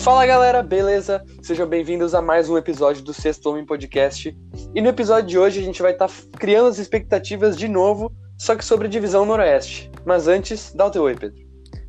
Fala 0.00 0.24
galera, 0.24 0.62
beleza? 0.62 1.22
Sejam 1.42 1.68
bem-vindos 1.68 2.14
a 2.14 2.22
mais 2.22 2.48
um 2.48 2.56
episódio 2.56 3.02
do 3.02 3.12
Sexto 3.12 3.50
Homem 3.50 3.66
Podcast. 3.66 4.34
E 4.74 4.80
no 4.80 4.88
episódio 4.88 5.28
de 5.28 5.38
hoje 5.38 5.60
a 5.60 5.62
gente 5.62 5.82
vai 5.82 5.92
estar 5.92 6.08
tá 6.08 6.14
criando 6.38 6.68
as 6.68 6.78
expectativas 6.78 7.54
de 7.54 7.68
novo, 7.68 8.10
só 8.38 8.56
que 8.56 8.64
sobre 8.64 8.86
a 8.86 8.90
divisão 8.90 9.26
Noroeste. 9.26 9.90
Mas 10.06 10.26
antes, 10.26 10.72
dá 10.74 10.86
o 10.86 10.90
teu 10.90 11.02
oi, 11.02 11.14
Pedro. 11.14 11.38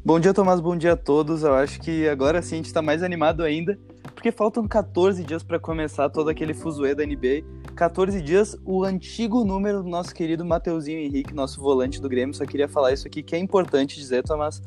Bom 0.04 0.20
dia, 0.20 0.34
Tomás, 0.34 0.60
bom 0.60 0.76
dia 0.76 0.92
a 0.92 0.98
todos. 0.98 1.44
Eu 1.44 1.54
acho 1.54 1.80
que 1.80 2.06
agora 2.10 2.42
sim 2.42 2.56
a 2.56 2.58
gente 2.58 2.66
está 2.66 2.82
mais 2.82 3.02
animado 3.02 3.44
ainda, 3.44 3.80
porque 4.14 4.30
faltam 4.30 4.68
14 4.68 5.24
dias 5.24 5.42
para 5.42 5.58
começar 5.58 6.10
todo 6.10 6.30
aquele 6.30 6.54
fuzuê 6.54 6.94
da 6.94 7.06
NBA. 7.06 7.46
14 7.78 8.22
dias, 8.22 8.58
o 8.66 8.84
antigo 8.84 9.46
número 9.46 9.82
do 9.82 9.90
nosso 9.90 10.14
querido 10.14 10.44
Mateuzinho 10.44 11.00
Henrique, 11.00 11.34
nosso 11.34 11.62
volante 11.62 12.02
do 12.02 12.10
Grêmio. 12.10 12.36
Só 12.36 12.46
queria 12.46 12.68
falar 12.68 12.92
isso 12.92 13.08
aqui 13.08 13.24
que 13.24 13.38
é 13.38 13.40
importante 13.40 13.96
dizer, 13.96 14.24
Tomás. 14.24 14.62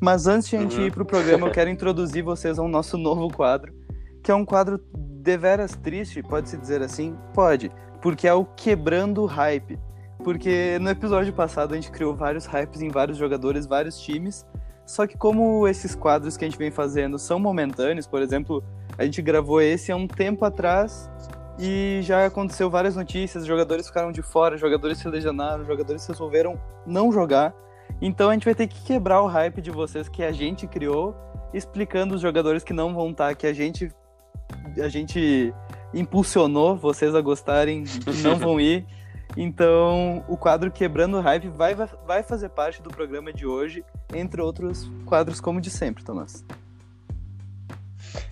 Mas 0.00 0.26
antes 0.26 0.48
de 0.48 0.56
a 0.56 0.60
gente 0.60 0.76
uhum. 0.76 0.86
ir 0.86 0.92
pro 0.92 1.04
programa, 1.04 1.46
eu 1.46 1.52
quero 1.52 1.70
introduzir 1.70 2.22
vocês 2.22 2.58
ao 2.58 2.68
nosso 2.68 2.98
novo 2.98 3.34
quadro, 3.34 3.72
que 4.22 4.30
é 4.30 4.34
um 4.34 4.44
quadro 4.44 4.80
deveras 4.94 5.74
triste, 5.76 6.22
pode-se 6.22 6.56
dizer 6.56 6.82
assim? 6.82 7.16
Pode, 7.32 7.70
porque 8.02 8.28
é 8.28 8.34
o 8.34 8.44
Quebrando 8.44 9.22
o 9.22 9.26
Hype. 9.26 9.78
Porque 10.22 10.78
no 10.80 10.90
episódio 10.90 11.32
passado 11.32 11.72
a 11.72 11.76
gente 11.76 11.90
criou 11.90 12.14
vários 12.14 12.46
hypes 12.46 12.82
em 12.82 12.88
vários 12.88 13.16
jogadores, 13.16 13.66
vários 13.66 13.98
times, 14.00 14.44
só 14.86 15.06
que 15.06 15.16
como 15.16 15.66
esses 15.66 15.94
quadros 15.94 16.36
que 16.36 16.44
a 16.44 16.48
gente 16.48 16.58
vem 16.58 16.70
fazendo 16.70 17.18
são 17.18 17.38
momentâneos, 17.38 18.06
por 18.06 18.22
exemplo, 18.22 18.62
a 18.96 19.04
gente 19.04 19.20
gravou 19.20 19.60
esse 19.60 19.90
há 19.90 19.96
um 19.96 20.06
tempo 20.06 20.44
atrás 20.44 21.10
e 21.58 22.00
já 22.02 22.26
aconteceu 22.26 22.70
várias 22.70 22.94
notícias, 22.94 23.44
jogadores 23.44 23.86
ficaram 23.88 24.12
de 24.12 24.22
fora, 24.22 24.56
jogadores 24.56 24.98
se 24.98 25.08
lesionaram, 25.08 25.64
jogadores 25.64 26.06
resolveram 26.06 26.60
não 26.86 27.10
jogar. 27.10 27.54
Então 28.00 28.30
a 28.30 28.32
gente 28.32 28.44
vai 28.44 28.54
ter 28.54 28.66
que 28.66 28.80
quebrar 28.84 29.22
o 29.22 29.26
hype 29.26 29.60
de 29.60 29.70
vocês 29.70 30.08
que 30.08 30.22
a 30.22 30.32
gente 30.32 30.66
criou, 30.66 31.14
explicando 31.52 32.14
os 32.14 32.20
jogadores 32.20 32.62
que 32.62 32.72
não 32.72 32.94
vão 32.94 33.10
estar, 33.10 33.34
que 33.34 33.46
a 33.46 33.52
gente 33.52 33.90
a 34.80 34.88
gente 34.88 35.52
impulsionou 35.92 36.76
vocês 36.76 37.14
a 37.14 37.20
gostarem, 37.20 37.84
que 37.84 38.22
não 38.22 38.36
vão 38.36 38.60
ir. 38.60 38.84
Então, 39.36 40.24
o 40.28 40.36
quadro 40.36 40.70
Quebrando 40.70 41.18
o 41.18 41.20
Hype 41.20 41.48
vai, 41.48 41.74
vai 41.74 42.22
fazer 42.22 42.48
parte 42.48 42.80
do 42.80 42.88
programa 42.88 43.32
de 43.32 43.46
hoje, 43.46 43.84
entre 44.14 44.40
outros 44.40 44.90
quadros 45.04 45.40
como 45.40 45.60
de 45.60 45.68
sempre, 45.68 46.02
Tomás. 46.02 46.42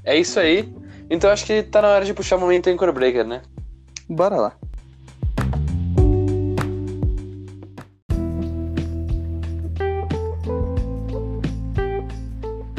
É 0.03 0.17
isso 0.17 0.41
aí. 0.41 0.73
Então 1.11 1.31
acho 1.31 1.45
que 1.45 1.63
tá 1.63 1.83
na 1.83 1.89
hora 1.89 2.05
de 2.05 2.15
puxar 2.15 2.37
o 2.37 2.41
momento 2.41 2.71
Anchor 2.71 2.93
Breaker, 2.93 3.27
né? 3.27 3.43
Bora 4.09 4.37
lá. 4.37 4.57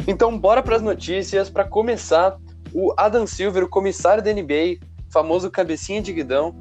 Então, 0.06 0.38
bora 0.38 0.62
para 0.62 0.76
as 0.76 0.82
notícias. 0.82 1.50
Para 1.50 1.64
começar, 1.64 2.36
o 2.72 2.92
Adam 2.96 3.26
Silver, 3.26 3.64
o 3.64 3.68
comissário 3.68 4.22
da 4.22 4.32
NBA, 4.32 4.78
famoso 5.10 5.50
cabecinha 5.50 6.00
de 6.00 6.12
guidão, 6.12 6.54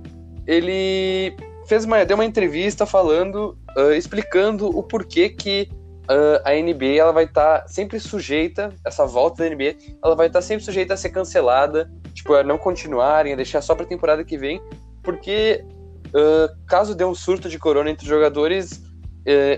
ele 0.47 1.35
fez 1.67 1.85
uma, 1.85 2.03
deu 2.05 2.15
uma 2.15 2.25
entrevista 2.25 2.85
falando, 2.85 3.57
uh, 3.77 3.91
explicando 3.91 4.67
o 4.67 4.81
porquê 4.81 5.29
que 5.29 5.69
uh, 6.03 6.41
a 6.43 6.53
NBA 6.53 6.97
ela 6.97 7.11
vai 7.11 7.25
estar 7.25 7.61
tá 7.61 7.67
sempre 7.67 7.99
sujeita, 7.99 8.73
essa 8.85 9.05
volta 9.05 9.43
da 9.43 9.49
NBA, 9.49 9.75
ela 10.03 10.15
vai 10.15 10.27
estar 10.27 10.39
tá 10.39 10.45
sempre 10.45 10.63
sujeita 10.63 10.93
a 10.93 10.97
ser 10.97 11.09
cancelada, 11.09 11.91
tipo, 12.13 12.33
a 12.33 12.43
não 12.43 12.57
continuarem, 12.57 13.33
a 13.33 13.35
deixar 13.35 13.61
só 13.61 13.75
para 13.75 13.85
a 13.85 13.89
temporada 13.89 14.23
que 14.23 14.37
vem, 14.37 14.61
porque 15.03 15.63
uh, 16.07 16.65
caso 16.67 16.95
dê 16.95 17.03
um 17.03 17.15
surto 17.15 17.49
de 17.49 17.59
corona 17.59 17.89
entre 17.89 18.03
os 18.03 18.09
jogadores, 18.09 18.83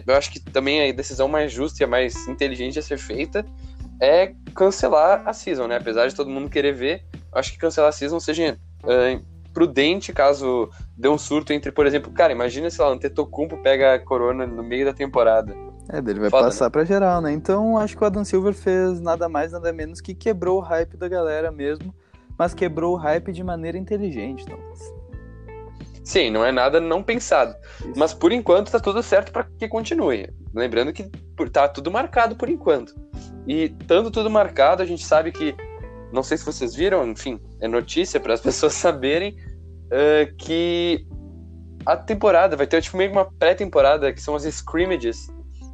eu 0.07 0.15
acho 0.15 0.31
que 0.31 0.39
também 0.39 0.89
a 0.89 0.93
decisão 0.93 1.27
mais 1.27 1.51
justa 1.51 1.83
e 1.83 1.85
a 1.85 1.87
mais 1.87 2.25
inteligente 2.29 2.79
a 2.79 2.81
ser 2.81 2.97
feita 2.97 3.45
é 4.01 4.33
cancelar 4.55 5.23
a 5.25 5.33
season, 5.33 5.67
né? 5.67 5.77
Apesar 5.77 6.07
de 6.07 6.15
todo 6.15 6.29
mundo 6.29 6.49
querer 6.49 6.73
ver, 6.73 7.03
acho 7.33 7.51
que 7.51 7.57
cancelar 7.57 7.89
a 7.89 7.93
season 7.93 8.19
seja 8.19 8.57
uh, 8.83 9.25
prudente 9.53 10.13
caso 10.13 10.69
dê 10.95 11.07
um 11.09 11.17
surto 11.17 11.51
entre, 11.51 11.71
por 11.71 11.87
exemplo, 11.87 12.11
cara, 12.11 12.31
imagina 12.31 12.69
se 12.69 12.79
lá, 12.79 12.91
um 12.91 12.97
Tetocumpo 12.97 13.57
pega 13.57 13.95
a 13.95 13.99
corona 13.99 14.45
no 14.45 14.61
meio 14.61 14.85
da 14.85 14.93
temporada. 14.93 15.55
É, 15.89 16.01
dele 16.01 16.19
vai 16.19 16.29
Foda, 16.29 16.45
passar 16.45 16.65
né? 16.65 16.69
pra 16.69 16.83
geral, 16.83 17.21
né? 17.21 17.31
Então 17.31 17.77
acho 17.77 17.97
que 17.97 18.03
o 18.03 18.05
Adam 18.05 18.23
Silver 18.23 18.53
fez 18.53 18.99
nada 18.99 19.27
mais, 19.27 19.51
nada 19.51 19.71
menos 19.73 20.01
que 20.01 20.13
quebrou 20.13 20.57
o 20.57 20.61
hype 20.61 20.97
da 20.97 21.07
galera 21.07 21.51
mesmo, 21.51 21.93
mas 22.37 22.53
quebrou 22.53 22.93
o 22.93 22.97
hype 22.97 23.31
de 23.31 23.43
maneira 23.43 23.77
inteligente, 23.77 24.45
Thomas. 24.45 24.79
Sim, 26.03 26.29
não 26.29 26.45
é 26.45 26.51
nada 26.51 26.79
não 26.79 27.03
pensado. 27.03 27.55
Isso. 27.79 27.93
Mas 27.95 28.13
por 28.13 28.31
enquanto 28.31 28.71
tá 28.71 28.79
tudo 28.79 29.03
certo 29.03 29.31
para 29.31 29.43
que 29.43 29.67
continue. 29.67 30.29
Lembrando 30.53 30.93
que 30.93 31.09
tá 31.51 31.67
tudo 31.67 31.91
marcado 31.91 32.35
por 32.35 32.47
enquanto. 32.47 32.93
E 33.47 33.69
tanto 33.69 34.11
tudo 34.11 34.29
marcado, 34.29 34.83
a 34.83 34.85
gente 34.85 35.05
sabe 35.05 35.31
que, 35.31 35.55
não 36.11 36.21
sei 36.21 36.37
se 36.37 36.45
vocês 36.45 36.75
viram, 36.75 37.07
enfim, 37.07 37.39
é 37.61 37.67
notícia 37.67 38.19
para 38.19 38.33
as 38.33 38.41
pessoas 38.41 38.73
saberem 38.73 39.37
uh, 39.85 40.35
que 40.37 41.07
a 41.85 41.95
temporada 41.95 42.57
vai 42.57 42.67
ter 42.67 42.81
tipo 42.81 42.97
meio 42.97 43.11
que 43.11 43.17
uma 43.17 43.31
pré-temporada, 43.39 44.11
que 44.11 44.21
são 44.21 44.35
as 44.35 44.43
scrimmages, 44.43 45.27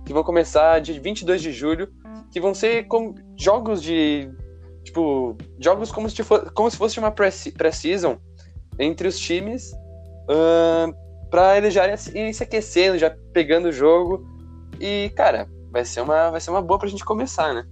que 0.05 0.13
vão 0.13 0.23
começar 0.23 0.79
de 0.79 0.99
22 0.99 1.41
de 1.41 1.51
julho, 1.51 1.91
que 2.31 2.39
vão 2.39 2.53
ser 2.53 2.85
como 2.87 3.15
jogos 3.35 3.81
de 3.81 4.29
tipo, 4.83 5.35
jogos 5.59 5.91
como 5.91 6.09
se, 6.09 6.23
for, 6.23 6.51
como 6.53 6.69
se 6.69 6.77
fosse 6.77 6.99
uma 6.99 7.11
pré-season 7.11 8.17
entre 8.77 9.07
os 9.07 9.17
times 9.17 9.71
uh, 10.29 10.93
para 11.31 11.57
eles 11.57 11.73
já 11.73 11.85
irem 12.13 12.33
se 12.33 12.43
aquecendo, 12.43 12.97
já 12.97 13.15
pegando 13.31 13.69
o 13.69 13.71
jogo. 13.71 14.23
E, 14.79 15.11
cara, 15.15 15.47
vai 15.73 15.83
ser 15.83 16.01
uma, 16.01 16.29
vai 16.29 16.39
ser 16.39 16.51
uma 16.51 16.61
boa 16.61 16.77
pra 16.77 16.87
gente 16.87 17.03
começar, 17.03 17.51
né? 17.51 17.65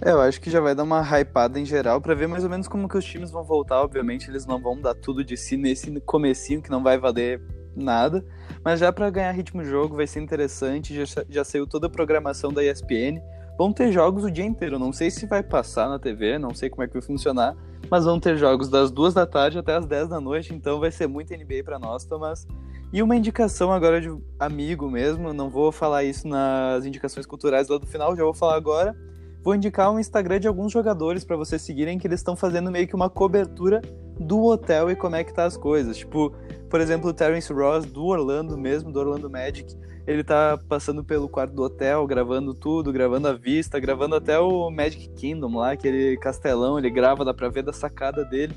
É, 0.00 0.12
eu 0.12 0.20
acho 0.20 0.40
que 0.40 0.48
já 0.48 0.60
vai 0.60 0.72
dar 0.72 0.84
uma 0.84 1.02
hypada 1.02 1.58
em 1.58 1.64
geral 1.64 2.00
para 2.00 2.14
ver 2.14 2.28
mais 2.28 2.44
ou 2.44 2.48
menos 2.48 2.68
como 2.68 2.88
que 2.88 2.96
os 2.96 3.04
times 3.04 3.32
vão 3.32 3.42
voltar. 3.42 3.82
Obviamente, 3.82 4.30
eles 4.30 4.46
não 4.46 4.62
vão 4.62 4.80
dar 4.80 4.94
tudo 4.94 5.24
de 5.24 5.36
si 5.36 5.56
nesse 5.56 5.90
comecinho 6.02 6.62
que 6.62 6.70
não 6.70 6.80
vai 6.80 6.96
valer 6.96 7.42
nada, 7.74 8.24
mas 8.64 8.78
já 8.78 8.92
para 8.92 9.10
ganhar 9.10 9.32
ritmo 9.32 9.62
de 9.62 9.68
jogo 9.68 9.96
vai 9.96 10.06
ser 10.06 10.20
interessante. 10.20 11.04
Já, 11.04 11.24
já 11.28 11.42
saiu 11.42 11.66
toda 11.66 11.88
a 11.88 11.90
programação 11.90 12.52
da 12.52 12.64
ESPN. 12.64 13.20
Vão 13.58 13.72
ter 13.72 13.90
jogos 13.90 14.22
o 14.22 14.30
dia 14.30 14.44
inteiro. 14.44 14.78
Não 14.78 14.92
sei 14.92 15.10
se 15.10 15.26
vai 15.26 15.42
passar 15.42 15.88
na 15.88 15.98
TV, 15.98 16.38
não 16.38 16.54
sei 16.54 16.70
como 16.70 16.84
é 16.84 16.86
que 16.86 16.92
vai 16.92 17.02
funcionar, 17.02 17.56
mas 17.90 18.04
vão 18.04 18.20
ter 18.20 18.36
jogos 18.36 18.68
das 18.68 18.92
duas 18.92 19.12
da 19.12 19.26
tarde 19.26 19.58
até 19.58 19.74
as 19.74 19.86
10 19.86 20.08
da 20.08 20.20
noite, 20.20 20.54
então 20.54 20.78
vai 20.78 20.92
ser 20.92 21.08
muito 21.08 21.34
NBA 21.34 21.64
para 21.64 21.80
nós, 21.80 22.04
Thomas. 22.04 22.46
E 22.92 23.02
uma 23.02 23.14
indicação 23.14 23.72
agora 23.72 24.00
de 24.00 24.12
amigo 24.38 24.90
mesmo, 24.90 25.32
não 25.32 25.48
vou 25.48 25.70
falar 25.70 26.02
isso 26.02 26.26
nas 26.26 26.84
indicações 26.84 27.24
culturais 27.24 27.68
lá 27.68 27.78
do 27.78 27.86
final, 27.86 28.16
já 28.16 28.24
vou 28.24 28.34
falar 28.34 28.56
agora. 28.56 28.96
Vou 29.42 29.54
indicar 29.54 29.92
um 29.92 29.98
Instagram 29.98 30.40
de 30.40 30.48
alguns 30.48 30.72
jogadores 30.72 31.24
para 31.24 31.36
vocês 31.36 31.62
seguirem 31.62 31.98
que 31.98 32.06
eles 32.06 32.20
estão 32.20 32.34
fazendo 32.34 32.70
meio 32.70 32.88
que 32.88 32.94
uma 32.94 33.08
cobertura 33.08 33.80
do 34.18 34.42
hotel 34.44 34.90
e 34.90 34.96
como 34.96 35.16
é 35.16 35.22
que 35.22 35.32
tá 35.32 35.44
as 35.44 35.56
coisas. 35.56 35.96
Tipo, 35.96 36.34
por 36.68 36.80
exemplo, 36.80 37.08
o 37.08 37.14
Terence 37.14 37.52
Ross 37.52 37.86
do 37.86 38.04
Orlando 38.04 38.58
mesmo, 38.58 38.92
do 38.92 38.98
Orlando 38.98 39.30
Magic, 39.30 39.74
ele 40.06 40.24
tá 40.24 40.58
passando 40.68 41.04
pelo 41.04 41.28
quarto 41.28 41.54
do 41.54 41.62
hotel, 41.62 42.04
gravando 42.06 42.52
tudo, 42.52 42.92
gravando 42.92 43.28
a 43.28 43.32
vista, 43.32 43.78
gravando 43.78 44.16
até 44.16 44.38
o 44.38 44.68
Magic 44.68 45.08
Kingdom 45.10 45.56
lá, 45.56 45.72
aquele 45.72 46.16
castelão, 46.16 46.76
ele 46.76 46.90
grava, 46.90 47.24
dá 47.24 47.32
pra 47.32 47.48
ver 47.48 47.62
da 47.62 47.72
sacada 47.72 48.24
dele. 48.24 48.54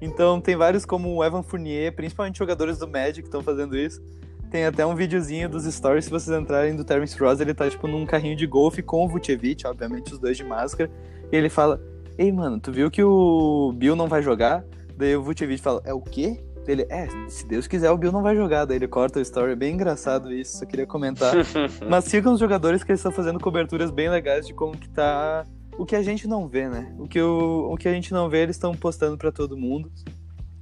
Então 0.00 0.40
tem 0.40 0.56
vários 0.56 0.84
como 0.84 1.14
o 1.14 1.24
Evan 1.24 1.42
Fournier, 1.42 1.94
principalmente 1.94 2.38
jogadores 2.38 2.78
do 2.78 2.88
Magic 2.88 3.22
que 3.22 3.28
estão 3.28 3.42
fazendo 3.42 3.76
isso. 3.76 4.02
Tem 4.50 4.64
até 4.64 4.84
um 4.84 4.96
videozinho 4.96 5.48
dos 5.48 5.64
stories, 5.64 6.06
se 6.06 6.10
vocês 6.10 6.36
entrarem 6.36 6.74
do 6.74 6.84
Terence 6.84 7.16
Ross, 7.18 7.38
ele 7.38 7.54
tá 7.54 7.70
tipo 7.70 7.86
num 7.86 8.04
carrinho 8.04 8.34
de 8.34 8.46
golfe 8.46 8.82
com 8.82 9.04
o 9.04 9.08
Vucevic, 9.08 9.64
obviamente 9.66 10.12
os 10.12 10.18
dois 10.18 10.36
de 10.36 10.42
máscara, 10.42 10.90
e 11.30 11.36
ele 11.36 11.48
fala: 11.48 11.80
"Ei, 12.18 12.32
mano, 12.32 12.58
tu 12.58 12.72
viu 12.72 12.90
que 12.90 13.02
o 13.02 13.72
Bill 13.76 13.94
não 13.94 14.08
vai 14.08 14.22
jogar?" 14.22 14.64
Daí 14.96 15.14
o 15.14 15.22
Vucevic 15.22 15.62
fala: 15.62 15.80
"É 15.84 15.94
o 15.94 16.00
quê?" 16.00 16.40
Ele, 16.66 16.86
é, 16.88 17.08
se 17.28 17.46
Deus 17.46 17.66
quiser, 17.66 17.90
o 17.90 17.96
Bill 17.96 18.12
não 18.12 18.22
vai 18.22 18.36
jogar. 18.36 18.64
Daí 18.64 18.76
ele 18.76 18.86
corta 18.86 19.18
o 19.18 19.22
story. 19.22 19.52
É 19.52 19.56
bem 19.56 19.74
engraçado 19.74 20.32
isso, 20.32 20.58
só 20.58 20.66
queria 20.66 20.86
comentar. 20.86 21.34
Mas 21.88 22.04
sigam 22.04 22.32
os 22.32 22.38
jogadores 22.38 22.84
que 22.84 22.92
eles 22.92 23.00
estão 23.00 23.10
fazendo 23.10 23.40
coberturas 23.40 23.90
bem 23.90 24.08
legais 24.08 24.46
de 24.46 24.54
como 24.54 24.76
que 24.76 24.88
tá 24.88 25.44
o 25.78 25.86
que 25.86 25.96
a 25.96 26.02
gente 26.02 26.26
não 26.26 26.46
vê, 26.46 26.68
né? 26.68 26.94
O 26.98 27.08
que, 27.08 27.20
o, 27.20 27.72
o 27.72 27.76
que 27.76 27.88
a 27.88 27.92
gente 27.92 28.12
não 28.12 28.28
vê, 28.28 28.42
eles 28.42 28.56
estão 28.56 28.74
postando 28.74 29.16
para 29.16 29.32
todo 29.32 29.56
mundo. 29.56 29.90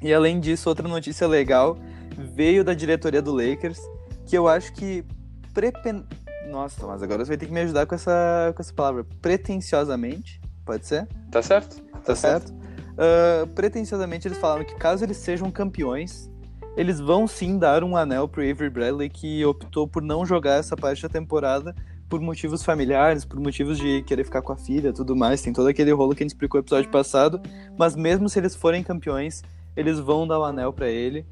E 0.02 0.12
além 0.14 0.38
disso, 0.38 0.69
outra 0.69 0.87
notícia 0.87 1.26
legal 1.26 1.76
veio 2.16 2.62
da 2.62 2.75
diretoria 2.75 3.20
do 3.20 3.32
Lakers, 3.32 3.81
que 4.26 4.37
eu 4.37 4.46
acho 4.46 4.72
que 4.72 5.05
prepen... 5.52 6.05
Nossa, 6.50 6.87
mas 6.87 7.02
agora 7.02 7.25
você 7.25 7.31
vai 7.31 7.37
ter 7.37 7.46
que 7.46 7.52
me 7.52 7.60
ajudar 7.60 7.84
com 7.87 7.94
essa, 7.94 8.52
com 8.55 8.62
essa 8.62 8.72
palavra. 8.72 9.05
Pretenciosamente, 9.20 10.40
pode 10.64 10.87
ser? 10.87 11.06
Tá 11.31 11.43
certo. 11.43 11.82
Tá, 11.82 11.99
tá 11.99 12.14
certo. 12.14 12.49
certo. 12.49 12.58
Uh, 12.94 13.46
pretenciosamente, 13.49 14.26
eles 14.26 14.38
falaram 14.38 14.64
que 14.64 14.75
caso 14.75 15.04
eles 15.04 15.19
sejam 15.19 15.50
campeões, 15.50 16.31
eles 16.76 17.00
vão 17.00 17.26
sim 17.26 17.58
dar 17.58 17.84
um 17.84 17.96
anel 17.96 18.28
pro 18.28 18.40
Avery 18.40 18.70
Bradley, 18.70 19.08
que 19.08 19.44
optou 19.44 19.87
por 19.87 20.02
não 20.02 20.25
jogar 20.25 20.54
essa 20.54 20.76
parte 20.76 21.02
da 21.02 21.08
temporada 21.08 21.75
por 22.08 22.20
motivos 22.20 22.62
familiares, 22.62 23.25
por 23.25 23.38
motivos 23.38 23.78
de 23.78 24.02
querer 24.02 24.25
ficar 24.25 24.40
com 24.40 24.52
a 24.52 24.56
filha, 24.56 24.93
tudo 24.93 25.14
mais, 25.14 25.43
tem 25.43 25.52
todo 25.52 25.69
aquele 25.69 25.93
rolo 25.93 26.14
que 26.14 26.22
a 26.22 26.25
gente 26.25 26.32
explicou 26.32 26.58
no 26.58 26.64
episódio 26.64 26.90
passado, 26.90 27.40
mas 27.78 27.94
mesmo 27.94 28.28
se 28.28 28.38
eles 28.38 28.56
forem 28.56 28.82
campeões, 28.82 29.43
eles 29.76 29.99
vão 29.99 30.26
dar 30.26 30.40
o 30.40 30.44
anel 30.44 30.72
para 30.72 30.88
ele. 30.88 31.26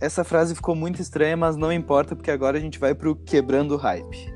Essa 0.00 0.24
frase 0.24 0.54
ficou 0.54 0.74
muito 0.74 1.00
estranha, 1.00 1.36
mas 1.36 1.56
não 1.56 1.72
importa, 1.72 2.16
porque 2.16 2.30
agora 2.30 2.56
a 2.56 2.60
gente 2.60 2.78
vai 2.78 2.94
pro 2.94 3.14
quebrando 3.14 3.74
o 3.74 3.76
hype. 3.76 4.34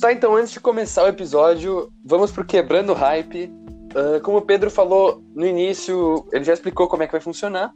Tá, 0.00 0.12
então 0.12 0.36
antes 0.36 0.52
de 0.52 0.60
começar 0.60 1.04
o 1.04 1.08
episódio, 1.08 1.90
vamos 2.04 2.30
pro 2.30 2.44
quebrando 2.44 2.92
o 2.92 2.94
hype 2.94 3.50
Uh, 3.94 4.20
como 4.22 4.38
o 4.38 4.42
Pedro 4.42 4.70
falou 4.70 5.22
no 5.34 5.46
início, 5.46 6.26
ele 6.32 6.44
já 6.44 6.52
explicou 6.52 6.88
como 6.88 7.02
é 7.02 7.06
que 7.06 7.12
vai 7.12 7.20
funcionar. 7.20 7.72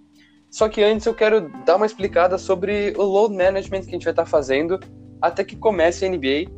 Só 0.50 0.68
que 0.68 0.82
antes 0.82 1.06
eu 1.06 1.14
quero 1.14 1.50
dar 1.64 1.76
uma 1.76 1.86
explicada 1.86 2.38
sobre 2.38 2.94
o 2.96 3.02
load 3.02 3.34
management 3.34 3.82
que 3.82 3.88
a 3.88 3.92
gente 3.92 4.04
vai 4.04 4.12
estar 4.12 4.24
tá 4.24 4.28
fazendo 4.28 4.80
até 5.20 5.44
que 5.44 5.56
comece 5.56 6.04
a 6.04 6.08
NBA. 6.08 6.50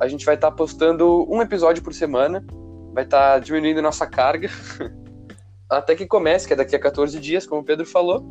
A 0.00 0.08
gente 0.08 0.26
vai 0.26 0.34
estar 0.34 0.50
tá 0.50 0.56
postando 0.56 1.26
um 1.32 1.40
episódio 1.40 1.82
por 1.82 1.94
semana, 1.94 2.44
vai 2.92 3.04
estar 3.04 3.34
tá 3.34 3.38
diminuindo 3.38 3.80
nossa 3.80 4.06
carga 4.06 4.50
até 5.70 5.94
que 5.94 6.06
comece, 6.06 6.46
que 6.46 6.52
é 6.52 6.56
daqui 6.56 6.76
a 6.76 6.78
14 6.78 7.18
dias, 7.18 7.46
como 7.46 7.62
o 7.62 7.64
Pedro 7.64 7.86
falou. 7.86 8.24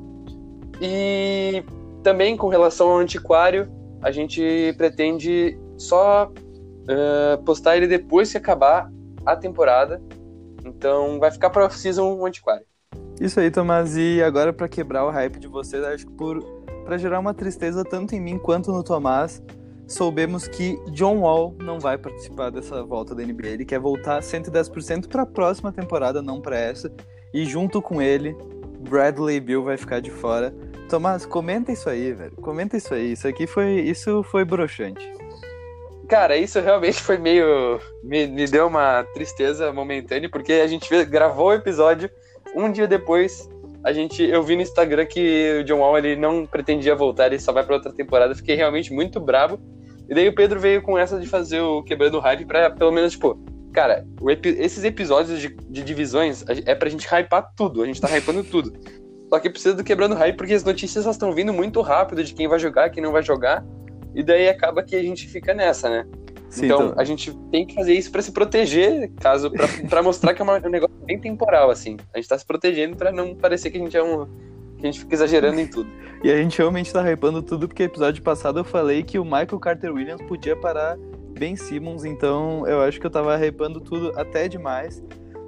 E 0.82 1.64
também 2.04 2.36
com 2.38 2.48
relação 2.48 2.92
ao 2.92 2.98
antiquário, 3.00 3.72
a 4.02 4.12
gente 4.12 4.74
pretende 4.78 5.58
só 5.78 6.32
uh, 6.32 7.44
postar 7.44 7.78
ele 7.78 7.88
depois 7.88 8.32
que 8.32 8.38
acabar 8.38 8.92
a 9.26 9.36
temporada. 9.36 10.02
Então 10.66 11.20
vai 11.20 11.32
ficar 11.32 11.50
para 11.50 11.66
off-season 11.66 12.16
o 12.16 12.26
antiquário. 12.26 12.66
Isso 13.20 13.40
aí, 13.40 13.50
Tomás. 13.50 13.96
E 13.96 14.22
agora 14.22 14.52
para 14.52 14.68
quebrar 14.68 15.06
o 15.06 15.10
hype 15.10 15.40
de 15.40 15.48
vocês, 15.48 15.84
acho 15.84 16.06
que 16.06 16.14
por 16.14 16.44
para 16.86 16.98
gerar 16.98 17.20
uma 17.20 17.34
tristeza 17.34 17.84
tanto 17.84 18.14
em 18.14 18.22
mim 18.22 18.38
quanto 18.38 18.72
no 18.72 18.84
Tomás, 18.84 19.42
soubemos 19.88 20.48
que 20.48 20.80
John 20.92 21.22
Wall 21.22 21.56
não 21.60 21.80
vai 21.80 21.98
participar 21.98 22.52
dessa 22.52 22.84
volta 22.84 23.16
da 23.16 23.24
NBA. 23.24 23.48
Ele 23.48 23.66
quer 23.66 23.80
voltar 23.80 24.22
110% 24.22 25.08
para 25.08 25.24
a 25.24 25.26
próxima 25.26 25.72
temporada, 25.72 26.22
não 26.22 26.40
para 26.40 26.58
essa. 26.58 26.92
E 27.34 27.44
junto 27.44 27.82
com 27.82 28.02
ele, 28.02 28.38
Bradley 28.88 29.40
Bill 29.40 29.64
vai 29.64 29.78
ficar 29.78 30.00
de 30.00 30.12
fora. 30.12 30.56
Tomás, 30.88 31.26
comenta 31.26 31.72
isso 31.72 31.90
aí, 31.90 32.14
velho. 32.14 32.36
Comenta 32.36 32.78
isso 32.78 32.94
aí. 32.94 33.14
Isso 33.14 33.28
aqui 33.28 33.48
foi, 33.48 33.82
isso 33.82 34.22
foi 34.24 34.46
broxante. 34.46 35.12
Cara, 36.08 36.38
isso 36.38 36.60
realmente 36.60 37.02
foi 37.02 37.18
meio. 37.18 37.80
Me, 38.04 38.28
me 38.28 38.46
deu 38.46 38.68
uma 38.68 39.04
tristeza 39.14 39.72
momentânea, 39.74 40.30
porque 40.30 40.54
a 40.54 40.68
gente 40.68 40.88
gravou 41.06 41.48
o 41.48 41.54
episódio 41.54 42.10
um 42.56 42.72
dia 42.72 42.88
depois. 42.88 43.50
A 43.84 43.94
gente, 43.94 44.24
eu 44.24 44.42
vi 44.42 44.56
no 44.56 44.62
Instagram 44.62 45.06
que 45.06 45.60
o 45.60 45.64
John 45.64 45.80
Wall 45.80 45.98
ele 45.98 46.16
não 46.16 46.46
pretendia 46.46 46.96
voltar, 46.96 47.28
ele 47.28 47.40
só 47.40 47.52
vai 47.52 47.64
para 47.64 47.76
outra 47.76 47.94
temporada. 47.94 48.34
Fiquei 48.36 48.56
realmente 48.56 48.92
muito 48.94 49.20
bravo. 49.20 49.60
E 50.08 50.14
daí 50.14 50.28
o 50.28 50.36
Pedro 50.36 50.60
veio 50.60 50.82
com 50.82 50.98
essa 50.98 51.20
de 51.20 51.28
fazer 51.28 51.62
o 51.62 51.84
quebrando 51.84 52.20
hype 52.20 52.46
para 52.46 52.70
pelo 52.70 52.92
menos, 52.92 53.14
tipo, 53.14 53.40
cara, 53.74 54.06
epi 54.30 54.50
esses 54.60 54.84
episódios 54.84 55.40
de, 55.40 55.50
de, 55.50 55.84
divisões 55.84 56.44
é 56.48 56.76
pra 56.76 56.90
gente 56.90 57.08
hypar 57.08 57.52
tudo. 57.56 57.82
A 57.82 57.86
gente 57.86 58.02
tá 58.02 58.16
hypando 58.16 58.44
tudo. 58.44 58.74
Só 59.30 59.40
que 59.40 59.50
precisa 59.50 59.74
do 59.74 59.84
quebrando 59.84 60.16
hype 60.16 60.38
porque 60.38 60.54
as 60.54 60.64
notícias 60.64 61.06
estão 61.06 61.34
vindo 61.34 61.52
muito 61.52 61.82
rápido 61.82 62.24
de 62.24 62.34
quem 62.34 62.48
vai 62.48 62.60
jogar, 62.60 62.90
quem 62.92 63.02
não 63.02 63.12
vai 63.12 63.24
jogar. 63.24 63.66
E 64.16 64.24
daí 64.24 64.48
acaba 64.48 64.82
que 64.82 64.96
a 64.96 65.04
gente 65.04 65.28
fica 65.28 65.54
nessa, 65.54 65.90
né? 65.90 66.08
Sim, 66.50 66.66
então, 66.66 66.94
a 66.96 67.04
gente 67.04 67.34
tem 67.52 67.66
que 67.66 67.76
fazer 67.76 67.94
isso 67.94 68.10
para 68.10 68.22
se 68.22 68.32
proteger, 68.32 69.12
caso 69.20 69.52
para 69.90 70.02
mostrar 70.02 70.34
que 70.34 70.42
é 70.42 70.46
um 70.46 70.70
negócio 70.70 70.96
bem 71.04 71.20
temporal 71.20 71.70
assim. 71.70 71.98
A 72.14 72.18
gente 72.18 72.30
tá 72.30 72.38
se 72.38 72.46
protegendo 72.46 72.96
para 72.96 73.12
não 73.12 73.36
parecer 73.36 73.70
que 73.70 73.78
a 73.78 73.82
gente 73.82 73.98
é 73.98 74.02
um 74.02 74.26
que 74.78 74.88
a 74.88 74.92
gente 74.92 75.00
fica 75.00 75.16
exagerando 75.16 75.60
em 75.60 75.68
tudo. 75.68 75.90
E 76.24 76.32
a 76.32 76.38
gente 76.38 76.58
realmente 76.58 76.92
tá 76.92 77.04
hypando 77.12 77.44
tudo 77.44 77.68
porque 77.68 77.84
episódio 77.84 78.24
passado 78.24 78.60
eu 78.60 78.64
falei 78.64 79.04
que 79.04 79.20
o 79.20 79.24
Michael 79.24 79.60
Carter 79.60 79.94
Williams 79.94 80.24
podia 80.24 80.56
parar 80.56 80.98
Ben 81.38 81.56
Simmons, 81.56 82.04
então 82.04 82.66
eu 82.66 82.82
acho 82.82 83.00
que 83.00 83.06
eu 83.06 83.12
tava 83.12 83.38
hypando 83.46 83.80
tudo 83.80 84.12
até 84.18 84.48
demais. 84.48 85.04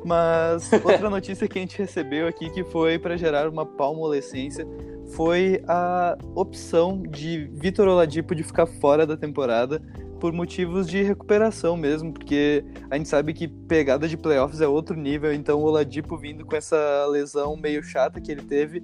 Mas 0.06 0.72
outra 0.86 1.10
notícia 1.10 1.48
que 1.48 1.58
a 1.58 1.62
gente 1.62 1.80
recebeu 1.80 2.28
aqui 2.28 2.52
que 2.52 2.64
foi 2.64 3.00
para 3.00 3.18
gerar 3.18 3.50
uma 3.50 3.66
palmolescência 3.66 4.68
foi 5.10 5.62
a 5.68 6.18
opção 6.36 7.02
de 7.02 7.50
Vitor 7.54 7.88
Oladipo 7.88 8.36
de 8.36 8.44
ficar 8.44 8.66
fora 8.66 9.06
da 9.06 9.16
temporada 9.16 9.82
por 10.20 10.34
motivos 10.34 10.88
de 10.88 11.04
recuperação 11.04 11.78
mesmo, 11.78 12.12
porque 12.12 12.66
a 12.90 12.98
gente 12.98 13.08
sabe 13.08 13.34
que 13.34 13.48
pegada 13.48 14.08
de 14.08 14.18
playoffs 14.18 14.62
é 14.62 14.68
outro 14.68 14.96
nível, 14.96 15.34
então 15.34 15.60
o 15.60 15.64
Oladipo 15.64 16.18
vindo 16.18 16.46
com 16.46 16.56
essa 16.56 17.06
lesão 17.08 17.56
meio 17.56 17.84
chata 17.84 18.20
que 18.20 18.32
ele 18.32 18.42
teve, 18.42 18.84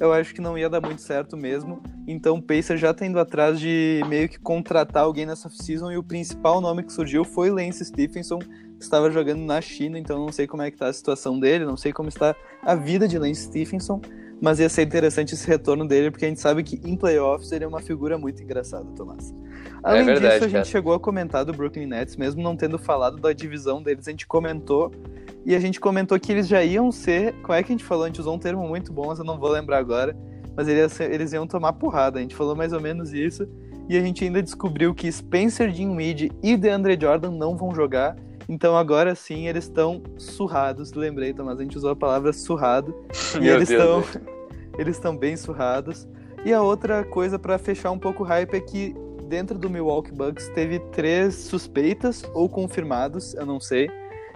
eu 0.00 0.12
acho 0.12 0.34
que 0.34 0.40
não 0.40 0.58
ia 0.58 0.68
dar 0.68 0.80
muito 0.80 1.00
certo 1.00 1.36
mesmo. 1.36 1.80
Então 2.08 2.36
o 2.36 2.42
Pacer 2.42 2.76
já 2.76 2.92
tá 2.92 3.06
indo 3.06 3.20
atrás 3.20 3.60
de 3.60 4.00
meio 4.08 4.28
que 4.28 4.38
contratar 4.38 5.04
alguém 5.04 5.24
nessa 5.24 5.48
season 5.48 5.92
e 5.92 5.96
o 5.96 6.02
principal 6.02 6.60
nome 6.60 6.82
que 6.82 6.92
surgiu 6.92 7.24
foi 7.24 7.50
Lance 7.50 7.84
Stephenson, 7.84 8.40
que 8.40 8.82
estava 8.82 9.10
jogando 9.12 9.42
na 9.42 9.60
China, 9.60 9.96
então 9.96 10.18
não 10.18 10.32
sei 10.32 10.48
como 10.48 10.62
é 10.62 10.70
que 10.70 10.76
tá 10.76 10.88
a 10.88 10.92
situação 10.92 11.38
dele, 11.38 11.64
não 11.64 11.76
sei 11.76 11.92
como 11.92 12.08
está 12.08 12.34
a 12.62 12.74
vida 12.74 13.06
de 13.06 13.16
Lance 13.16 13.42
Stephenson, 13.42 14.00
mas 14.42 14.58
ia 14.58 14.68
ser 14.68 14.82
interessante 14.82 15.34
esse 15.34 15.46
retorno 15.46 15.86
dele, 15.86 16.10
porque 16.10 16.24
a 16.24 16.28
gente 16.28 16.40
sabe 16.40 16.64
que 16.64 16.80
em 16.84 16.96
playoffs 16.96 17.52
ele 17.52 17.64
é 17.64 17.68
uma 17.68 17.80
figura 17.80 18.18
muito 18.18 18.42
engraçada, 18.42 18.84
Tomás. 18.96 19.32
Além 19.84 20.00
é 20.00 20.04
verdade, 20.04 20.34
disso, 20.34 20.44
a 20.44 20.48
gente 20.48 20.66
chegou 20.66 20.92
a 20.94 20.98
comentar 20.98 21.44
do 21.44 21.52
Brooklyn 21.52 21.86
Nets, 21.86 22.16
mesmo 22.16 22.42
não 22.42 22.56
tendo 22.56 22.76
falado 22.76 23.18
da 23.18 23.32
divisão 23.32 23.80
deles, 23.80 24.08
a 24.08 24.10
gente 24.10 24.26
comentou, 24.26 24.90
e 25.46 25.54
a 25.54 25.60
gente 25.60 25.78
comentou 25.78 26.18
que 26.18 26.32
eles 26.32 26.48
já 26.48 26.60
iam 26.64 26.90
ser, 26.90 27.34
como 27.34 27.52
é 27.52 27.62
que 27.62 27.70
a 27.70 27.74
gente 27.74 27.84
falou? 27.84 28.02
A 28.02 28.08
gente 28.08 28.20
usou 28.20 28.34
um 28.34 28.38
termo 28.38 28.66
muito 28.66 28.92
bom, 28.92 29.06
mas 29.06 29.20
eu 29.20 29.24
não 29.24 29.38
vou 29.38 29.48
lembrar 29.48 29.78
agora, 29.78 30.16
mas 30.56 30.66
eles, 30.66 30.98
eles 30.98 31.32
iam 31.32 31.46
tomar 31.46 31.74
porrada, 31.74 32.18
a 32.18 32.22
gente 32.22 32.34
falou 32.34 32.56
mais 32.56 32.72
ou 32.72 32.80
menos 32.80 33.12
isso, 33.12 33.46
e 33.88 33.96
a 33.96 34.00
gente 34.00 34.24
ainda 34.24 34.42
descobriu 34.42 34.92
que 34.92 35.10
Spencer 35.10 35.70
Dinwiddie 35.70 36.32
e 36.42 36.56
DeAndre 36.56 36.98
Jordan 37.00 37.30
não 37.30 37.56
vão 37.56 37.72
jogar, 37.72 38.16
então 38.52 38.76
agora 38.76 39.14
sim 39.14 39.48
eles 39.48 39.64
estão 39.64 40.02
surrados. 40.18 40.92
Lembrei, 40.92 41.32
Tomás, 41.32 41.58
a 41.58 41.62
gente 41.62 41.78
usou 41.78 41.90
a 41.90 41.96
palavra 41.96 42.32
surrado. 42.34 42.94
e 43.40 43.48
eles 43.48 43.70
estão 43.70 44.04
eles 44.78 44.96
estão 44.96 45.16
bem 45.16 45.36
surrados. 45.36 46.06
E 46.44 46.52
a 46.52 46.60
outra 46.60 47.02
coisa 47.04 47.38
para 47.38 47.56
fechar 47.56 47.90
um 47.90 47.98
pouco 47.98 48.22
o 48.22 48.26
hype 48.26 48.54
é 48.54 48.60
que 48.60 48.94
dentro 49.26 49.58
do 49.58 49.70
Milwaukee 49.70 50.12
Bucks 50.12 50.48
teve 50.48 50.78
três 50.90 51.34
suspeitas 51.34 52.22
ou 52.34 52.48
confirmados, 52.48 53.32
eu 53.34 53.46
não 53.46 53.58
sei, 53.58 53.88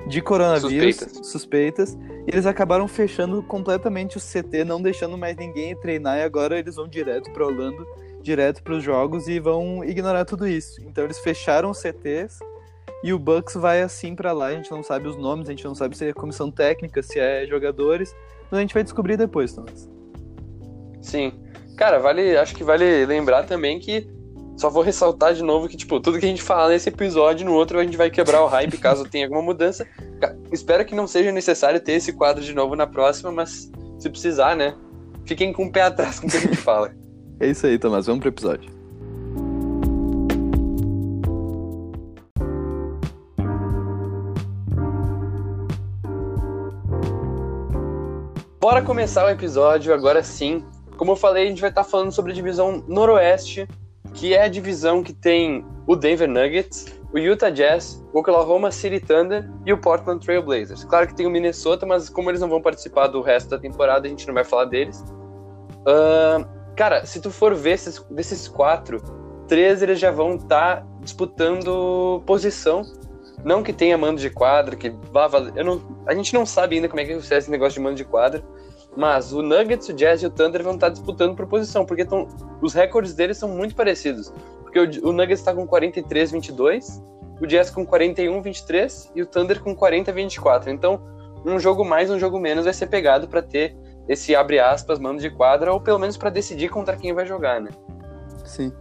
de 0.06 0.22
coronavírus, 0.22 0.96
suspeitas. 0.96 1.26
suspeitas. 1.26 1.98
E 2.26 2.30
eles 2.32 2.46
acabaram 2.46 2.88
fechando 2.88 3.42
completamente 3.42 4.16
o 4.16 4.20
CT, 4.20 4.64
não 4.64 4.80
deixando 4.80 5.18
mais 5.18 5.36
ninguém 5.36 5.76
treinar 5.76 6.18
e 6.18 6.22
agora 6.22 6.58
eles 6.58 6.76
vão 6.76 6.88
direto 6.88 7.30
para 7.32 7.44
Orlando, 7.44 7.86
direto 8.22 8.62
para 8.62 8.74
os 8.74 8.82
jogos 8.82 9.28
e 9.28 9.38
vão 9.38 9.84
ignorar 9.84 10.24
tudo 10.24 10.46
isso. 10.46 10.80
Então 10.82 11.04
eles 11.04 11.18
fecharam 11.18 11.70
os 11.70 11.78
CTs 11.78 12.38
e 13.02 13.12
o 13.12 13.18
Bucks 13.18 13.54
vai 13.54 13.82
assim 13.82 14.14
para 14.14 14.32
lá, 14.32 14.46
a 14.46 14.52
gente 14.52 14.70
não 14.70 14.82
sabe 14.82 15.08
os 15.08 15.16
nomes, 15.16 15.48
a 15.48 15.52
gente 15.52 15.64
não 15.64 15.74
sabe 15.74 15.96
se 15.96 16.06
é 16.06 16.12
comissão 16.12 16.50
técnica, 16.50 17.02
se 17.02 17.18
é 17.18 17.46
jogadores, 17.46 18.14
mas 18.50 18.58
a 18.58 18.60
gente 18.60 18.74
vai 18.74 18.82
descobrir 18.82 19.16
depois, 19.16 19.52
Thomas. 19.52 19.88
Sim. 21.00 21.32
Cara, 21.76 21.98
vale, 21.98 22.36
acho 22.36 22.54
que 22.54 22.64
vale 22.64 23.04
lembrar 23.04 23.44
também 23.44 23.78
que 23.78 24.08
só 24.56 24.70
vou 24.70 24.82
ressaltar 24.82 25.34
de 25.34 25.42
novo 25.42 25.68
que, 25.68 25.76
tipo, 25.76 26.00
tudo 26.00 26.18
que 26.18 26.24
a 26.24 26.28
gente 26.28 26.42
falar 26.42 26.68
nesse 26.68 26.88
episódio, 26.88 27.44
no 27.44 27.52
outro 27.52 27.78
a 27.78 27.84
gente 27.84 27.96
vai 27.96 28.10
quebrar 28.10 28.42
o 28.42 28.46
hype 28.46 28.78
caso 28.78 29.04
tenha 29.04 29.26
alguma 29.26 29.42
mudança. 29.42 29.86
Espero 30.50 30.84
que 30.84 30.94
não 30.94 31.06
seja 31.06 31.30
necessário 31.30 31.78
ter 31.78 31.92
esse 31.92 32.12
quadro 32.12 32.42
de 32.42 32.54
novo 32.54 32.74
na 32.74 32.86
próxima, 32.86 33.30
mas 33.30 33.70
se 33.98 34.08
precisar, 34.08 34.56
né? 34.56 34.74
Fiquem 35.26 35.52
com 35.52 35.66
o 35.66 35.72
pé 35.72 35.82
atrás 35.82 36.18
com 36.18 36.26
o 36.26 36.30
que 36.30 36.38
a 36.38 36.40
gente 36.40 36.56
fala. 36.56 36.94
é 37.38 37.48
isso 37.48 37.66
aí, 37.66 37.78
Tomás. 37.78 38.06
Vamos 38.06 38.20
pro 38.20 38.30
episódio. 38.30 38.75
Bora 48.66 48.82
começar 48.82 49.24
o 49.24 49.30
episódio 49.30 49.94
agora 49.94 50.24
sim. 50.24 50.64
Como 50.96 51.12
eu 51.12 51.16
falei, 51.16 51.44
a 51.44 51.48
gente 51.48 51.60
vai 51.60 51.70
estar 51.70 51.84
falando 51.84 52.10
sobre 52.10 52.32
a 52.32 52.34
divisão 52.34 52.82
Noroeste, 52.88 53.68
que 54.12 54.34
é 54.34 54.42
a 54.42 54.48
divisão 54.48 55.04
que 55.04 55.12
tem 55.12 55.64
o 55.86 55.94
Denver 55.94 56.28
Nuggets, 56.28 56.86
o 57.14 57.16
Utah 57.16 57.48
Jazz, 57.48 58.04
o 58.12 58.18
Oklahoma 58.18 58.72
City 58.72 58.98
Thunder 58.98 59.48
e 59.64 59.72
o 59.72 59.78
Portland 59.78 60.18
Trail 60.18 60.42
Blazers. 60.42 60.82
Claro 60.82 61.06
que 61.06 61.14
tem 61.14 61.28
o 61.28 61.30
Minnesota, 61.30 61.86
mas 61.86 62.08
como 62.08 62.28
eles 62.28 62.40
não 62.40 62.48
vão 62.48 62.60
participar 62.60 63.06
do 63.06 63.22
resto 63.22 63.50
da 63.50 63.58
temporada, 63.60 64.08
a 64.08 64.10
gente 64.10 64.26
não 64.26 64.34
vai 64.34 64.42
falar 64.42 64.64
deles. 64.64 65.00
Uh, 65.82 66.44
cara, 66.74 67.06
se 67.06 67.20
tu 67.20 67.30
for 67.30 67.54
ver 67.54 67.74
esses, 67.74 68.04
desses 68.10 68.48
quatro, 68.48 69.00
três 69.46 69.80
eles 69.80 70.00
já 70.00 70.10
vão 70.10 70.34
estar 70.34 70.78
tá 70.78 70.86
disputando 71.02 72.20
posição 72.26 72.82
não 73.46 73.62
que 73.62 73.72
tenha 73.72 73.96
mando 73.96 74.20
de 74.20 74.28
quadra, 74.28 74.74
que 74.74 74.90
vá 75.12 75.28
valer. 75.28 75.52
Eu 75.54 75.64
não, 75.64 75.80
a 76.04 76.12
gente 76.12 76.34
não 76.34 76.44
sabe 76.44 76.74
ainda 76.74 76.88
como 76.88 77.00
é 77.00 77.04
que 77.04 77.12
vai 77.12 77.22
ser 77.22 77.36
esse 77.36 77.48
negócio 77.48 77.74
de 77.74 77.80
mando 77.80 77.94
de 77.94 78.04
quadra. 78.04 78.42
Mas 78.96 79.32
o 79.32 79.40
Nuggets, 79.40 79.88
o 79.88 79.92
Jazz 79.92 80.20
e 80.22 80.26
o 80.26 80.30
Thunder 80.30 80.64
vão 80.64 80.74
estar 80.74 80.88
disputando 80.88 81.36
por 81.36 81.46
posição, 81.46 81.86
porque 81.86 82.04
tão, 82.04 82.26
os 82.60 82.74
recordes 82.74 83.14
deles 83.14 83.36
são 83.36 83.48
muito 83.48 83.76
parecidos. 83.76 84.32
Porque 84.62 84.80
o, 84.80 85.10
o 85.10 85.12
Nuggets 85.12 85.38
está 85.38 85.54
com 85.54 85.64
43-22, 85.64 87.00
o 87.40 87.46
Jazz 87.46 87.70
com 87.70 87.86
41-23 87.86 89.12
e 89.14 89.22
o 89.22 89.26
Thunder 89.26 89.62
com 89.62 89.76
40-24. 89.76 90.66
Então, 90.66 91.00
um 91.44 91.60
jogo 91.60 91.84
mais, 91.84 92.10
um 92.10 92.18
jogo 92.18 92.40
menos 92.40 92.64
vai 92.64 92.74
ser 92.74 92.88
pegado 92.88 93.28
para 93.28 93.42
ter 93.42 93.76
esse 94.08 94.34
abre 94.34 94.58
aspas, 94.58 94.98
mando 94.98 95.20
de 95.20 95.30
quadra, 95.30 95.72
ou 95.72 95.80
pelo 95.80 96.00
menos 96.00 96.16
para 96.16 96.30
decidir 96.30 96.68
contra 96.68 96.96
quem 96.96 97.12
vai 97.12 97.24
jogar, 97.24 97.60
né? 97.60 97.70
Sim. 98.44 98.72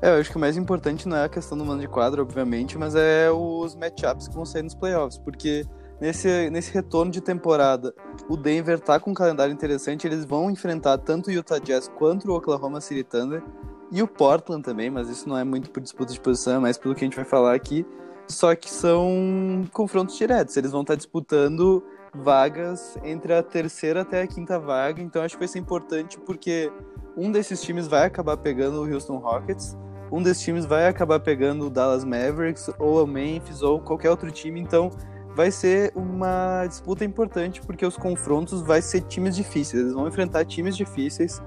É, 0.00 0.10
eu 0.10 0.20
acho 0.20 0.30
que 0.30 0.36
o 0.36 0.40
mais 0.40 0.56
importante 0.56 1.08
não 1.08 1.16
é 1.16 1.24
a 1.24 1.28
questão 1.28 1.56
do 1.56 1.64
mano 1.64 1.80
de 1.80 1.88
quadro, 1.88 2.22
obviamente, 2.22 2.76
mas 2.76 2.94
é 2.94 3.30
os 3.30 3.74
matchups 3.74 4.28
que 4.28 4.34
vão 4.34 4.44
sair 4.44 4.62
nos 4.62 4.74
playoffs, 4.74 5.18
porque 5.18 5.64
nesse, 6.00 6.50
nesse 6.50 6.72
retorno 6.72 7.10
de 7.10 7.20
temporada, 7.20 7.94
o 8.28 8.36
Denver 8.36 8.78
tá 8.78 9.00
com 9.00 9.10
um 9.10 9.14
calendário 9.14 9.52
interessante, 9.52 10.06
eles 10.06 10.24
vão 10.24 10.50
enfrentar 10.50 10.98
tanto 10.98 11.28
o 11.28 11.32
Utah 11.32 11.58
Jazz 11.58 11.88
quanto 11.88 12.30
o 12.30 12.36
Oklahoma 12.36 12.80
City 12.80 13.02
Thunder, 13.02 13.42
e 13.90 14.02
o 14.02 14.08
Portland 14.08 14.62
também, 14.62 14.90
mas 14.90 15.08
isso 15.08 15.28
não 15.28 15.38
é 15.38 15.44
muito 15.44 15.70
por 15.70 15.80
disputa 15.80 16.12
de 16.12 16.20
posição, 16.20 16.56
é 16.56 16.58
mais 16.58 16.76
pelo 16.76 16.94
que 16.94 17.04
a 17.04 17.06
gente 17.06 17.16
vai 17.16 17.24
falar 17.24 17.54
aqui. 17.54 17.86
Só 18.28 18.54
que 18.56 18.68
são 18.68 19.64
confrontos 19.72 20.16
diretos. 20.16 20.56
Eles 20.56 20.72
vão 20.72 20.80
estar 20.80 20.96
disputando 20.96 21.84
vagas 22.12 22.98
entre 23.04 23.32
a 23.32 23.42
terceira 23.42 24.00
até 24.00 24.22
a 24.22 24.26
quinta 24.26 24.58
vaga. 24.58 25.00
Então 25.00 25.22
acho 25.22 25.36
que 25.36 25.38
vai 25.38 25.48
ser 25.48 25.60
importante 25.60 26.18
porque 26.18 26.72
um 27.16 27.30
desses 27.30 27.62
times 27.62 27.86
vai 27.86 28.04
acabar 28.04 28.36
pegando 28.36 28.82
o 28.82 28.92
Houston 28.92 29.18
Rockets, 29.18 29.76
um 30.10 30.22
desses 30.22 30.42
times 30.42 30.64
vai 30.66 30.86
acabar 30.86 31.20
pegando 31.20 31.66
o 31.66 31.70
Dallas 31.70 32.04
Mavericks 32.04 32.70
ou 32.78 33.02
o 33.02 33.06
Memphis 33.06 33.62
ou 33.62 33.80
qualquer 33.80 34.10
outro 34.10 34.30
time. 34.30 34.60
Então 34.60 34.90
vai 35.34 35.50
ser 35.50 35.92
uma 35.94 36.64
disputa 36.66 37.04
importante 37.04 37.60
porque 37.60 37.84
os 37.84 37.96
confrontos 37.96 38.62
vai 38.62 38.80
ser 38.80 39.02
times 39.02 39.36
difíceis. 39.36 39.82
Eles 39.82 39.92
vão 39.92 40.08
enfrentar 40.08 40.44
times 40.44 40.76
difíceis. 40.76 41.42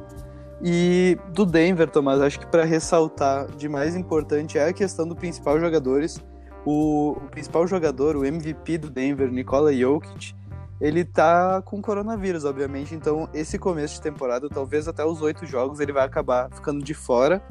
E 0.61 1.17
do 1.33 1.45
Denver, 1.45 1.89
Tomás, 1.89 2.21
acho 2.21 2.39
que 2.39 2.45
para 2.45 2.65
ressaltar 2.65 3.47
de 3.55 3.69
mais 3.69 3.95
importante 3.95 4.57
é 4.57 4.67
a 4.67 4.73
questão 4.73 5.07
do 5.07 5.15
principal 5.15 5.59
jogadores. 5.59 6.21
O, 6.65 7.11
o, 7.11 7.29
principal 7.31 7.65
jogador, 7.65 8.17
o 8.17 8.25
MVP 8.25 8.77
do 8.77 8.89
Denver, 8.89 9.31
Nikola 9.31 9.73
Jokic, 9.73 10.35
ele 10.81 11.05
tá 11.05 11.61
com 11.61 11.81
coronavírus, 11.81 12.43
obviamente. 12.43 12.93
Então, 12.93 13.29
esse 13.33 13.57
começo 13.57 13.95
de 13.95 14.01
temporada, 14.01 14.49
talvez 14.49 14.87
até 14.87 15.03
os 15.03 15.21
oito 15.21 15.45
jogos, 15.45 15.79
ele 15.79 15.93
vai 15.93 16.05
acabar 16.05 16.49
ficando 16.53 16.83
de 16.83 16.93
fora. 16.93 17.41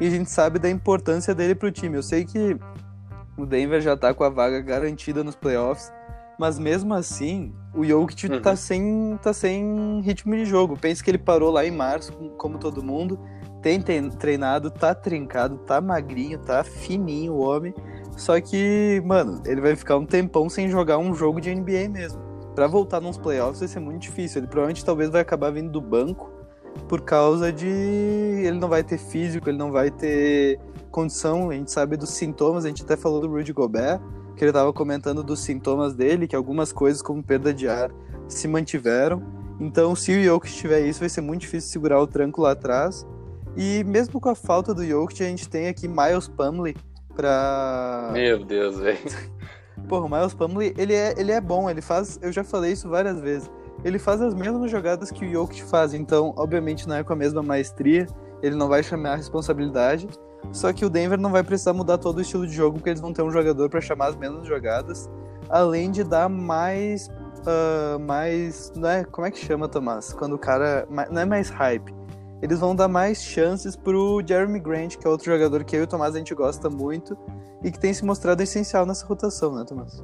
E 0.00 0.06
a 0.06 0.10
gente 0.10 0.30
sabe 0.30 0.58
da 0.58 0.70
importância 0.70 1.34
dele 1.34 1.54
pro 1.54 1.70
time. 1.70 1.96
Eu 1.96 2.02
sei 2.02 2.24
que 2.24 2.56
o 3.36 3.46
Denver 3.46 3.80
já 3.80 3.96
tá 3.96 4.12
com 4.12 4.24
a 4.24 4.28
vaga 4.28 4.60
garantida 4.60 5.22
nos 5.22 5.36
playoffs, 5.36 5.92
mas 6.38 6.58
mesmo 6.58 6.92
assim, 6.94 7.54
o 7.74 7.84
Jokic 7.84 8.26
uhum. 8.26 8.40
tá, 8.40 8.56
sem, 8.56 9.18
tá 9.22 9.32
sem 9.32 10.00
ritmo 10.00 10.34
de 10.34 10.44
jogo. 10.44 10.76
Pensa 10.76 11.02
que 11.02 11.10
ele 11.10 11.18
parou 11.18 11.50
lá 11.50 11.64
em 11.64 11.70
março, 11.70 12.12
como 12.36 12.58
todo 12.58 12.82
mundo, 12.82 13.18
tem 13.62 13.80
treinado, 13.80 14.70
tá 14.70 14.94
trincado, 14.94 15.58
tá 15.58 15.80
magrinho, 15.80 16.38
tá 16.38 16.64
fininho 16.64 17.34
o 17.34 17.40
homem. 17.40 17.72
Só 18.16 18.40
que, 18.40 19.00
mano, 19.06 19.42
ele 19.46 19.60
vai 19.60 19.76
ficar 19.76 19.96
um 19.96 20.04
tempão 20.04 20.48
sem 20.48 20.68
jogar 20.68 20.98
um 20.98 21.14
jogo 21.14 21.40
de 21.40 21.54
NBA 21.54 21.88
mesmo. 21.88 22.20
Para 22.54 22.66
voltar 22.66 23.00
nos 23.00 23.16
playoffs 23.16 23.60
vai 23.60 23.68
ser 23.68 23.80
muito 23.80 24.02
difícil. 24.02 24.40
Ele 24.40 24.46
provavelmente 24.46 24.84
talvez 24.84 25.10
vai 25.10 25.22
acabar 25.22 25.50
vindo 25.50 25.70
do 25.70 25.80
banco 25.80 26.41
por 26.88 27.00
causa 27.02 27.52
de 27.52 27.66
ele 27.66 28.58
não 28.58 28.68
vai 28.68 28.82
ter 28.82 28.98
físico, 28.98 29.48
ele 29.48 29.58
não 29.58 29.70
vai 29.70 29.90
ter 29.90 30.58
condição. 30.90 31.50
A 31.50 31.54
gente 31.54 31.70
sabe 31.70 31.96
dos 31.96 32.10
sintomas, 32.10 32.64
a 32.64 32.68
gente 32.68 32.82
até 32.82 32.96
falou 32.96 33.20
do 33.20 33.28
Rudy 33.28 33.52
Gobert 33.52 34.00
que 34.36 34.44
ele 34.44 34.50
estava 34.50 34.72
comentando 34.72 35.22
dos 35.22 35.40
sintomas 35.40 35.94
dele, 35.94 36.26
que 36.26 36.34
algumas 36.34 36.72
coisas 36.72 37.02
como 37.02 37.22
perda 37.22 37.52
de 37.52 37.68
ar 37.68 37.90
se 38.26 38.48
mantiveram. 38.48 39.22
Então, 39.60 39.94
se 39.94 40.10
o 40.12 40.24
Jokic 40.24 40.52
tiver 40.52 40.80
isso, 40.80 41.00
vai 41.00 41.08
ser 41.08 41.20
muito 41.20 41.42
difícil 41.42 41.70
segurar 41.70 42.00
o 42.00 42.06
tranco 42.06 42.40
lá 42.40 42.52
atrás. 42.52 43.06
E 43.56 43.84
mesmo 43.84 44.18
com 44.20 44.28
a 44.28 44.34
falta 44.34 44.74
do 44.74 44.84
Jokic, 44.84 45.22
a 45.22 45.26
gente 45.26 45.48
tem 45.48 45.68
aqui 45.68 45.86
Miles 45.86 46.26
Pumley 46.28 46.74
para 47.14 48.10
Meu 48.12 48.44
Deus, 48.44 48.78
velho. 48.78 48.98
Porra, 49.88 50.06
o 50.06 50.08
Miles 50.08 50.34
Pumley, 50.34 50.74
ele 50.76 50.94
é, 50.94 51.14
ele 51.16 51.32
é 51.32 51.40
bom, 51.40 51.68
ele 51.68 51.82
faz, 51.82 52.18
eu 52.22 52.32
já 52.32 52.42
falei 52.42 52.72
isso 52.72 52.88
várias 52.88 53.20
vezes. 53.20 53.50
Ele 53.84 53.98
faz 53.98 54.20
as 54.20 54.34
mesmas 54.34 54.70
jogadas 54.70 55.10
que 55.10 55.24
o 55.24 55.30
Jokic 55.30 55.64
faz, 55.64 55.94
então, 55.94 56.32
obviamente 56.36 56.88
não 56.88 56.96
é 56.96 57.04
com 57.04 57.12
a 57.12 57.16
mesma 57.16 57.42
maestria, 57.42 58.06
ele 58.42 58.56
não 58.56 58.68
vai 58.68 58.82
chamar 58.82 59.12
a 59.12 59.16
responsabilidade, 59.16 60.08
só 60.50 60.72
que 60.72 60.84
o 60.84 60.90
Denver 60.90 61.20
não 61.20 61.30
vai 61.30 61.42
precisar 61.42 61.72
mudar 61.72 61.98
todo 61.98 62.18
o 62.18 62.20
estilo 62.20 62.46
de 62.46 62.52
jogo, 62.52 62.78
porque 62.78 62.90
eles 62.90 63.00
vão 63.00 63.12
ter 63.12 63.22
um 63.22 63.30
jogador 63.30 63.68
para 63.68 63.80
chamar 63.80 64.08
as 64.08 64.16
mesmas 64.16 64.46
jogadas, 64.46 65.08
além 65.48 65.90
de 65.90 66.02
dar 66.02 66.28
mais. 66.28 67.08
Uh, 67.42 67.98
mais. 68.00 68.72
Não 68.76 68.88
é, 68.88 69.04
como 69.04 69.26
é 69.26 69.30
que 69.30 69.38
chama, 69.38 69.68
Tomás? 69.68 70.12
Quando 70.12 70.34
o 70.34 70.38
cara. 70.38 70.86
Não 71.10 71.20
é 71.20 71.24
mais 71.24 71.48
hype. 71.48 71.94
Eles 72.42 72.58
vão 72.58 72.74
dar 72.74 72.88
mais 72.88 73.22
chances 73.22 73.76
pro 73.76 74.20
Jeremy 74.26 74.58
Grant, 74.58 74.96
que 74.96 75.06
é 75.06 75.10
outro 75.10 75.26
jogador 75.26 75.62
que 75.62 75.76
eu 75.76 75.80
e 75.80 75.84
o 75.84 75.86
Tomás 75.86 76.16
a 76.16 76.18
gente 76.18 76.34
gosta 76.34 76.68
muito 76.68 77.16
e 77.62 77.70
que 77.70 77.78
tem 77.78 77.94
se 77.94 78.04
mostrado 78.04 78.42
essencial 78.42 78.84
nessa 78.84 79.06
rotação, 79.06 79.54
né, 79.54 79.64
Tomás? 79.64 80.02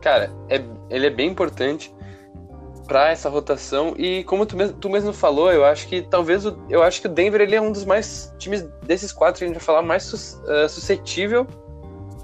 Cara, 0.00 0.30
é, 0.48 0.64
ele 0.88 1.08
é 1.08 1.10
bem 1.10 1.28
importante 1.28 1.92
para 2.92 3.08
essa 3.08 3.30
rotação. 3.30 3.94
E 3.96 4.22
como 4.24 4.44
tu 4.44 4.54
mesmo, 4.54 4.76
tu 4.76 4.90
mesmo 4.90 5.14
falou, 5.14 5.50
eu 5.50 5.64
acho 5.64 5.88
que 5.88 6.02
talvez 6.02 6.44
o, 6.44 6.62
eu 6.68 6.82
acho 6.82 7.00
que 7.00 7.06
o 7.06 7.10
Denver 7.10 7.40
ele 7.40 7.56
é 7.56 7.60
um 7.60 7.72
dos 7.72 7.86
mais 7.86 8.34
times 8.38 8.68
desses 8.84 9.10
quatro 9.10 9.38
que 9.38 9.44
a 9.44 9.46
gente 9.46 9.56
vai 9.56 9.64
falar 9.64 9.80
mais 9.80 10.02
sus, 10.02 10.34
uh, 10.44 10.68
suscetível 10.68 11.46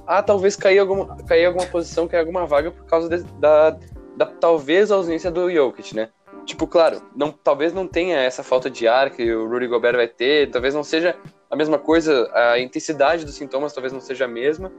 a 0.06 0.22
talvez 0.22 0.56
cair 0.56 0.78
alguma, 0.78 1.16
cair 1.24 1.46
alguma 1.46 1.64
posição, 1.64 2.06
cair 2.06 2.20
alguma 2.20 2.44
vaga 2.44 2.70
por 2.70 2.84
causa 2.84 3.08
de, 3.08 3.24
da, 3.40 3.78
da 4.14 4.26
talvez 4.26 4.90
ausência 4.90 5.30
do 5.30 5.50
Jokic, 5.50 5.96
né? 5.96 6.10
Tipo, 6.44 6.66
claro, 6.66 7.00
não, 7.16 7.32
talvez 7.32 7.72
não 7.72 7.86
tenha 7.86 8.18
essa 8.18 8.42
falta 8.42 8.68
de 8.68 8.86
ar 8.86 9.08
que 9.08 9.32
o 9.32 9.48
Rudy 9.48 9.68
Gobert 9.68 9.96
vai 9.96 10.08
ter, 10.08 10.50
talvez 10.50 10.74
não 10.74 10.84
seja 10.84 11.16
a 11.50 11.56
mesma 11.56 11.78
coisa, 11.78 12.30
a 12.34 12.58
intensidade 12.58 13.24
dos 13.24 13.36
sintomas 13.36 13.72
talvez 13.72 13.90
não 13.90 14.02
seja 14.02 14.26
a 14.26 14.28
mesma. 14.28 14.70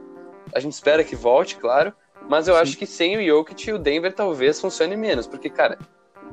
A 0.54 0.60
gente 0.60 0.72
espera 0.72 1.02
que 1.02 1.16
volte, 1.16 1.56
claro, 1.56 1.92
mas 2.30 2.46
eu 2.46 2.54
Sim. 2.54 2.60
acho 2.60 2.78
que 2.78 2.86
sem 2.86 3.18
o 3.18 3.26
Jokic, 3.26 3.72
o 3.72 3.78
Denver 3.78 4.14
talvez 4.14 4.60
funcione 4.60 4.96
menos, 4.96 5.26
porque, 5.26 5.50
cara, 5.50 5.76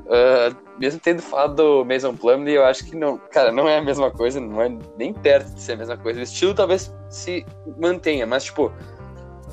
uh, 0.06 0.56
mesmo 0.80 1.00
tendo 1.00 1.24
falado 1.24 1.56
do 1.56 1.84
Mason 1.84 2.16
Plumlee, 2.16 2.54
eu 2.54 2.63
acho 2.63 2.86
que 2.86 2.96
não, 2.96 3.18
cara, 3.18 3.51
não 3.51 3.68
é 3.68 3.80
a 3.80 3.82
mesma 3.82 4.12
coisa, 4.12 4.39
não 4.39 4.62
é 4.62 4.70
nem 4.96 5.12
perto 5.12 5.56
de 5.56 5.60
ser 5.60 5.72
a 5.74 5.77
mesma 5.77 5.98
coisa. 5.98 6.20
O 6.20 6.24
estilo 6.24 6.54
talvez 6.54 6.94
se 7.10 7.44
mantenha, 7.80 8.27
mas, 8.27 8.44
tipo, 8.44 8.72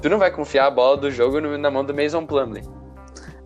tu 0.03 0.11
não 0.11 0.19
vai 0.19 0.31
confiar 0.31 0.67
a 0.67 0.71
bola 0.71 0.99
do 0.99 1.11
jogo 1.11 1.41
na 1.41 1.71
mão 1.71 1.83
do 1.83 1.95
Mason 1.95 2.27
Plumlee. 2.27 2.63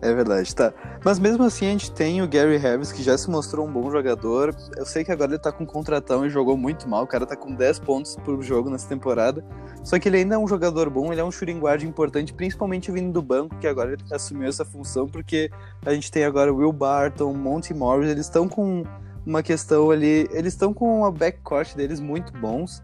É 0.01 0.13
verdade, 0.13 0.55
tá. 0.55 0.73
Mas 1.03 1.19
mesmo 1.19 1.43
assim 1.43 1.67
a 1.67 1.71
gente 1.71 1.91
tem 1.91 2.21
o 2.21 2.27
Gary 2.27 2.55
Harris, 2.55 2.91
que 2.91 3.03
já 3.03 3.17
se 3.17 3.29
mostrou 3.29 3.67
um 3.67 3.71
bom 3.71 3.91
jogador. 3.91 4.55
Eu 4.77 4.85
sei 4.85 5.03
que 5.03 5.11
agora 5.11 5.31
ele 5.31 5.39
tá 5.39 5.51
com 5.51 5.65
contratão 5.65 6.25
e 6.25 6.29
jogou 6.29 6.55
muito 6.55 6.87
mal. 6.87 7.03
O 7.03 7.07
cara 7.07 7.25
tá 7.25 7.35
com 7.35 7.53
10 7.53 7.79
pontos 7.79 8.15
por 8.23 8.41
jogo 8.41 8.69
nessa 8.69 8.87
temporada. 8.87 9.43
Só 9.83 9.99
que 9.99 10.07
ele 10.07 10.17
ainda 10.17 10.35
é 10.35 10.37
um 10.37 10.47
jogador 10.47 10.89
bom, 10.89 11.11
ele 11.11 11.19
é 11.19 11.23
um 11.23 11.31
shooting 11.31 11.59
guard 11.59 11.83
importante, 11.83 12.33
principalmente 12.33 12.91
vindo 12.91 13.11
do 13.11 13.21
banco, 13.21 13.57
que 13.57 13.67
agora 13.67 13.93
ele 13.93 14.03
assumiu 14.11 14.47
essa 14.47 14.63
função, 14.63 15.07
porque 15.07 15.49
a 15.85 15.93
gente 15.93 16.11
tem 16.11 16.23
agora 16.23 16.53
Will 16.53 16.71
Barton, 16.71 17.33
Monty 17.33 17.73
Morris, 17.73 18.09
eles 18.09 18.25
estão 18.25 18.47
com 18.47 18.83
uma 19.25 19.43
questão 19.43 19.91
ali. 19.91 20.27
Eles 20.31 20.53
estão 20.53 20.73
com 20.73 21.05
a 21.05 21.11
backcourt 21.11 21.75
deles 21.75 21.99
muito 21.99 22.33
bons. 22.33 22.81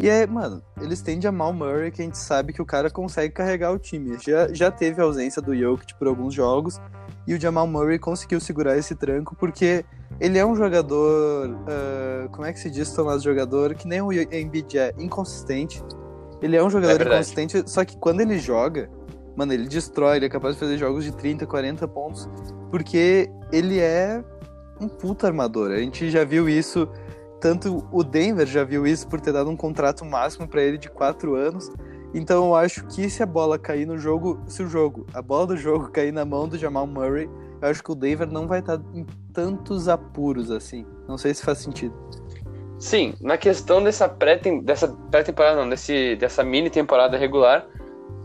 E 0.00 0.08
é, 0.08 0.26
mano, 0.26 0.62
eles 0.80 1.02
têm 1.02 1.20
Jamal 1.20 1.52
Murray, 1.52 1.90
que 1.90 2.00
a 2.00 2.04
gente 2.04 2.18
sabe 2.18 2.52
que 2.52 2.62
o 2.62 2.64
cara 2.64 2.88
consegue 2.88 3.34
carregar 3.34 3.72
o 3.72 3.78
time. 3.78 4.16
Já, 4.24 4.52
já 4.52 4.70
teve 4.70 5.00
a 5.00 5.04
ausência 5.04 5.42
do 5.42 5.56
Jokic 5.56 5.94
por 5.98 6.06
alguns 6.06 6.32
jogos, 6.32 6.80
e 7.26 7.34
o 7.34 7.40
Jamal 7.40 7.66
Murray 7.66 7.98
conseguiu 7.98 8.40
segurar 8.40 8.78
esse 8.78 8.94
tranco, 8.94 9.34
porque 9.34 9.84
ele 10.20 10.38
é 10.38 10.46
um 10.46 10.54
jogador, 10.54 11.50
uh, 11.50 12.28
como 12.30 12.46
é 12.46 12.52
que 12.52 12.60
se 12.60 12.70
diz, 12.70 12.92
Tomás, 12.92 13.22
jogador, 13.22 13.74
que 13.74 13.88
nem 13.88 14.00
o 14.00 14.12
Embiid 14.12 14.78
é, 14.78 14.94
inconsistente. 14.98 15.82
Ele 16.40 16.56
é 16.56 16.62
um 16.62 16.70
jogador 16.70 17.02
é 17.02 17.04
inconsistente, 17.04 17.62
só 17.66 17.84
que 17.84 17.96
quando 17.96 18.20
ele 18.20 18.38
joga, 18.38 18.88
mano, 19.36 19.52
ele 19.52 19.66
destrói, 19.66 20.18
ele 20.18 20.26
é 20.26 20.28
capaz 20.28 20.54
de 20.54 20.60
fazer 20.60 20.78
jogos 20.78 21.02
de 21.02 21.10
30, 21.12 21.44
40 21.44 21.88
pontos, 21.88 22.28
porque 22.70 23.28
ele 23.52 23.80
é 23.80 24.22
um 24.80 24.88
puta 24.88 25.26
armador. 25.26 25.72
A 25.72 25.78
gente 25.78 26.08
já 26.08 26.24
viu 26.24 26.48
isso 26.48 26.88
tanto 27.40 27.86
o 27.92 28.02
Denver 28.02 28.46
já 28.46 28.64
viu 28.64 28.86
isso 28.86 29.06
por 29.08 29.20
ter 29.20 29.32
dado 29.32 29.50
um 29.50 29.56
contrato 29.56 30.04
máximo 30.04 30.48
para 30.48 30.62
ele 30.62 30.78
de 30.78 30.88
quatro 30.88 31.34
anos. 31.34 31.70
Então 32.14 32.46
eu 32.46 32.54
acho 32.54 32.86
que 32.86 33.08
se 33.08 33.22
a 33.22 33.26
bola 33.26 33.58
cair 33.58 33.86
no 33.86 33.98
jogo, 33.98 34.40
se 34.46 34.62
o 34.62 34.68
jogo, 34.68 35.06
a 35.12 35.20
bola 35.20 35.48
do 35.48 35.56
jogo 35.56 35.88
cair 35.92 36.12
na 36.12 36.24
mão 36.24 36.48
do 36.48 36.58
Jamal 36.58 36.86
Murray, 36.86 37.28
eu 37.60 37.68
acho 37.68 37.82
que 37.82 37.92
o 37.92 37.94
Denver 37.94 38.26
não 38.26 38.46
vai 38.46 38.60
estar 38.60 38.80
em 38.94 39.04
tantos 39.32 39.88
apuros 39.88 40.50
assim. 40.50 40.86
Não 41.06 41.18
sei 41.18 41.34
se 41.34 41.44
faz 41.44 41.58
sentido. 41.58 41.94
Sim, 42.78 43.14
na 43.20 43.36
questão 43.36 43.82
dessa 43.82 44.08
pré-temporada, 44.08 44.96
pré-temporada 45.10 45.56
não, 45.56 45.68
desse, 45.68 46.14
dessa 46.14 46.44
mini 46.44 46.70
temporada 46.70 47.16
regular, 47.16 47.66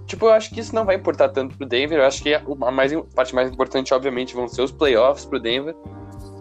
tipo, 0.06 0.26
eu 0.28 0.32
acho 0.32 0.54
que 0.54 0.60
isso 0.60 0.76
não 0.76 0.86
vai 0.86 0.96
importar 0.96 1.30
tanto 1.30 1.58
pro 1.58 1.66
Denver. 1.66 1.98
Eu 1.98 2.06
acho 2.06 2.22
que 2.22 2.36
a, 2.36 2.42
mais, 2.72 2.94
a 2.94 3.02
parte 3.16 3.34
mais 3.34 3.52
importante, 3.52 3.94
obviamente, 3.94 4.36
vão 4.36 4.48
ser 4.48 4.62
os 4.62 4.72
playoffs 4.72 5.26
pro 5.26 5.40
Denver. 5.40 5.76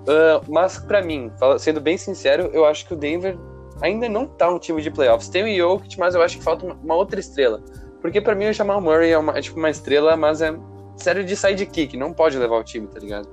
Uh, 0.02 0.42
mas 0.48 0.78
para 0.78 1.02
mim, 1.02 1.30
sendo 1.58 1.80
bem 1.80 1.96
sincero, 1.96 2.50
eu 2.52 2.64
acho 2.64 2.86
que 2.86 2.94
o 2.94 2.96
Denver 2.96 3.38
ainda 3.80 4.08
não 4.08 4.26
tá 4.26 4.48
um 4.50 4.58
time 4.58 4.82
de 4.82 4.90
playoffs. 4.90 5.28
Tem 5.28 5.44
o 5.44 5.56
Jokic, 5.56 5.98
mas 5.98 6.14
eu 6.14 6.22
acho 6.22 6.38
que 6.38 6.44
falta 6.44 6.66
uma, 6.66 6.94
outra 6.94 7.20
estrela. 7.20 7.62
Porque 8.00 8.20
para 8.20 8.34
mim 8.34 8.48
o 8.48 8.52
Jamal 8.52 8.80
Murray 8.80 9.10
é, 9.10 9.18
uma, 9.18 9.36
é, 9.36 9.40
tipo 9.40 9.58
uma 9.58 9.70
estrela, 9.70 10.16
mas 10.16 10.42
é 10.42 10.54
sério 10.96 11.24
de 11.24 11.36
sidekick, 11.36 11.96
não 11.96 12.12
pode 12.12 12.36
levar 12.38 12.58
o 12.58 12.64
time, 12.64 12.86
tá 12.86 12.98
ligado? 12.98 13.28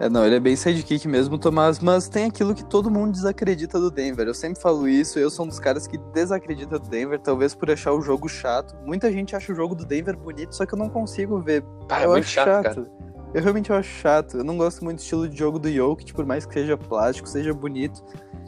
É, 0.00 0.08
não, 0.08 0.24
ele 0.24 0.36
é 0.36 0.40
bem 0.40 0.56
sidekick 0.56 1.06
mesmo, 1.06 1.38
Tomás, 1.38 1.78
mas 1.78 2.08
tem 2.08 2.26
aquilo 2.26 2.54
que 2.54 2.64
todo 2.64 2.90
mundo 2.90 3.12
desacredita 3.12 3.78
do 3.78 3.90
Denver. 3.90 4.26
Eu 4.26 4.34
sempre 4.34 4.60
falo 4.60 4.88
isso, 4.88 5.18
eu 5.18 5.30
sou 5.30 5.44
um 5.44 5.48
dos 5.48 5.60
caras 5.60 5.86
que 5.86 5.98
desacredita 6.12 6.78
do 6.78 6.88
Denver, 6.88 7.18
talvez 7.20 7.54
por 7.54 7.70
achar 7.70 7.92
o 7.92 8.00
jogo 8.00 8.28
chato. 8.28 8.74
Muita 8.84 9.10
gente 9.12 9.36
acha 9.36 9.52
o 9.52 9.54
jogo 9.54 9.74
do 9.74 9.84
Denver 9.84 10.16
bonito, 10.16 10.54
só 10.54 10.66
que 10.66 10.74
eu 10.74 10.78
não 10.78 10.88
consigo 10.88 11.40
ver. 11.40 11.64
Ah, 11.88 12.02
é 12.02 12.06
eu 12.06 12.14
acho 12.14 12.28
chato. 12.28 12.64
chato. 12.64 12.86
Eu 13.34 13.42
realmente 13.42 13.72
acho 13.72 13.88
chato. 13.88 14.38
Eu 14.38 14.44
não 14.44 14.56
gosto 14.56 14.84
muito 14.84 14.98
do 14.98 15.02
estilo 15.02 15.28
de 15.28 15.36
jogo 15.36 15.58
do 15.58 15.70
Jokic, 15.70 16.14
por 16.14 16.24
mais 16.24 16.46
que 16.46 16.54
seja 16.54 16.76
plástico, 16.76 17.28
seja 17.28 17.52
bonito. 17.52 18.02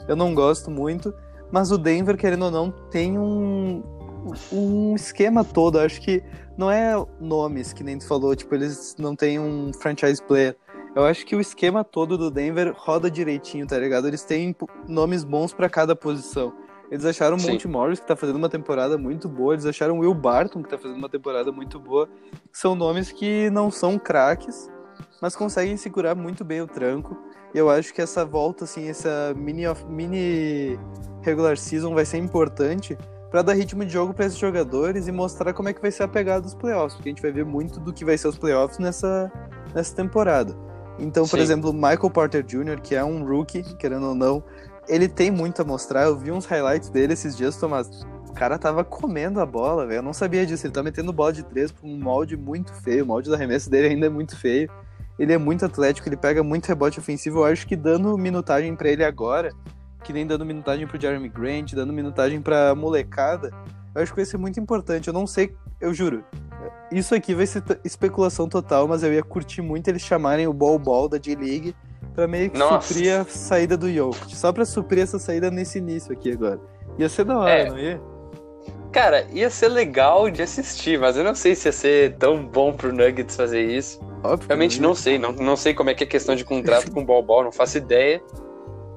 Eu 0.07 0.14
não 0.14 0.33
gosto 0.33 0.71
muito. 0.71 1.12
Mas 1.50 1.73
o 1.73 1.78
Denver, 1.78 2.16
querendo 2.16 2.45
ou 2.45 2.50
não, 2.52 2.71
tem 2.71 3.19
um, 3.19 3.83
um 4.52 4.95
esquema 4.95 5.45
todo. 5.45 5.78
Eu 5.78 5.85
acho 5.85 6.00
que 6.00 6.23
não 6.57 6.71
é 6.71 6.95
nomes, 7.21 7.73
que 7.73 7.83
nem 7.83 7.99
tu 7.99 8.07
falou, 8.07 8.35
tipo, 8.37 8.55
eles 8.55 8.95
não 8.99 9.16
têm 9.16 9.40
um 9.40 9.73
franchise 9.73 10.23
player. 10.23 10.57
Eu 10.95 11.05
acho 11.05 11.26
que 11.26 11.37
o 11.37 11.40
esquema 11.40 11.85
todo 11.85 12.16
do 12.16 12.31
Denver 12.31 12.73
roda 12.75 13.11
direitinho, 13.11 13.66
tá 13.66 13.78
ligado? 13.78 14.07
Eles 14.07 14.23
têm 14.23 14.57
nomes 14.88 15.25
bons 15.25 15.52
para 15.52 15.69
cada 15.69 15.95
posição. 15.95 16.55
Eles 16.90 17.05
acharam 17.05 17.37
o 17.37 17.43
Monte 17.43 17.66
Morris, 17.66 17.99
que 17.99 18.07
tá 18.07 18.14
fazendo 18.14 18.37
uma 18.37 18.49
temporada 18.49 18.97
muito 18.97 19.28
boa. 19.28 19.55
Eles 19.55 19.66
acharam 19.66 19.99
o 19.99 20.00
Will 20.00 20.14
Barton, 20.14 20.62
que 20.62 20.71
tá 20.71 20.78
fazendo 20.78 20.97
uma 20.97 21.09
temporada 21.09 21.50
muito 21.50 21.81
boa. 21.81 22.09
São 22.52 22.75
nomes 22.75 23.11
que 23.11 23.50
não 23.50 23.71
são 23.71 23.99
craques, 23.99 24.71
mas 25.20 25.37
conseguem 25.37 25.76
segurar 25.76 26.14
muito 26.14 26.44
bem 26.44 26.61
o 26.61 26.66
tranco. 26.66 27.16
E 27.54 27.58
eu 27.58 27.70
acho 27.70 27.92
que 27.94 28.02
essa 28.02 28.25
volta, 28.25 28.64
assim, 28.64 28.88
essa 28.88 29.35
mini, 29.37 29.62
mini 29.88 30.78
regular 31.23 31.56
season 31.56 31.94
vai 31.94 32.04
ser 32.04 32.18
importante 32.18 32.96
para 33.30 33.42
dar 33.42 33.54
ritmo 33.54 33.85
de 33.85 33.92
jogo 33.92 34.14
para 34.14 34.26
esses 34.26 34.38
jogadores 34.38 35.08
e 35.08 35.12
mostrar 35.12 35.52
como 35.52 35.68
é 35.68 35.73
que 35.73 35.80
vai 35.80 35.90
ser 35.90 36.04
a 36.04 36.08
pegada 36.08 36.42
dos 36.42 36.54
playoffs, 36.54 36.94
porque 36.94 37.08
a 37.08 37.12
gente 37.12 37.23
vai 37.23 37.32
ver 37.32 37.44
muito 37.44 37.80
do 37.80 37.92
que 37.92 38.04
vai 38.04 38.16
ser 38.16 38.28
os 38.28 38.38
playoffs 38.38 38.78
nessa, 38.78 39.30
nessa 39.75 39.94
temporada. 39.94 40.56
Então, 40.99 41.26
por 41.26 41.37
Sim. 41.37 41.42
exemplo, 41.42 41.73
Michael 41.73 42.11
Porter 42.11 42.42
Jr., 42.42 42.80
que 42.80 42.94
é 42.94 43.04
um 43.04 43.25
rookie, 43.25 43.62
querendo 43.76 44.08
ou 44.08 44.14
não, 44.14 44.42
ele 44.88 45.08
tem 45.08 45.30
muito 45.30 45.61
a 45.61 45.64
mostrar. 45.64 46.04
Eu 46.04 46.16
vi 46.16 46.30
uns 46.30 46.46
highlights 46.46 46.88
dele 46.88 47.12
esses 47.12 47.37
dias, 47.37 47.56
Tomás. 47.56 47.88
O 48.28 48.32
cara 48.32 48.58
tava 48.58 48.85
comendo 48.85 49.40
a 49.40 49.46
bola, 49.46 49.87
velho. 49.87 49.99
Eu 49.99 50.02
não 50.02 50.12
sabia 50.12 50.46
disso. 50.46 50.66
Ele 50.66 50.73
tá 50.73 50.82
metendo 50.82 51.12
bola 51.12 51.32
de 51.32 51.42
três 51.42 51.70
com 51.70 51.88
um 51.88 51.99
molde 51.99 52.37
muito 52.37 52.73
feio. 52.73 53.04
O 53.04 53.06
molde 53.06 53.28
do 53.28 53.35
arremesso 53.35 53.68
dele 53.68 53.88
ainda 53.88 54.06
é 54.06 54.08
muito 54.08 54.37
feio. 54.37 54.70
Ele 55.18 55.32
é 55.32 55.38
muito 55.38 55.64
atlético, 55.64 56.08
ele 56.08 56.16
pega 56.16 56.42
muito 56.42 56.66
rebote 56.66 56.99
ofensivo. 56.99 57.40
Eu 57.40 57.44
acho 57.46 57.66
que 57.66 57.75
dando 57.75 58.16
minutagem 58.18 58.75
para 58.76 58.88
ele 58.88 59.04
agora, 59.04 59.50
que 60.04 60.12
nem 60.12 60.26
dando 60.26 60.44
minutagem 60.44 60.87
pro 60.87 61.00
Jeremy 61.00 61.28
Grant, 61.28 61.73
dando 61.73 61.92
minutagem 61.92 62.40
pra 62.40 62.75
molecada, 62.75 63.50
eu 63.94 64.02
acho 64.02 64.12
que 64.12 64.16
vai 64.16 64.26
ser 64.26 64.37
muito 64.37 64.61
importante. 64.61 65.08
Eu 65.08 65.14
não 65.14 65.26
sei, 65.26 65.54
eu 65.80 65.94
juro. 65.94 66.23
Isso 66.92 67.14
aqui 67.14 67.35
vai 67.35 67.46
ser 67.46 67.62
especulação 67.85 68.49
total, 68.49 68.87
mas 68.87 69.02
eu 69.02 69.12
ia 69.12 69.23
curtir 69.23 69.62
muito 69.62 69.88
eles 69.88 70.02
chamarem 70.02 70.46
o 70.46 70.52
Ball 70.52 70.78
Ball 70.78 71.08
da 71.08 71.18
G-League 71.18 71.75
pra 72.14 72.26
meio 72.26 72.50
que 72.50 72.58
Nossa. 72.58 72.88
suprir 72.88 73.20
a 73.20 73.25
saída 73.25 73.76
do 73.76 73.92
Jokic. 73.92 74.37
Só 74.37 74.52
pra 74.52 74.64
suprir 74.64 75.02
essa 75.02 75.18
saída 75.18 75.50
nesse 75.50 75.78
início 75.78 76.12
aqui 76.12 76.32
agora. 76.32 76.61
Ia 76.99 77.08
ser 77.08 77.25
da 77.25 77.38
hora, 77.38 77.50
é. 77.50 77.68
não 77.68 77.78
ia? 77.78 78.00
Cara, 78.92 79.26
ia 79.30 79.50
ser 79.50 79.68
legal 79.68 80.30
de 80.30 80.40
assistir, 80.42 80.99
mas 80.99 81.16
eu 81.16 81.25
não 81.25 81.35
sei 81.35 81.54
se 81.54 81.68
ia 81.68 81.73
ser 81.73 82.16
tão 82.16 82.46
bom 82.46 82.73
pro 82.73 82.92
Nuggets 82.92 83.37
fazer 83.37 83.62
isso. 83.62 84.00
Óbvio, 84.33 84.49
Realmente 84.49 84.80
não 84.80 84.95
sei, 84.95 85.18
não, 85.18 85.33
não 85.33 85.56
sei 85.56 85.75
como 85.75 85.90
é 85.90 85.95
que 85.95 86.04
é 86.04 86.06
questão 86.06 86.35
de 86.35 86.45
contrato 86.45 86.90
com 86.90 87.02
o 87.02 87.23
Ball, 87.23 87.45
não 87.45 87.52
faço 87.52 87.78
ideia. 87.78 88.23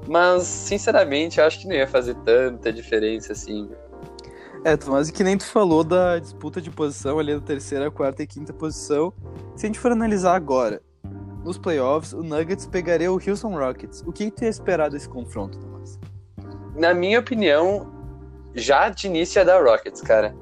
Mas, 0.07 0.43
sinceramente, 0.43 1.39
acho 1.39 1.59
que 1.61 1.67
não 1.67 1.75
ia 1.75 1.87
fazer 1.87 2.15
tanta 2.25 2.73
diferença 2.73 3.33
assim. 3.33 3.69
É, 4.63 4.75
Tomás, 4.75 5.07
e 5.07 5.13
que 5.13 5.23
nem 5.23 5.37
tu 5.37 5.45
falou 5.45 5.83
da 5.83 6.19
disputa 6.19 6.59
de 6.59 6.69
posição 6.69 7.19
ali 7.19 7.33
da 7.33 7.41
terceira, 7.41 7.89
quarta 7.89 8.23
e 8.23 8.27
quinta 8.27 8.51
posição. 8.51 9.13
Se 9.55 9.65
a 9.65 9.67
gente 9.67 9.79
for 9.79 9.91
analisar 9.91 10.35
agora, 10.35 10.81
nos 11.43 11.57
playoffs, 11.57 12.13
o 12.13 12.21
Nuggets 12.21 12.65
pegaria 12.65 13.11
o 13.11 13.15
Houston 13.15 13.57
Rockets. 13.57 14.03
O 14.05 14.11
que 14.11 14.29
tu 14.29 14.43
ia 14.43 14.49
esperar 14.49 14.89
desse 14.89 15.07
confronto, 15.07 15.57
Tomás? 15.57 15.99
Na 16.75 16.93
minha 16.93 17.19
opinião, 17.19 17.91
já 18.53 18.89
de 18.89 19.07
início 19.07 19.39
é 19.39 19.45
da 19.45 19.61
Rockets, 19.61 20.01
cara. 20.01 20.35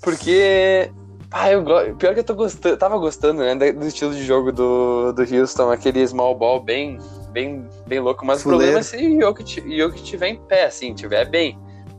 Porque. 0.00 0.92
Ah, 1.32 1.50
eu 1.50 1.64
Pior 1.96 2.12
que 2.12 2.20
eu 2.20 2.24
tô 2.24 2.34
gostando, 2.34 2.76
tava 2.76 2.98
gostando, 2.98 3.40
né, 3.40 3.72
do 3.72 3.86
estilo 3.86 4.12
de 4.12 4.24
jogo 4.24 4.50
do, 4.50 5.12
do 5.12 5.22
Houston, 5.22 5.70
aquele 5.70 6.06
small 6.06 6.36
ball 6.36 6.60
bem, 6.60 6.98
bem, 7.30 7.66
bem 7.86 8.00
louco. 8.00 8.26
Mas 8.26 8.42
Fuleiro. 8.42 8.64
o 8.64 8.66
problema 8.66 8.80
é 8.80 8.82
se 8.82 9.16
o 9.16 9.20
Jokic, 9.20 9.76
Jokic 9.76 10.02
tiver 10.02 10.28
em 10.28 10.36
pé, 10.36 10.64
assim, 10.64 10.92
tiver 10.92 11.28
bem. 11.28 11.58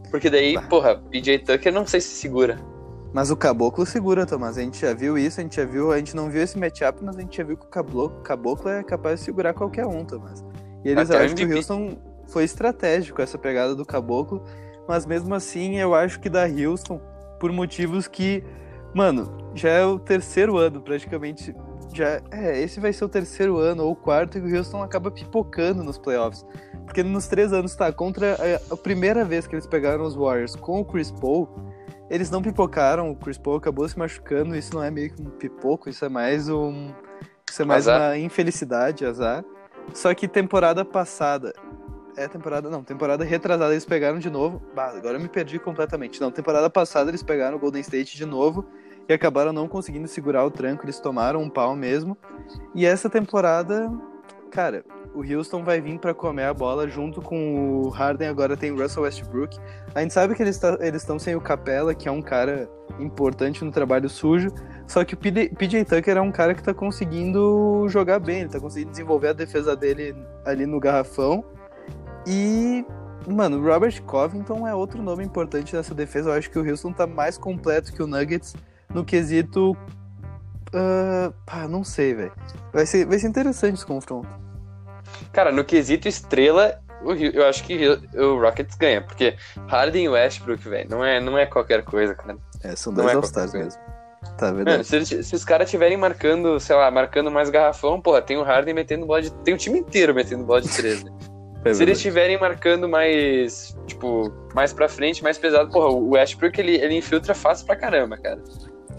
Porque 0.10 0.30
daí, 0.30 0.56
bah. 0.56 0.64
porra, 0.64 0.96
PJ 1.10 1.40
Tucker 1.40 1.72
não 1.72 1.88
sei 1.88 2.02
se 2.02 2.10
segura. 2.10 2.60
Mas 3.14 3.30
o 3.30 3.36
Caboclo 3.36 3.86
segura, 3.86 4.26
Tomás. 4.26 4.58
A 4.58 4.62
gente 4.62 4.80
já 4.80 4.94
viu 4.94 5.18
isso, 5.18 5.40
a 5.40 5.44
gente 5.44 5.56
já 5.56 5.66
viu, 5.66 5.92
a 5.92 5.98
gente 5.98 6.16
não 6.16 6.30
viu 6.30 6.42
esse 6.42 6.58
matchup, 6.58 7.00
mas 7.02 7.18
a 7.18 7.22
gente 7.22 7.38
já 7.38 7.44
viu 7.44 7.58
que 7.58 7.66
o 7.66 7.70
Caboclo, 7.70 8.22
Caboclo 8.22 8.70
é 8.70 8.84
capaz 8.84 9.20
de 9.20 9.26
segurar 9.26 9.54
qualquer 9.54 9.86
um, 9.86 10.06
Tomás. 10.06 10.44
E 10.84 10.90
eles 10.90 11.10
acham 11.10 11.36
que 11.36 11.46
o 11.46 11.56
Houston 11.56 11.98
foi 12.28 12.44
estratégico 12.44 13.22
essa 13.22 13.38
pegada 13.38 13.76
do 13.76 13.86
Caboclo, 13.86 14.44
mas 14.88 15.06
mesmo 15.06 15.34
assim 15.36 15.78
eu 15.78 15.94
acho 15.94 16.20
que 16.20 16.30
da 16.30 16.46
Houston, 16.46 17.02
por 17.40 17.52
motivos 17.52 18.08
que, 18.08 18.44
mano, 18.94 19.52
já 19.54 19.70
é 19.70 19.86
o 19.86 20.00
terceiro 20.00 20.58
ano 20.58 20.82
praticamente. 20.82 21.56
Já, 21.94 22.22
é, 22.32 22.62
esse 22.62 22.80
vai 22.80 22.94
ser 22.94 23.04
o 23.04 23.10
terceiro 23.10 23.58
ano 23.58 23.84
ou 23.84 23.92
o 23.92 23.96
quarto 23.96 24.38
e 24.38 24.42
o 24.42 24.58
Houston 24.58 24.82
acaba 24.82 25.12
pipocando 25.12 25.84
nos 25.84 25.98
playoffs. 25.98 26.46
Porque 26.86 27.04
nos 27.04 27.28
três 27.28 27.54
anos, 27.54 27.76
tá, 27.76 27.92
contra 27.92 28.36
a, 28.36 28.74
a 28.74 28.78
primeira 28.78 29.24
vez 29.26 29.48
que 29.48 29.56
eles 29.56 29.68
pegaram 29.68 30.04
os 30.04 30.16
Warriors 30.16 30.56
com 30.56 30.80
o 30.80 30.86
Chris 30.86 31.12
Paul, 31.12 31.50
eles 32.10 32.30
não 32.30 32.42
pipocaram, 32.42 33.10
o 33.10 33.16
Chris 33.16 33.38
Paul 33.38 33.56
acabou 33.56 33.88
se 33.88 33.98
machucando, 33.98 34.56
isso 34.56 34.74
não 34.74 34.84
é 34.84 34.92
meio 34.92 35.14
que 35.14 35.22
um 35.22 35.30
pipoco, 35.30 35.90
isso 35.90 36.04
é 36.04 36.10
mais 36.10 36.50
um. 36.50 36.92
Isso 37.50 37.62
é 37.62 37.66
mais 37.66 37.88
azar. 37.88 38.10
uma 38.10 38.18
infelicidade, 38.18 39.06
azar. 39.06 39.46
Só 39.94 40.14
que 40.14 40.28
temporada 40.28 40.84
passada. 40.84 41.54
É 42.16 42.28
temporada. 42.28 42.70
Não, 42.70 42.84
temporada 42.84 43.24
retrasada 43.24 43.74
eles 43.74 43.86
pegaram 43.86 44.20
de 44.20 44.30
novo. 44.30 44.62
Bah, 44.76 44.90
agora 44.90 45.18
eu 45.18 45.22
me 45.22 45.30
perdi 45.30 45.60
completamente. 45.60 46.20
Não, 46.20 46.32
temporada 46.32 46.70
passada 46.70 47.10
eles 47.10 47.24
pegaram 47.24 47.58
o 47.58 47.60
Golden 47.60 47.82
State 47.82 48.18
de 48.18 48.26
novo 48.26 48.66
e 49.08 49.14
acabaram 49.14 49.52
não 49.52 49.68
conseguindo 49.68 50.08
segurar 50.08 50.46
o 50.46 50.52
tranco, 50.52 50.86
eles 50.86 51.00
tomaram 51.00 51.42
um 51.42 51.50
pau 51.50 51.76
mesmo. 51.76 52.18
E 52.74 52.86
essa 52.86 53.10
temporada, 53.10 53.92
cara, 54.50 54.84
o 55.14 55.22
Houston 55.22 55.64
vai 55.64 55.82
vir 55.82 56.00
para 56.00 56.14
comer 56.14 56.46
a 56.46 56.54
bola 56.54 56.88
junto 56.88 57.22
com 57.22 57.84
o 57.84 57.90
Harden, 57.90 58.30
agora 58.30 58.56
tem 58.56 58.72
o 58.72 58.82
Russell 58.82 59.04
Westbrook. 59.04 59.58
A 59.94 60.02
gente 60.02 60.14
sabe 60.14 60.36
que 60.36 60.42
eles 60.42 60.58
tá, 60.58 60.78
estão 60.82 61.20
sem 61.20 61.36
o 61.36 61.42
Capela, 61.42 61.94
que 61.94 62.08
é 62.08 62.12
um 62.12 62.22
cara 62.22 62.70
importante 63.00 63.64
no 63.66 63.72
trabalho 63.72 64.10
sujo, 64.10 64.50
só 64.88 65.04
que 65.04 65.14
o 65.14 65.18
PJ 65.18 65.86
Tucker 65.86 66.18
é 66.18 66.22
um 66.22 66.32
cara 66.32 66.54
que 66.54 66.64
tá 66.64 66.74
conseguindo 66.74 67.86
jogar 67.90 68.20
bem, 68.20 68.42
ele 68.42 68.50
tá 68.50 68.60
conseguindo 68.60 68.92
desenvolver 68.92 69.30
a 69.30 69.34
defesa 69.34 69.76
dele 69.76 70.16
ali 70.46 70.66
no 70.66 70.80
garrafão. 70.80 71.44
E, 72.26 72.86
mano, 73.28 73.62
Robert 73.62 74.02
Covington 74.04 74.68
é 74.68 74.74
outro 74.74 75.02
nome 75.02 75.24
importante 75.24 75.76
nessa 75.76 75.94
defesa. 75.94 76.30
Eu 76.30 76.34
acho 76.34 76.50
que 76.50 76.60
o 76.60 76.68
Houston 76.68 76.94
tá 76.94 77.08
mais 77.08 77.38
completo 77.38 77.94
que 77.94 78.02
o 78.02 78.08
Nuggets 78.08 78.56
no 78.94 79.04
quesito. 79.04 79.72
Uh, 80.74 81.34
pá, 81.46 81.68
não 81.68 81.84
sei, 81.84 82.14
velho. 82.14 82.34
Vai 82.72 82.86
ser, 82.86 83.06
vai 83.06 83.20
ser 83.20 83.28
interessante 83.28 83.76
esse 83.76 83.86
confronto. 83.86 84.30
Cara, 85.34 85.52
no 85.52 85.64
quesito 85.64 86.08
estrela, 86.08 86.82
eu 87.04 87.46
acho 87.46 87.64
que 87.64 87.88
o 88.16 88.40
Rockets 88.40 88.78
ganha, 88.78 89.02
porque 89.02 89.36
Harden 89.68 90.06
e 90.06 90.10
Westbrook, 90.10 90.68
velho, 90.70 90.90
não 90.90 91.04
é, 91.04 91.20
não 91.20 91.38
é 91.38 91.46
qualquer 91.46 91.84
coisa, 91.84 92.16
cara. 92.16 92.38
É, 92.64 92.76
são 92.76 92.94
dois 92.94 93.12
é 93.12 93.16
All-Stars 93.16 93.54
mesmo. 93.54 93.82
Tá, 94.38 94.52
verdade. 94.52 94.84
se, 94.86 95.24
se, 95.24 95.36
os 95.36 95.44
caras 95.44 95.68
estiverem 95.68 95.98
marcando, 95.98 96.60
sei 96.60 96.76
lá, 96.76 96.92
marcando 96.92 97.32
mais 97.32 97.50
garrafão, 97.50 98.00
porra, 98.00 98.22
tem 98.22 98.38
o 98.38 98.44
Harden 98.44 98.74
metendo 98.74 99.06
bola 99.06 99.22
de. 99.22 99.32
Tem 99.32 99.54
o 99.54 99.58
time 99.58 99.80
inteiro 99.80 100.14
metendo 100.14 100.44
bola 100.44 100.62
de 100.62 100.70
13. 100.70 101.06
É 101.64 101.74
se 101.74 101.84
eles 101.84 101.98
estiverem 101.98 102.40
marcando 102.40 102.90
mais, 102.90 103.78
tipo, 103.86 104.32
mais 104.54 104.74
pra 104.74 104.90
frente, 104.90 105.22
mais 105.22 105.38
pesado, 105.38 105.70
porra, 105.70 105.90
o 105.90 106.12
Westbrook 106.12 106.60
ele, 106.60 106.76
ele 106.76 106.96
infiltra 106.96 107.36
fácil 107.36 107.66
pra 107.66 107.76
caramba, 107.76 108.18
cara. 108.18 108.42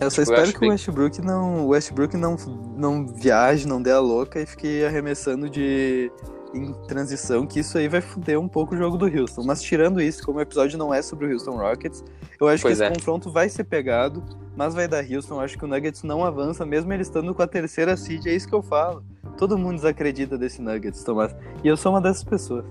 Eu 0.00 0.10
só 0.10 0.22
tipo, 0.22 0.34
espero 0.34 0.58
que 0.58 0.66
o 0.66 0.70
Westbrook 0.70 1.20
não, 1.22 1.68
Westbrook 1.68 2.16
não, 2.16 2.36
não 2.76 3.06
viaje, 3.06 3.66
não 3.66 3.82
dê 3.82 3.90
a 3.90 4.00
louca 4.00 4.40
e 4.40 4.46
fique 4.46 4.84
arremessando 4.84 5.50
de 5.50 6.10
em 6.54 6.72
transição, 6.86 7.46
que 7.46 7.60
isso 7.60 7.78
aí 7.78 7.88
vai 7.88 8.00
foder 8.00 8.38
um 8.38 8.48
pouco 8.48 8.74
o 8.74 8.78
jogo 8.78 8.96
do 8.96 9.06
Houston. 9.06 9.42
Mas 9.44 9.62
tirando 9.62 10.00
isso, 10.00 10.22
como 10.24 10.38
o 10.38 10.42
episódio 10.42 10.78
não 10.78 10.92
é 10.92 11.00
sobre 11.00 11.26
o 11.26 11.32
Houston 11.32 11.56
Rockets, 11.56 12.04
eu 12.38 12.48
acho 12.48 12.62
pois 12.62 12.78
que 12.78 12.84
esse 12.84 12.92
é. 12.92 12.94
confronto 12.94 13.30
vai 13.30 13.48
ser 13.48 13.64
pegado, 13.64 14.22
mas 14.56 14.74
vai 14.74 14.86
dar 14.86 15.04
Houston. 15.04 15.36
Eu 15.36 15.40
acho 15.40 15.58
que 15.58 15.64
o 15.64 15.68
Nuggets 15.68 16.02
não 16.02 16.24
avança, 16.24 16.66
mesmo 16.66 16.92
ele 16.92 17.02
estando 17.02 17.34
com 17.34 17.42
a 17.42 17.46
terceira 17.46 17.96
seed, 17.96 18.26
é 18.26 18.34
isso 18.34 18.48
que 18.48 18.54
eu 18.54 18.62
falo. 18.62 19.02
Todo 19.36 19.58
mundo 19.58 19.76
desacredita 19.76 20.38
desse 20.38 20.60
Nuggets, 20.60 21.02
Tomás. 21.04 21.34
E 21.62 21.68
eu 21.68 21.76
sou 21.76 21.92
uma 21.92 22.00
dessas 22.00 22.24
pessoas. 22.24 22.64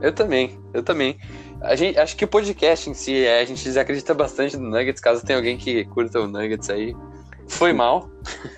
Eu 0.00 0.12
também, 0.12 0.58
eu 0.72 0.82
também. 0.82 1.18
A 1.60 1.74
gente, 1.74 1.98
acho 1.98 2.16
que 2.16 2.24
o 2.24 2.28
podcast 2.28 2.88
em 2.88 2.94
si, 2.94 3.24
é, 3.24 3.40
a 3.40 3.44
gente 3.44 3.64
desacredita 3.64 4.14
bastante 4.14 4.56
do 4.56 4.62
Nuggets, 4.62 5.00
caso 5.00 5.24
tenha 5.24 5.38
alguém 5.38 5.56
que 5.56 5.84
curta 5.86 6.20
o 6.20 6.28
Nuggets 6.28 6.70
aí. 6.70 6.94
Foi 7.48 7.72
mal. 7.72 8.08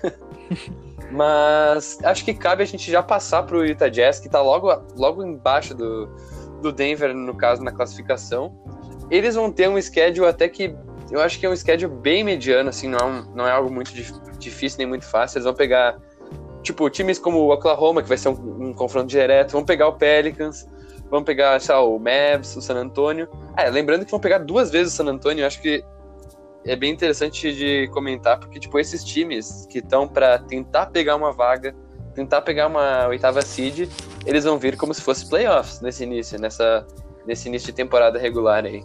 Mas 1.11 1.97
acho 2.03 2.23
que 2.23 2.33
cabe 2.33 2.63
a 2.63 2.65
gente 2.65 2.89
já 2.89 3.03
passar 3.03 3.43
pro 3.43 3.65
Utah 3.65 3.89
Jazz, 3.89 4.19
que 4.19 4.29
tá 4.29 4.41
logo, 4.41 4.71
logo 4.95 5.23
embaixo 5.23 5.75
do, 5.75 6.07
do 6.61 6.71
Denver, 6.71 7.13
no 7.13 7.35
caso, 7.35 7.63
na 7.63 7.71
classificação. 7.71 8.55
Eles 9.09 9.35
vão 9.35 9.51
ter 9.51 9.67
um 9.67 9.81
schedule 9.81 10.27
até 10.27 10.47
que 10.47 10.73
eu 11.11 11.19
acho 11.19 11.37
que 11.37 11.45
é 11.45 11.49
um 11.49 11.55
schedule 11.55 11.93
bem 11.93 12.23
mediano, 12.23 12.69
assim, 12.69 12.87
não 12.87 12.97
é, 12.97 13.03
um, 13.03 13.35
não 13.35 13.47
é 13.47 13.51
algo 13.51 13.69
muito 13.69 13.91
difícil 14.39 14.77
nem 14.77 14.87
muito 14.87 15.05
fácil. 15.05 15.37
Eles 15.37 15.43
vão 15.43 15.53
pegar, 15.53 15.99
tipo, 16.61 16.89
times 16.89 17.19
como 17.19 17.39
o 17.39 17.53
Oklahoma, 17.53 18.01
que 18.01 18.09
vai 18.09 18.17
ser 18.17 18.29
um, 18.29 18.69
um 18.69 18.73
confronto 18.73 19.07
direto, 19.07 19.51
vão 19.51 19.63
pegar 19.63 19.87
o 19.87 19.93
Pelicans, 19.93 20.67
vão 21.09 21.23
pegar, 21.23 21.59
sei 21.59 21.75
lá, 21.75 21.83
o 21.83 21.99
Mavs, 21.99 22.55
o 22.55 22.61
San 22.61 22.75
Antonio. 22.75 23.27
Ah, 23.55 23.67
lembrando 23.69 24.05
que 24.05 24.11
vão 24.11 24.19
pegar 24.19 24.39
duas 24.39 24.71
vezes 24.71 24.93
o 24.93 24.95
San 24.95 25.09
Antonio, 25.09 25.45
acho 25.45 25.61
que 25.61 25.83
é 26.65 26.75
bem 26.75 26.91
interessante 26.91 27.53
de 27.53 27.87
comentar, 27.89 28.39
porque, 28.39 28.59
tipo, 28.59 28.79
esses 28.79 29.03
times 29.03 29.65
que 29.69 29.79
estão 29.79 30.07
para 30.07 30.39
tentar 30.39 30.87
pegar 30.87 31.15
uma 31.15 31.31
vaga, 31.31 31.75
tentar 32.13 32.41
pegar 32.41 32.67
uma 32.67 33.07
oitava 33.07 33.41
seed, 33.41 33.89
eles 34.25 34.43
vão 34.43 34.57
vir 34.57 34.77
como 34.77 34.93
se 34.93 35.01
fosse 35.01 35.27
playoffs 35.27 35.81
nesse 35.81 36.03
início, 36.03 36.39
nessa, 36.39 36.85
nesse 37.25 37.47
início 37.47 37.67
de 37.67 37.73
temporada 37.73 38.19
regular 38.19 38.65
aí. 38.65 38.83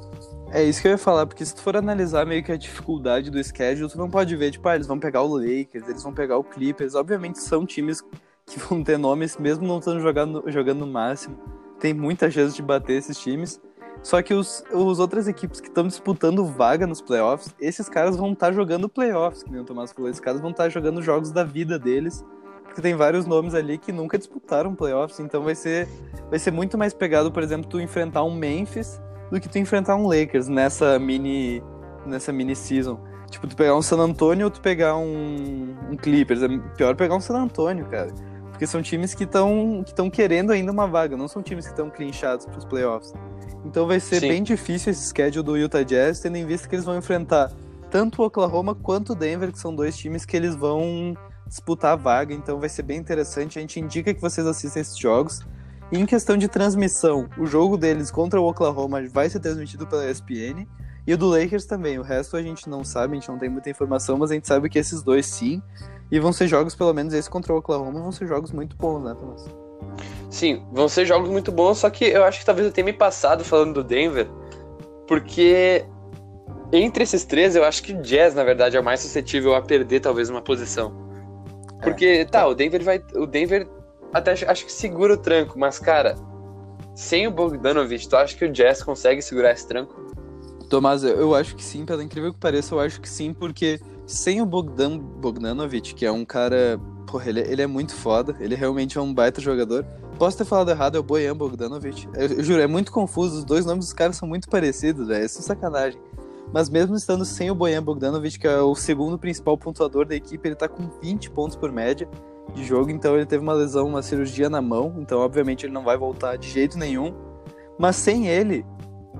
É 0.52 0.62
isso 0.62 0.80
que 0.80 0.86
eu 0.86 0.92
ia 0.92 0.98
falar, 0.98 1.26
porque 1.26 1.44
se 1.44 1.54
tu 1.54 1.60
for 1.60 1.76
analisar 1.76 2.24
meio 2.24 2.42
que 2.42 2.52
a 2.52 2.56
dificuldade 2.56 3.30
do 3.30 3.42
schedule, 3.42 3.90
tu 3.90 3.98
não 3.98 4.08
pode 4.08 4.34
ver, 4.36 4.52
tipo, 4.52 4.68
ah, 4.68 4.76
eles 4.76 4.86
vão 4.86 4.98
pegar 4.98 5.22
o 5.22 5.36
Lakers, 5.36 5.88
eles 5.88 6.02
vão 6.02 6.14
pegar 6.14 6.38
o 6.38 6.44
Clippers, 6.44 6.94
obviamente 6.94 7.40
são 7.40 7.66
times 7.66 8.00
que 8.46 8.58
vão 8.60 8.82
ter 8.82 8.96
nomes, 8.96 9.36
mesmo 9.36 9.66
não 9.66 9.80
estando 9.80 10.00
jogando, 10.00 10.44
jogando 10.46 10.80
no 10.80 10.86
máximo, 10.86 11.36
tem 11.80 11.92
muita 11.92 12.30
chance 12.30 12.54
de 12.54 12.62
bater 12.62 12.94
esses 12.94 13.18
times, 13.18 13.60
Só 14.02 14.22
que 14.22 14.34
os, 14.34 14.62
os 14.72 15.00
outras 15.00 15.26
equipes 15.26 15.60
que 15.60 15.68
estão 15.68 15.86
disputando 15.86 16.44
vaga 16.44 16.86
nos 16.86 17.00
playoffs, 17.00 17.52
esses 17.60 17.88
caras 17.88 18.16
vão 18.16 18.32
estar 18.32 18.46
tá 18.46 18.52
jogando 18.52 18.88
playoffs, 18.88 19.42
que 19.42 19.50
nem 19.50 19.60
o 19.60 19.64
Tomás 19.64 19.92
falou. 19.92 20.08
Esses 20.08 20.20
caras 20.20 20.40
vão 20.40 20.50
estar 20.50 20.64
tá 20.64 20.68
jogando 20.68 21.02
jogos 21.02 21.32
da 21.32 21.42
vida 21.42 21.76
deles, 21.76 22.24
porque 22.62 22.80
tem 22.80 22.94
vários 22.94 23.26
nomes 23.26 23.52
ali 23.52 23.78
que 23.78 23.90
nunca 23.90 24.16
disputaram 24.16 24.76
playoffs, 24.76 25.18
então 25.18 25.42
vai 25.42 25.56
ser, 25.56 25.88
vai 26.30 26.38
ser 26.38 26.52
muito 26.52 26.78
mais 26.78 26.94
pegado, 26.94 27.32
por 27.32 27.42
exemplo, 27.42 27.68
tu 27.68 27.80
enfrentar 27.80 28.22
um 28.22 28.34
Memphis 28.34 29.00
do 29.30 29.40
que 29.40 29.48
tu 29.48 29.58
enfrentar 29.58 29.96
um 29.96 30.06
Lakers 30.06 30.48
nessa 30.48 30.98
mini, 30.98 31.62
nessa 32.04 32.32
mini 32.32 32.54
season. 32.54 32.98
Tipo, 33.30 33.46
tu 33.46 33.56
pegar 33.56 33.76
um 33.76 33.82
San 33.82 33.98
Antonio 33.98 34.46
ou 34.46 34.50
tu 34.50 34.60
pegar 34.60 34.96
um, 34.96 35.74
um 35.90 35.96
Clippers. 35.96 36.42
É 36.42 36.48
pior 36.76 36.94
pegar 36.94 37.16
um 37.16 37.20
San 37.20 37.36
Antonio, 37.36 37.86
cara. 37.86 38.12
Porque 38.50 38.66
são 38.66 38.80
times 38.80 39.12
que 39.14 39.24
estão 39.24 39.84
que 39.84 40.10
querendo 40.10 40.50
ainda 40.50 40.72
uma 40.72 40.86
vaga, 40.86 41.16
não 41.16 41.28
são 41.28 41.42
times 41.42 41.66
que 41.66 41.72
estão 41.72 41.90
clinchados 41.90 42.46
para 42.46 42.56
os 42.56 42.64
playoffs. 42.64 43.12
Então 43.66 43.86
vai 43.86 44.00
ser 44.00 44.20
Sim. 44.20 44.28
bem 44.28 44.42
difícil 44.42 44.92
esse 44.92 45.08
schedule 45.08 45.44
do 45.44 45.56
Utah 45.56 45.82
Jazz, 45.82 46.20
tendo 46.20 46.36
em 46.36 46.46
vista 46.46 46.66
que 46.68 46.74
eles 46.74 46.84
vão 46.84 46.96
enfrentar 46.96 47.52
tanto 47.90 48.22
o 48.22 48.24
Oklahoma 48.24 48.74
quanto 48.74 49.12
o 49.12 49.14
Denver, 49.14 49.52
que 49.52 49.58
são 49.58 49.74
dois 49.74 49.96
times 49.96 50.24
que 50.24 50.36
eles 50.36 50.54
vão 50.54 51.14
disputar 51.46 51.92
a 51.92 51.96
vaga. 51.96 52.32
Então 52.32 52.58
vai 52.58 52.68
ser 52.68 52.82
bem 52.82 52.98
interessante. 52.98 53.58
A 53.58 53.60
gente 53.60 53.78
indica 53.78 54.14
que 54.14 54.20
vocês 54.20 54.46
assistam 54.46 54.80
esses 54.80 54.96
jogos. 54.96 55.44
E 55.90 55.98
em 55.98 56.06
questão 56.06 56.36
de 56.36 56.48
transmissão, 56.48 57.28
o 57.38 57.46
jogo 57.46 57.76
deles 57.76 58.10
contra 58.10 58.40
o 58.40 58.48
Oklahoma 58.48 59.02
vai 59.08 59.28
ser 59.28 59.40
transmitido 59.40 59.86
pela 59.86 60.10
ESPN. 60.10 60.66
E 61.06 61.14
o 61.14 61.18
do 61.18 61.28
Lakers 61.28 61.64
também. 61.64 61.98
O 61.98 62.02
resto 62.02 62.36
a 62.36 62.42
gente 62.42 62.68
não 62.68 62.82
sabe, 62.82 63.12
a 63.12 63.20
gente 63.20 63.28
não 63.28 63.38
tem 63.38 63.48
muita 63.48 63.70
informação, 63.70 64.18
mas 64.18 64.30
a 64.30 64.34
gente 64.34 64.48
sabe 64.48 64.68
que 64.68 64.78
esses 64.78 65.02
dois 65.02 65.26
sim. 65.26 65.62
E 66.10 66.18
vão 66.18 66.32
ser 66.32 66.48
jogos, 66.48 66.74
pelo 66.74 66.92
menos 66.92 67.14
esse 67.14 67.30
contra 67.30 67.52
o 67.52 67.58
Oklahoma, 67.58 68.00
vão 68.00 68.10
ser 68.10 68.26
jogos 68.26 68.50
muito 68.50 68.76
bons, 68.76 69.04
né, 69.04 69.14
Thomas? 69.14 69.48
Sim, 70.28 70.64
vão 70.72 70.88
ser 70.88 71.06
jogos 71.06 71.30
muito 71.30 71.52
bons, 71.52 71.78
só 71.78 71.88
que 71.88 72.04
eu 72.04 72.24
acho 72.24 72.40
que 72.40 72.44
talvez 72.46 72.66
eu 72.66 72.72
tenha 72.72 72.84
me 72.84 72.92
passado 72.92 73.44
falando 73.44 73.74
do 73.74 73.84
Denver, 73.84 74.28
porque 75.06 75.86
entre 76.72 77.04
esses 77.04 77.24
três, 77.24 77.54
eu 77.54 77.64
acho 77.64 77.82
que 77.82 77.92
o 77.92 78.02
Jazz, 78.02 78.34
na 78.34 78.42
verdade, 78.42 78.76
é 78.76 78.80
o 78.80 78.84
mais 78.84 79.00
suscetível 79.00 79.54
a 79.54 79.62
perder 79.62 80.00
talvez 80.00 80.28
uma 80.28 80.42
posição. 80.42 80.92
Porque, 81.82 82.06
é, 82.06 82.24
tá, 82.24 82.40
tá, 82.40 82.46
o 82.48 82.54
Denver 82.54 82.82
vai. 82.82 83.02
O 83.14 83.26
Denver 83.26 83.68
até 84.12 84.32
acho 84.32 84.64
que 84.64 84.72
segura 84.72 85.14
o 85.14 85.16
tranco, 85.16 85.58
mas, 85.58 85.78
cara, 85.78 86.16
sem 86.94 87.26
o 87.26 87.30
Bogdanovich, 87.30 88.08
tu 88.08 88.16
acha 88.16 88.36
que 88.36 88.44
o 88.44 88.52
Jazz 88.52 88.82
consegue 88.82 89.20
segurar 89.20 89.52
esse 89.52 89.66
tranco? 89.66 89.94
Tomás, 90.70 91.04
eu 91.04 91.34
acho 91.34 91.54
que 91.54 91.62
sim, 91.62 91.84
pelo 91.84 92.02
incrível 92.02 92.32
que 92.32 92.40
pareça, 92.40 92.74
eu 92.74 92.80
acho 92.80 93.00
que 93.00 93.08
sim, 93.08 93.32
porque 93.32 93.78
sem 94.06 94.40
o 94.40 94.46
Bogdan 94.46 94.98
Bogdanovic, 94.98 95.94
que 95.94 96.06
é 96.06 96.10
um 96.10 96.24
cara. 96.24 96.80
Porra, 97.06 97.28
ele, 97.28 97.40
ele 97.40 97.62
é 97.62 97.66
muito 97.66 97.94
foda, 97.94 98.36
ele 98.40 98.54
realmente 98.54 98.98
é 98.98 99.00
um 99.00 99.14
baita 99.14 99.40
jogador. 99.40 99.84
Posso 100.18 100.38
ter 100.38 100.44
falado 100.44 100.70
errado, 100.70 100.96
é 100.96 100.98
o 100.98 101.02
Bojan 101.02 101.36
Bogdanovic. 101.36 102.08
Eu, 102.14 102.38
eu, 102.38 102.42
juro, 102.42 102.60
é 102.60 102.66
muito 102.66 102.90
confuso, 102.90 103.38
os 103.38 103.44
dois 103.44 103.64
nomes 103.64 103.84
dos 103.84 103.92
caras 103.92 104.16
são 104.16 104.26
muito 104.26 104.48
parecidos, 104.48 105.06
velho. 105.06 105.24
Isso 105.24 105.38
é 105.38 105.42
sacanagem. 105.42 106.00
Mas 106.52 106.68
mesmo 106.68 106.96
estando 106.96 107.24
sem 107.24 107.50
o 107.50 107.54
Bojan 107.54 107.82
Bogdanovic, 107.82 108.38
que 108.38 108.46
é 108.48 108.58
o 108.60 108.74
segundo 108.74 109.18
principal 109.18 109.56
pontuador 109.56 110.06
da 110.06 110.16
equipe, 110.16 110.48
ele 110.48 110.56
tá 110.56 110.66
com 110.66 110.88
20 111.00 111.30
pontos 111.30 111.56
por 111.56 111.70
média 111.70 112.08
de 112.54 112.64
jogo, 112.64 112.90
então 112.90 113.14
ele 113.14 113.26
teve 113.26 113.42
uma 113.42 113.52
lesão, 113.52 113.86
uma 113.86 114.02
cirurgia 114.02 114.48
na 114.48 114.62
mão, 114.62 114.94
então 114.98 115.20
obviamente 115.20 115.66
ele 115.66 115.72
não 115.72 115.84
vai 115.84 115.96
voltar 115.96 116.36
de 116.36 116.48
jeito 116.48 116.78
nenhum. 116.78 117.14
Mas 117.78 117.96
sem 117.96 118.26
ele, 118.26 118.64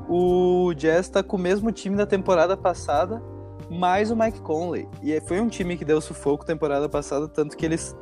o 0.09 0.73
Jazz 0.75 1.09
tá 1.09 1.23
com 1.23 1.37
o 1.37 1.41
mesmo 1.41 1.71
time 1.73 1.97
da 1.97 2.07
temporada 2.07 2.57
passada, 2.57 3.23
mais 3.71 4.11
o 4.11 4.17
Mike 4.17 4.41
Conley. 4.41 4.89
E 5.03 5.21
foi 5.21 5.41
um 5.41 5.49
time 5.49 5.77
que 5.77 5.85
deu 5.85 6.01
sufoco 6.01 6.45
temporada 6.45 6.89
passada, 6.89 7.29
tanto 7.29 7.57
que 7.57 7.67
eles. 7.67 7.97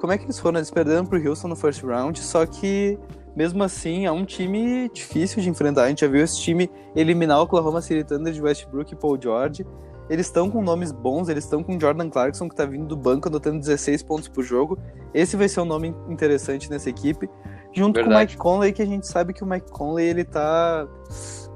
Como 0.00 0.12
é 0.12 0.18
que 0.18 0.24
eles 0.24 0.38
foram? 0.38 0.58
Eles 0.58 0.70
perderam 0.70 1.04
pro 1.04 1.18
Houston 1.18 1.48
no 1.48 1.56
first 1.56 1.82
round, 1.82 2.20
só 2.20 2.44
que 2.46 2.98
mesmo 3.34 3.62
assim 3.62 4.06
é 4.06 4.12
um 4.12 4.24
time 4.24 4.88
difícil 4.92 5.42
de 5.42 5.48
enfrentar. 5.48 5.84
A 5.84 5.88
gente 5.88 6.00
já 6.00 6.08
viu 6.08 6.22
esse 6.22 6.38
time 6.38 6.70
eliminar 6.94 7.38
o 7.38 7.42
Oklahoma 7.42 7.80
City 7.80 8.04
Thunder 8.04 8.32
de 8.32 8.40
Westbrook 8.40 8.92
e 8.92 8.96
Paul 8.96 9.18
George. 9.20 9.66
Eles 10.08 10.26
estão 10.26 10.50
com 10.50 10.62
nomes 10.62 10.92
bons, 10.92 11.28
eles 11.28 11.44
estão 11.44 11.62
com 11.62 11.78
Jordan 11.78 12.08
Clarkson, 12.08 12.48
que 12.48 12.54
tá 12.54 12.64
vindo 12.64 12.86
do 12.86 12.96
banco, 12.96 13.28
anotando 13.28 13.58
16 13.58 14.02
pontos 14.04 14.28
por 14.28 14.44
jogo. 14.44 14.78
Esse 15.12 15.36
vai 15.36 15.48
ser 15.48 15.60
um 15.60 15.64
nome 15.64 15.94
interessante 16.08 16.70
nessa 16.70 16.88
equipe. 16.88 17.28
Junto 17.72 17.96
Verdade. 17.96 18.04
com 18.04 18.14
o 18.14 18.18
Mike 18.18 18.36
Conley, 18.36 18.72
que 18.72 18.82
a 18.82 18.86
gente 18.86 19.06
sabe 19.06 19.32
que 19.32 19.42
o 19.42 19.46
Mike 19.46 19.70
Conley, 19.70 20.06
ele 20.06 20.24
tá 20.24 20.86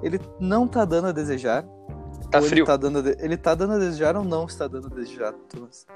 ele 0.03 0.21
não 0.39 0.67
tá 0.67 0.85
dando 0.85 1.09
a 1.09 1.13
desejar. 1.13 1.65
Tá 2.31 2.41
frio. 2.41 2.59
Ele 2.59 2.67
tá, 2.67 2.77
dando 2.77 2.99
a, 2.99 3.25
ele 3.25 3.37
tá 3.37 3.55
dando 3.55 3.73
a 3.75 3.79
desejar 3.79 4.17
ou 4.17 4.25
não 4.25 4.47
está 4.47 4.69
dando 4.69 4.87
a 4.87 4.91
desejar, 4.91 5.33
Thomas? 5.49 5.87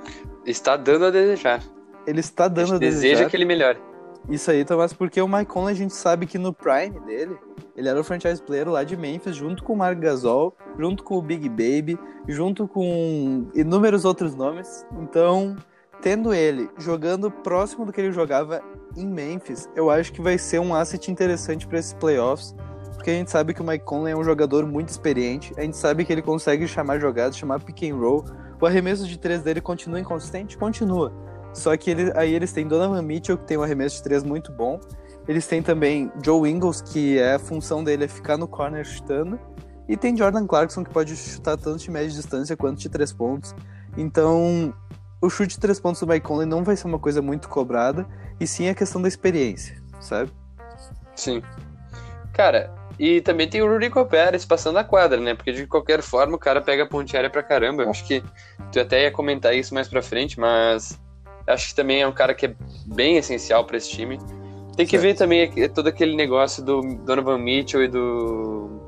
Está 0.45 0.77
dando 0.77 1.07
a 1.07 1.11
desejar. 1.11 1.63
Ele 2.07 2.21
está 2.21 2.49
dando 2.49 2.73
a, 2.73 2.77
a 2.77 2.79
desejar. 2.79 3.09
Deseja 3.09 3.31
que 3.31 3.37
ele 3.37 3.45
melhore. 3.45 3.79
Isso 4.29 4.51
aí, 4.51 4.65
Thomas, 4.65 4.93
porque 4.93 5.21
o 5.21 5.29
Mike 5.29 5.47
Conley 5.47 5.75
a 5.75 5.77
gente 5.77 5.95
sabe 5.95 6.27
que 6.27 6.39
no 6.39 6.53
prime 6.53 6.99
dele, 7.01 7.37
ele 7.77 7.89
era 7.89 8.01
o 8.01 8.05
franchise 8.05 8.41
player 8.41 8.69
lá 8.69 8.83
de 8.83 8.97
Memphis, 8.97 9.37
junto 9.37 9.63
com 9.63 9.75
o 9.75 9.77
Mark 9.77 9.99
Gasol, 9.99 10.57
junto 10.79 11.05
com 11.05 11.19
o 11.19 11.23
Big 11.23 11.49
Baby, 11.49 11.99
junto 12.27 12.67
com 12.67 13.47
inúmeros 13.55 14.05
outros 14.05 14.35
nomes. 14.35 14.87
Então, 14.99 15.57
tendo 16.01 16.33
ele 16.33 16.71
jogando 16.79 17.31
próximo 17.31 17.85
do 17.85 17.93
que 17.93 18.01
ele 18.01 18.13
jogava 18.13 18.63
em 18.97 19.07
Memphis, 19.07 19.69
eu 19.77 19.91
acho 19.91 20.13
que 20.13 20.23
vai 20.23 20.39
ser 20.39 20.59
um 20.59 20.75
asset 20.75 21.11
interessante 21.11 21.67
para 21.67 21.79
esses 21.79 21.93
playoffs 21.93 22.55
porque 23.05 23.11
a 23.11 23.19
gente 23.19 23.31
sabe 23.31 23.53
que 23.53 23.61
o 23.61 23.65
Mike 23.65 23.85
Conley 23.85 24.15
é 24.15 24.17
um 24.17 24.25
jogador 24.25 24.67
muito 24.67 24.89
experiente, 24.89 25.53
a 25.59 25.61
gente 25.61 25.77
sabe 25.77 26.07
que 26.07 26.13
ele 26.13 26.23
consegue 26.23 26.67
chamar 26.67 26.99
jogadas, 26.99 27.37
chamar 27.37 27.63
pick 27.63 27.83
and 27.83 27.97
roll. 27.97 28.25
O 28.59 28.65
arremesso 28.65 29.07
de 29.07 29.19
três 29.19 29.43
dele 29.43 29.61
continua 29.61 30.01
inconsistente? 30.01 30.57
Continua. 30.57 31.13
Só 31.55 31.75
que 31.77 31.91
ele, 31.91 32.13
aí 32.17 32.35
eles 32.35 32.53
têm 32.53 32.67
Donovan 32.67 33.01
Mitchell, 33.01 33.39
que 33.39 33.47
tem 33.47 33.57
um 33.57 33.63
arremesso 33.63 33.97
de 33.97 34.03
três 34.03 34.23
muito 34.23 34.53
bom. 34.53 34.79
Eles 35.27 35.47
têm 35.47 35.63
também 35.63 36.13
Joe 36.23 36.51
Ingles, 36.51 36.83
que 36.83 37.19
é 37.19 37.35
a 37.35 37.39
função 37.39 37.83
dele 37.83 38.05
é 38.05 38.09
ficar 38.09 38.37
no 38.37 38.47
corner 38.47 38.85
chutando. 38.85 39.39
E 39.89 39.97
tem 39.97 40.17
Jordan 40.17 40.47
Clarkson, 40.47 40.85
que 40.85 40.91
pode 40.91 41.17
chutar 41.17 41.57
tanto 41.57 41.79
de 41.79 41.91
média 41.91 42.11
distância 42.11 42.57
quanto 42.57 42.79
de 42.79 42.89
três 42.89 43.13
pontos. 43.13 43.55
Então, 43.97 44.75
o 45.21 45.31
chute 45.31 45.55
de 45.55 45.61
três 45.61 45.79
pontos 45.79 46.01
do 46.01 46.07
Mike 46.07 46.27
Conley 46.27 46.47
não 46.47 46.65
vai 46.65 46.77
ser 46.77 46.87
uma 46.87 46.99
coisa 46.99 47.23
muito 47.23 47.49
cobrada, 47.49 48.07
e 48.41 48.47
sim 48.47 48.69
a 48.69 48.75
questão 48.75 49.01
da 49.01 49.09
experiência, 49.09 49.81
sabe? 50.01 50.31
Sim. 51.15 51.43
Cara, 52.33 52.75
e 52.99 53.21
também 53.21 53.49
tem 53.49 53.63
o 53.63 53.71
Rudy 53.71 53.89
Gobert 53.89 54.47
passando 54.47 54.79
a 54.79 54.85
quadra, 54.85 55.21
né? 55.21 55.35
Porque 55.35 55.53
de 55.53 55.67
qualquer 55.67 56.03
forma 56.03 56.37
o 56.37 56.39
cara 56.39 56.61
pega 56.61 56.83
a 56.83 56.87
ponte 56.87 57.17
aérea 57.17 57.31
pra 57.31 57.43
caramba. 57.43 57.85
Eu 57.85 57.91
acho 57.91 58.05
que 58.07 58.23
tu 58.73 58.81
até 58.81 59.03
ia 59.03 59.11
comentar 59.11 59.55
isso 59.55 59.73
mais 59.73 59.89
pra 59.89 60.03
frente, 60.03 60.39
mas 60.39 60.99
acho 61.47 61.69
que 61.69 61.75
também 61.75 62.03
é 62.03 62.07
um 62.07 62.13
cara 62.13 62.35
que 62.35 62.47
é 62.47 62.55
bem 62.87 63.17
essencial 63.17 63.65
para 63.65 63.77
esse 63.77 63.91
time. 63.91 64.19
Tem 64.77 64.87
que 64.87 64.99
certo. 64.99 65.03
ver 65.03 65.15
também 65.15 65.69
todo 65.69 65.87
aquele 65.89 66.17
negócio 66.17 66.63
do 66.63 66.81
Donovan 67.05 67.39
Mitchell 67.39 67.85
e 67.85 67.89
do 67.89 68.81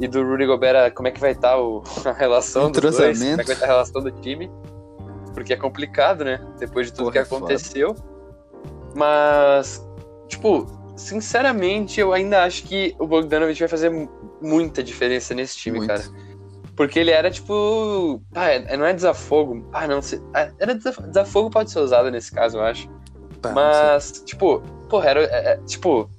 e 0.00 0.08
do 0.08 0.24
Rudy 0.24 0.46
Gobert, 0.46 0.92
como 0.92 1.06
é 1.06 1.10
que 1.10 1.20
vai 1.20 1.32
estar 1.32 1.52
tá 1.52 1.60
o, 1.60 1.82
a 2.04 2.12
relação 2.12 2.70
dos 2.70 2.80
dois, 2.80 3.18
como 3.18 3.30
é 3.30 3.36
que 3.38 3.44
vai 3.44 3.54
estar 3.54 3.56
tá 3.56 3.64
a 3.64 3.68
relação 3.68 4.02
do 4.02 4.10
time. 4.10 4.50
Porque 5.32 5.52
é 5.52 5.56
complicado, 5.56 6.24
né? 6.24 6.40
Depois 6.58 6.86
de 6.86 6.92
tudo 6.92 7.04
Porra, 7.04 7.12
que 7.12 7.18
é 7.18 7.22
aconteceu. 7.22 7.94
Mas, 8.94 9.84
tipo, 10.28 10.66
sinceramente, 10.96 11.98
eu 11.98 12.12
ainda 12.12 12.44
acho 12.44 12.62
que 12.64 12.94
o 13.00 13.06
Bogdanovich 13.06 13.58
vai 13.58 13.68
fazer 13.68 13.90
muita 14.40 14.82
diferença 14.82 15.34
nesse 15.34 15.56
time, 15.56 15.78
Muito. 15.78 15.88
cara. 15.88 16.04
Porque 16.76 16.98
ele 16.98 17.10
era 17.10 17.30
tipo. 17.30 18.20
Ah, 18.34 18.76
não 18.76 18.84
é 18.84 18.92
desafogo. 18.92 19.68
Ah, 19.72 19.86
não 19.86 20.02
sei. 20.02 20.20
Ah, 20.34 20.50
era 20.58 20.74
desafogo 20.74 21.50
pode 21.50 21.70
ser 21.70 21.80
usado 21.80 22.10
nesse 22.10 22.32
caso, 22.32 22.58
eu 22.58 22.62
acho. 22.62 22.88
Pá, 23.40 23.52
Mas, 23.52 24.22
tipo, 24.24 24.60
porra, 24.88 25.10
era. 25.10 25.22
É, 25.22 25.52
é, 25.52 25.56
tipo, 25.66 26.10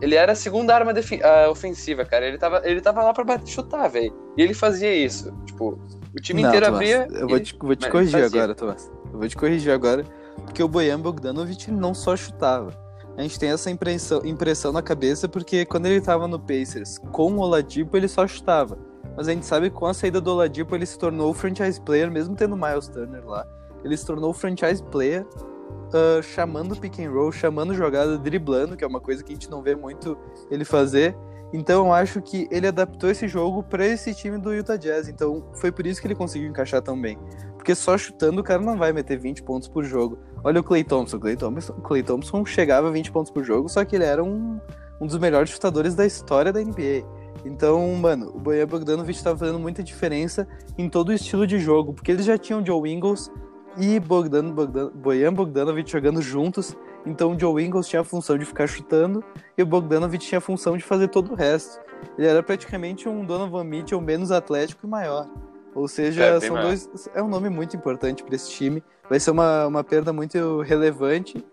ele 0.00 0.14
era 0.14 0.32
a 0.32 0.36
segunda 0.36 0.74
arma 0.74 0.92
uh, 0.92 1.50
ofensiva, 1.50 2.04
cara. 2.04 2.26
Ele 2.26 2.36
tava, 2.36 2.60
ele 2.64 2.80
tava 2.80 3.02
lá 3.02 3.12
pra 3.12 3.40
chutar, 3.46 3.88
velho. 3.88 4.14
E 4.36 4.42
ele 4.42 4.54
fazia 4.54 4.94
isso. 4.94 5.32
Tipo, 5.46 5.78
o 6.14 6.20
time 6.20 6.42
não, 6.42 6.48
inteiro 6.48 6.66
Tomás, 6.66 6.92
abria. 6.92 7.18
Eu 7.18 7.28
vou 7.28 7.40
te, 7.40 7.56
vou 7.58 7.76
te 7.76 7.88
corrigir 7.88 8.24
agora, 8.24 8.54
Tomás. 8.54 8.90
Eu 9.12 9.18
vou 9.18 9.28
te 9.28 9.36
corrigir 9.36 9.72
agora. 9.72 10.04
Porque 10.44 10.62
o 10.62 10.68
Bojan 10.68 11.00
Bogdanovic 11.00 11.70
não 11.70 11.94
só 11.94 12.16
chutava 12.16 12.82
a 13.16 13.22
gente 13.22 13.38
tem 13.38 13.50
essa 13.50 13.70
impressão, 13.70 14.24
impressão 14.24 14.72
na 14.72 14.82
cabeça 14.82 15.28
porque 15.28 15.64
quando 15.64 15.86
ele 15.86 15.96
estava 15.96 16.26
no 16.26 16.38
Pacers 16.38 16.98
com 17.10 17.32
o 17.34 17.40
Oladipo, 17.40 17.96
ele 17.96 18.08
só 18.08 18.26
chutava. 18.26 18.78
Mas 19.16 19.28
a 19.28 19.32
gente 19.32 19.46
sabe 19.46 19.70
que 19.70 19.76
com 19.76 19.86
a 19.86 19.94
saída 19.94 20.20
do 20.20 20.32
Oladipo, 20.32 20.74
ele 20.74 20.86
se 20.86 20.98
tornou 20.98 21.30
o 21.30 21.34
franchise 21.34 21.80
player, 21.80 22.10
mesmo 22.10 22.34
tendo 22.34 22.56
Miles 22.56 22.88
Turner 22.88 23.26
lá. 23.26 23.46
Ele 23.84 23.96
se 23.96 24.06
tornou 24.06 24.30
o 24.30 24.34
franchise 24.34 24.82
player, 24.82 25.26
uh, 25.26 26.22
chamando 26.22 26.76
pick 26.76 27.00
and 27.00 27.10
roll, 27.10 27.32
chamando 27.32 27.74
jogada, 27.74 28.16
driblando, 28.16 28.76
que 28.76 28.84
é 28.84 28.86
uma 28.86 29.00
coisa 29.00 29.22
que 29.22 29.32
a 29.32 29.34
gente 29.34 29.50
não 29.50 29.62
vê 29.62 29.74
muito 29.74 30.16
ele 30.50 30.64
fazer. 30.64 31.16
Então 31.52 31.86
eu 31.86 31.92
acho 31.92 32.22
que 32.22 32.48
ele 32.50 32.66
adaptou 32.66 33.10
esse 33.10 33.28
jogo 33.28 33.62
para 33.62 33.86
esse 33.86 34.14
time 34.14 34.38
do 34.38 34.54
Utah 34.54 34.76
Jazz. 34.76 35.08
Então 35.08 35.44
foi 35.54 35.70
por 35.70 35.86
isso 35.86 36.00
que 36.00 36.06
ele 36.06 36.14
conseguiu 36.14 36.48
encaixar 36.48 36.80
tão 36.80 36.98
bem. 36.98 37.18
Porque 37.56 37.74
só 37.74 37.96
chutando 37.98 38.40
o 38.40 38.44
cara 38.44 38.62
não 38.62 38.78
vai 38.78 38.92
meter 38.92 39.18
20 39.18 39.42
pontos 39.42 39.68
por 39.68 39.84
jogo. 39.84 40.18
Olha 40.42 40.60
o 40.60 40.64
Clay 40.64 40.82
Thompson. 40.82 41.20
Clay 41.20 41.36
Thompson, 41.36 41.74
Clay 41.74 42.02
Thompson 42.02 42.44
chegava 42.46 42.88
a 42.88 42.90
20 42.90 43.12
pontos 43.12 43.30
por 43.30 43.44
jogo, 43.44 43.68
só 43.68 43.84
que 43.84 43.94
ele 43.94 44.04
era 44.04 44.24
um, 44.24 44.58
um 45.00 45.06
dos 45.06 45.18
melhores 45.18 45.50
chutadores 45.50 45.94
da 45.94 46.06
história 46.06 46.52
da 46.52 46.60
NBA. 46.60 47.06
Então, 47.44 47.92
mano, 47.96 48.30
o 48.34 48.38
Bojan 48.38 48.66
Bogdanovic 48.66 49.16
estava 49.18 49.38
fazendo 49.38 49.58
muita 49.58 49.82
diferença 49.82 50.46
em 50.78 50.88
todo 50.88 51.08
o 51.08 51.12
estilo 51.12 51.46
de 51.46 51.58
jogo, 51.58 51.92
porque 51.92 52.12
eles 52.12 52.24
já 52.24 52.38
tinham 52.38 52.64
Joe 52.64 52.88
Ingles 52.90 53.30
e 53.76 53.98
Bogdan, 53.98 54.50
Bogdan, 54.50 54.90
Bojan 54.94 55.32
Bogdanovic 55.32 55.90
jogando 55.90 56.20
juntos, 56.22 56.76
Então 57.04 57.32
o 57.32 57.38
Joe 57.38 57.64
Ingles 57.64 57.88
tinha 57.88 58.02
a 58.02 58.04
função 58.04 58.38
de 58.38 58.44
ficar 58.44 58.68
chutando 58.68 59.24
e 59.58 59.62
o 59.62 59.66
Bogdanovich 59.66 60.24
tinha 60.24 60.38
a 60.38 60.40
função 60.40 60.76
de 60.76 60.84
fazer 60.84 61.08
todo 61.08 61.32
o 61.32 61.34
resto. 61.34 61.80
Ele 62.16 62.26
era 62.28 62.42
praticamente 62.42 63.08
um 63.08 63.24
Donovan 63.24 63.64
Mitchell 63.64 64.00
menos 64.00 64.30
atlético 64.30 64.86
e 64.86 64.90
maior. 64.90 65.26
Ou 65.74 65.88
seja, 65.88 66.22
É, 66.22 66.40
são 66.40 66.54
maior. 66.54 66.68
dois, 66.68 66.88
é 67.14 67.22
um 67.22 67.28
nome 67.28 67.48
muito 67.48 67.76
importante 67.76 68.22
para 68.22 68.34
esse 68.36 68.50
time. 68.50 68.84
Vai 69.08 69.18
ser 69.18 69.32
uma, 69.32 69.66
uma 69.66 69.82
perda 69.82 70.12
muito 70.12 70.60
relevante. 70.60 71.44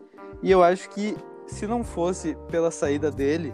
E 0.43 0.52
eu 0.52 0.62
acho 0.62 0.89
que 0.89 1.15
se 1.47 1.65
não 1.65 1.84
fosse 1.84 2.38
pela 2.52 2.69
saída 2.69 3.10
dele, 3.10 3.52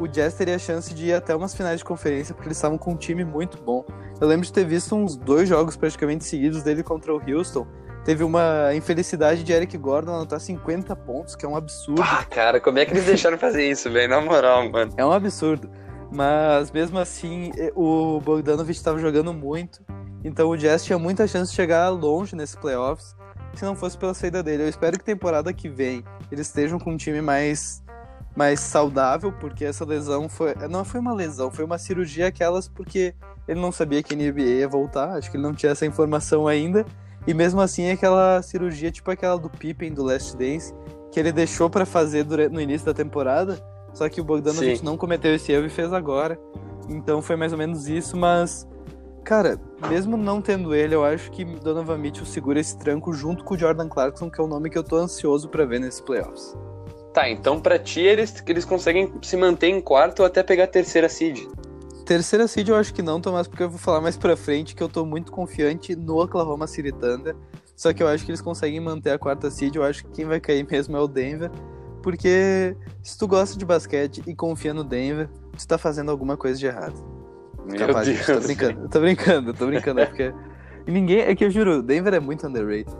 o 0.00 0.08
Jazz 0.08 0.34
teria 0.34 0.56
a 0.56 0.58
chance 0.58 0.94
de 0.94 1.06
ir 1.06 1.12
até 1.12 1.36
umas 1.36 1.54
finais 1.54 1.78
de 1.78 1.84
conferência, 1.84 2.34
porque 2.34 2.48
eles 2.48 2.56
estavam 2.56 2.78
com 2.78 2.92
um 2.92 2.96
time 2.96 3.24
muito 3.24 3.62
bom. 3.62 3.84
Eu 4.20 4.26
lembro 4.26 4.46
de 4.46 4.52
ter 4.52 4.64
visto 4.64 4.96
uns 4.96 5.16
dois 5.16 5.48
jogos 5.48 5.76
praticamente 5.76 6.24
seguidos 6.24 6.62
dele 6.62 6.82
contra 6.82 7.14
o 7.14 7.20
Houston. 7.20 7.66
Teve 8.04 8.24
uma 8.24 8.74
infelicidade 8.74 9.44
de 9.44 9.52
Eric 9.52 9.76
Gordon 9.76 10.14
anotar 10.14 10.40
50 10.40 10.96
pontos, 10.96 11.36
que 11.36 11.44
é 11.44 11.48
um 11.48 11.54
absurdo. 11.54 12.02
Ah, 12.02 12.24
cara, 12.24 12.58
como 12.58 12.78
é 12.78 12.86
que 12.86 12.92
eles 12.92 13.04
deixaram 13.04 13.36
fazer 13.36 13.68
isso, 13.68 13.90
velho? 13.90 14.08
Na 14.08 14.20
moral, 14.20 14.70
mano. 14.70 14.92
É 14.96 15.04
um 15.04 15.12
absurdo. 15.12 15.70
Mas 16.10 16.72
mesmo 16.72 16.98
assim, 16.98 17.52
o 17.74 18.18
Bogdanovich 18.20 18.78
estava 18.78 18.98
jogando 18.98 19.34
muito. 19.34 19.84
Então 20.24 20.48
o 20.48 20.56
Jazz 20.56 20.84
tinha 20.84 20.98
muita 20.98 21.26
chance 21.26 21.50
de 21.50 21.56
chegar 21.56 21.88
longe 21.90 22.34
nesses 22.34 22.56
playoffs 22.56 23.14
se 23.54 23.64
não 23.64 23.74
fosse 23.74 23.96
pela 23.96 24.14
saída 24.14 24.42
dele. 24.42 24.64
Eu 24.64 24.68
espero 24.68 24.98
que 24.98 25.04
temporada 25.04 25.52
que 25.52 25.68
vem 25.68 26.04
eles 26.30 26.46
estejam 26.46 26.78
com 26.78 26.92
um 26.92 26.96
time 26.96 27.20
mais, 27.20 27.82
mais 28.40 28.60
saudável, 28.60 29.30
porque 29.30 29.66
essa 29.66 29.84
lesão 29.84 30.26
foi. 30.26 30.54
Não 30.70 30.82
foi 30.82 30.98
uma 30.98 31.12
lesão, 31.12 31.50
foi 31.50 31.62
uma 31.62 31.76
cirurgia 31.76 32.28
aquelas 32.28 32.66
porque 32.66 33.14
ele 33.46 33.60
não 33.60 33.70
sabia 33.70 34.02
que 34.02 34.14
a 34.14 34.16
NBA 34.16 34.60
ia 34.60 34.66
voltar. 34.66 35.10
Acho 35.10 35.30
que 35.30 35.36
ele 35.36 35.42
não 35.42 35.52
tinha 35.52 35.72
essa 35.72 35.84
informação 35.84 36.48
ainda. 36.48 36.86
E 37.26 37.34
mesmo 37.34 37.60
assim, 37.60 37.90
aquela 37.90 38.40
cirurgia, 38.40 38.90
tipo 38.90 39.10
aquela 39.10 39.36
do 39.36 39.50
Pippen 39.50 39.92
do 39.92 40.02
Last 40.02 40.38
Dance, 40.38 40.72
que 41.12 41.20
ele 41.20 41.32
deixou 41.32 41.68
pra 41.68 41.84
fazer 41.84 42.24
durante, 42.24 42.50
no 42.50 42.62
início 42.62 42.86
da 42.86 42.94
temporada. 42.94 43.62
Só 43.92 44.08
que 44.08 44.22
o 44.22 44.24
Bogdanovich 44.24 44.82
não 44.82 44.96
cometeu 44.96 45.34
esse 45.34 45.52
erro 45.52 45.66
e 45.66 45.70
fez 45.70 45.92
agora. 45.92 46.40
Então 46.88 47.20
foi 47.20 47.36
mais 47.36 47.52
ou 47.52 47.58
menos 47.58 47.88
isso, 47.88 48.16
mas. 48.16 48.66
Cara, 49.22 49.60
mesmo 49.90 50.16
não 50.16 50.40
tendo 50.40 50.74
ele, 50.74 50.94
eu 50.94 51.04
acho 51.04 51.30
que 51.30 51.44
Donovan 51.44 51.98
Mitchell 51.98 52.24
segura 52.24 52.58
esse 52.58 52.78
tranco 52.78 53.12
junto 53.12 53.44
com 53.44 53.52
o 53.52 53.58
Jordan 53.58 53.86
Clarkson, 53.86 54.30
que 54.30 54.40
é 54.40 54.44
o 54.44 54.46
nome 54.46 54.70
que 54.70 54.78
eu 54.78 54.82
tô 54.82 54.96
ansioso 54.96 55.46
pra 55.50 55.66
ver 55.66 55.78
nesses 55.78 56.00
playoffs. 56.00 56.56
Tá, 57.12 57.28
então 57.28 57.60
pra 57.60 57.78
ti 57.78 58.00
eles, 58.00 58.42
eles 58.46 58.64
conseguem 58.64 59.12
se 59.22 59.36
manter 59.36 59.68
em 59.68 59.80
quarto 59.80 60.20
ou 60.20 60.26
até 60.26 60.42
pegar 60.42 60.64
a 60.64 60.68
terceira 60.68 61.08
seed. 61.08 61.40
Terceira 62.06 62.46
seed 62.46 62.68
eu 62.68 62.76
acho 62.76 62.94
que 62.94 63.02
não, 63.02 63.20
Tomás, 63.20 63.48
porque 63.48 63.62
eu 63.62 63.70
vou 63.70 63.78
falar 63.78 64.00
mais 64.00 64.16
pra 64.16 64.36
frente 64.36 64.74
que 64.74 64.82
eu 64.82 64.88
tô 64.88 65.04
muito 65.04 65.32
confiante 65.32 65.94
no 65.96 66.22
Oklahoma 66.22 66.66
City 66.66 66.92
Thunder. 66.92 67.36
Só 67.76 67.92
que 67.92 68.02
eu 68.02 68.08
acho 68.08 68.24
que 68.24 68.30
eles 68.30 68.40
conseguem 68.40 68.78
manter 68.78 69.10
a 69.10 69.18
quarta 69.18 69.50
seed. 69.50 69.76
Eu 69.76 69.82
acho 69.82 70.04
que 70.04 70.10
quem 70.10 70.26
vai 70.26 70.38
cair 70.38 70.66
mesmo 70.70 70.96
é 70.96 71.00
o 71.00 71.08
Denver. 71.08 71.50
Porque 72.02 72.76
se 73.02 73.18
tu 73.18 73.26
gosta 73.26 73.58
de 73.58 73.64
basquete 73.64 74.22
e 74.26 74.34
confia 74.34 74.74
no 74.74 74.84
Denver, 74.84 75.28
tu 75.56 75.66
tá 75.66 75.78
fazendo 75.78 76.10
alguma 76.10 76.36
coisa 76.36 76.58
de 76.58 76.66
errado. 76.66 77.02
Meu 77.66 77.78
Capaz, 77.86 78.06
Deus. 78.06 78.18
gente, 78.18 78.26
tô 78.26 78.40
brincando, 78.40 78.88
tô 78.88 79.00
brincando, 79.00 79.54
tô 79.54 79.66
brincando. 79.66 80.00
É 80.00 80.06
porque. 80.06 80.34
Ninguém. 80.86 81.20
É 81.20 81.34
que 81.34 81.44
eu 81.44 81.50
juro, 81.50 81.82
Denver 81.82 82.14
é 82.14 82.20
muito 82.20 82.46
underrated. 82.46 82.94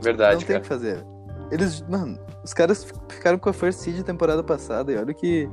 Verdade, 0.00 0.40
não 0.40 0.46
tem 0.46 0.56
o 0.56 0.60
cara. 0.60 0.60
que 0.60 0.68
fazer. 0.68 1.04
Eles. 1.50 1.82
Mano, 1.88 2.18
os 2.48 2.54
caras 2.54 2.86
ficaram 3.10 3.38
com 3.38 3.50
a 3.50 3.52
first 3.52 3.80
seed 3.80 4.02
temporada 4.02 4.42
passada. 4.42 4.90
E 4.90 4.96
olha 4.96 5.12
que 5.12 5.48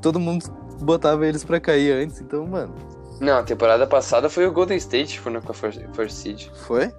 todo 0.00 0.20
mundo 0.20 0.44
botava 0.80 1.26
eles 1.26 1.42
pra 1.42 1.58
cair 1.58 1.92
antes. 1.92 2.20
Então, 2.20 2.46
mano. 2.46 2.72
Não, 3.20 3.38
a 3.38 3.42
temporada 3.42 3.84
passada 3.86 4.30
foi 4.30 4.46
o 4.46 4.52
Golden 4.52 4.76
State 4.78 5.14
que 5.14 5.20
foi 5.20 5.32
na- 5.32 5.40
com 5.40 5.50
a 5.50 5.54
first, 5.54 5.80
first 5.92 6.14
seed. 6.16 6.48
Foi? 6.66 6.90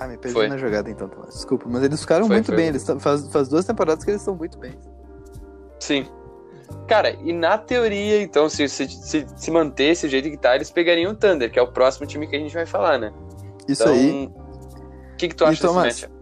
Ah, 0.00 0.08
me 0.08 0.16
perdi 0.16 0.32
Foi. 0.32 0.48
na 0.48 0.56
jogada 0.56 0.90
então, 0.90 1.06
Tomás. 1.08 1.34
Desculpa, 1.34 1.66
mas 1.68 1.82
eles 1.82 2.00
ficaram 2.00 2.26
Foi, 2.26 2.36
muito 2.36 2.46
foi. 2.46 2.56
bem. 2.56 2.66
Eles 2.68 2.86
faz, 3.00 3.28
faz 3.28 3.48
duas 3.48 3.64
temporadas 3.66 4.02
que 4.04 4.10
eles 4.10 4.22
estão 4.22 4.34
muito 4.34 4.56
bem. 4.58 4.72
Sim. 5.80 6.06
Cara, 6.86 7.10
e 7.10 7.32
na 7.32 7.58
teoria, 7.58 8.22
então, 8.22 8.48
se, 8.48 8.68
se, 8.68 8.88
se, 8.88 9.26
se 9.36 9.50
manter 9.50 9.92
o 10.04 10.08
jeito 10.08 10.30
que 10.30 10.36
tá, 10.36 10.54
eles 10.56 10.70
pegariam 10.70 11.12
o 11.12 11.14
Thunder, 11.14 11.50
que 11.50 11.58
é 11.58 11.62
o 11.62 11.68
próximo 11.68 12.06
time 12.06 12.26
que 12.26 12.36
a 12.36 12.38
gente 12.38 12.54
vai 12.54 12.64
falar, 12.66 12.98
né? 12.98 13.12
Isso 13.68 13.82
então, 13.82 13.94
aí. 13.94 14.26
O 15.12 15.16
que, 15.16 15.28
que 15.28 15.34
tu 15.34 15.44
E, 15.44 15.46
acha 15.48 15.66
Tomás, 15.66 16.00
desse? 16.00 16.12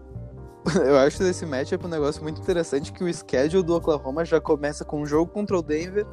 Eu 0.85 0.97
acho 0.97 1.19
desse 1.19 1.45
matchup 1.45 1.85
um 1.85 1.89
negócio 1.89 2.21
muito 2.21 2.41
interessante 2.41 2.91
que 2.91 3.03
o 3.03 3.13
schedule 3.13 3.63
do 3.63 3.75
Oklahoma 3.75 4.25
já 4.25 4.39
começa 4.41 4.83
com 4.83 5.01
um 5.01 5.05
jogo 5.05 5.31
contra 5.31 5.57
o 5.57 5.61
Denver 5.61 6.05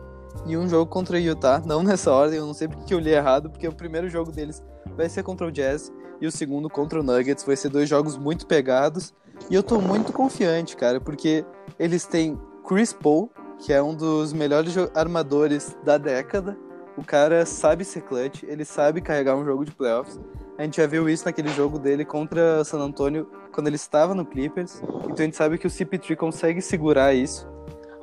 e 0.47 0.57
um 0.57 0.69
jogo 0.69 0.90
contra 0.90 1.17
o 1.17 1.21
Utah. 1.21 1.62
Não 1.64 1.83
nessa 1.83 2.12
ordem, 2.12 2.38
eu 2.38 2.47
não 2.47 2.55
sei 2.55 2.69
porque 2.69 2.85
que 2.85 2.95
eu 2.95 2.99
li 2.99 3.11
errado, 3.11 3.51
porque 3.51 3.67
o 3.67 3.75
primeiro 3.75 4.09
jogo 4.09 4.31
deles 4.31 4.62
vai 4.97 5.09
ser 5.09 5.23
contra 5.23 5.47
o 5.47 5.51
Jazz 5.51 5.93
e 6.21 6.27
o 6.27 6.33
segundo 6.33 6.69
contra 6.71 7.01
o 7.01 7.03
Nuggets. 7.03 7.45
Vai 7.45 7.57
ser 7.57 7.69
dois 7.69 7.88
jogos 7.88 8.17
muito 8.17 8.47
pegados. 8.47 9.12
E 9.51 9.55
eu 9.55 9.62
tô 9.62 9.81
muito 9.81 10.12
confiante, 10.12 10.77
cara, 10.77 11.01
porque 11.01 11.45
eles 11.79 12.07
têm 12.07 12.38
Chris 12.67 12.93
Paul, 12.93 13.31
que 13.59 13.73
é 13.73 13.83
um 13.83 13.95
dos 13.95 14.33
melhores 14.33 14.75
armadores 14.95 15.77
da 15.85 15.99
década. 15.99 16.57
O 16.97 17.03
cara 17.03 17.45
sabe 17.45 17.85
ser 17.85 18.03
clutch, 18.03 18.45
ele 18.45 18.64
sabe 18.64 19.01
carregar 19.01 19.35
um 19.35 19.45
jogo 19.45 19.64
de 19.64 19.73
playoffs. 19.73 20.21
A 20.59 20.62
gente 20.62 20.77
já 20.77 20.87
viu 20.87 21.09
isso 21.09 21.25
naquele 21.25 21.49
jogo 21.49 21.79
dele 21.79 22.05
contra 22.05 22.62
San 22.64 22.79
Antonio 22.79 23.29
quando 23.53 23.67
ele 23.67 23.77
estava 23.77 24.14
no 24.14 24.25
Clippers. 24.25 24.81
Então 25.05 25.17
a 25.19 25.23
gente 25.23 25.37
sabe 25.37 25.59
que 25.59 25.67
o 25.67 25.71
CP3 25.71 26.17
consegue 26.17 26.61
segurar 26.61 27.12
isso. 27.14 27.49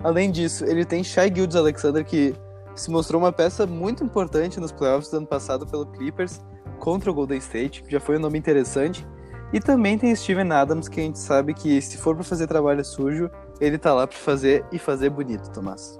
Além 0.03 0.31
disso, 0.31 0.65
ele 0.65 0.83
tem 0.83 1.03
Shai 1.03 1.33
Gildes 1.33 1.55
Alexander, 1.55 2.03
que 2.03 2.35
se 2.75 2.89
mostrou 2.91 3.21
uma 3.21 3.31
peça 3.31 3.65
muito 3.65 4.03
importante 4.03 4.59
nos 4.59 4.71
playoffs 4.71 5.09
do 5.11 5.17
ano 5.17 5.27
passado 5.27 5.65
pelo 5.67 5.85
Clippers 5.85 6.41
contra 6.79 7.09
o 7.11 7.13
Golden 7.13 7.37
State, 7.37 7.83
que 7.83 7.91
já 7.91 7.99
foi 7.99 8.17
um 8.17 8.19
nome 8.19 8.37
interessante. 8.37 9.05
E 9.53 9.59
também 9.59 9.97
tem 9.97 10.15
Steven 10.15 10.51
Adams, 10.51 10.87
que 10.87 10.99
a 10.99 11.03
gente 11.03 11.19
sabe 11.19 11.53
que 11.53 11.81
se 11.81 11.97
for 11.97 12.15
pra 12.15 12.23
fazer 12.23 12.47
trabalho 12.47 12.83
sujo, 12.83 13.29
ele 13.59 13.77
tá 13.77 13.93
lá 13.93 14.07
pra 14.07 14.17
fazer 14.17 14.65
e 14.71 14.79
fazer 14.79 15.09
bonito, 15.09 15.51
Tomás. 15.51 15.97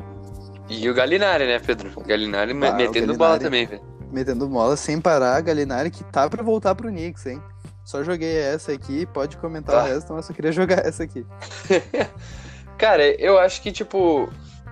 E 0.69 0.89
o 0.89 0.93
Galinari, 0.93 1.45
né, 1.45 1.59
Pedro? 1.59 1.91
O 1.95 2.01
Galinari 2.01 2.51
Ah, 2.51 2.55
o 2.55 2.57
metendo 2.57 2.93
Gallinari. 2.93 3.17
bola 3.17 3.37
também, 3.39 3.65
velho. 3.65 3.90
Metendo 4.11 4.49
mola 4.49 4.75
sem 4.75 4.99
parar, 4.99 5.39
Galinari, 5.41 5.89
que 5.89 6.03
tá 6.03 6.29
pra 6.29 6.43
voltar 6.43 6.75
pro 6.75 6.89
Knicks, 6.89 7.25
hein? 7.25 7.41
Só 7.85 8.03
joguei 8.03 8.37
essa 8.37 8.71
aqui, 8.71 9.05
pode 9.07 9.37
comentar 9.37 9.75
Tá. 9.75 9.83
o 9.83 9.87
resto, 9.87 10.13
mas 10.13 10.23
eu 10.25 10.27
só 10.27 10.33
queria 10.33 10.51
jogar 10.53 10.85
essa 10.85 11.03
aqui. 11.03 11.25
Cara, 12.77 13.03
eu 13.21 13.37
acho 13.39 13.61
que, 13.61 13.71
tipo, 13.71 14.29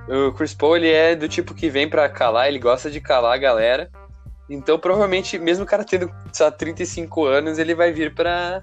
o 0.08 0.32
Chris 0.34 0.54
Paul, 0.54 0.78
ele 0.78 0.91
é 0.91 1.15
do 1.15 1.28
tipo 1.30 1.54
que 1.54 1.69
vem 1.69 1.89
pra 1.89 2.10
calar, 2.10 2.47
ele 2.47 2.60
gosta 2.60 2.89
de 2.89 2.99
calar 2.99 3.34
a 3.34 3.38
galera. 3.38 3.89
Então, 4.49 4.80
provavelmente, 4.80 5.38
mesmo 5.38 5.63
o 5.63 5.67
cara 5.67 5.84
tendo, 5.84 6.12
sei 6.34 6.45
lá, 6.45 6.52
35 6.52 7.25
anos, 7.25 7.60
ele 7.60 7.75
vai 7.75 7.91
vir 7.91 8.15
pra, 8.15 8.62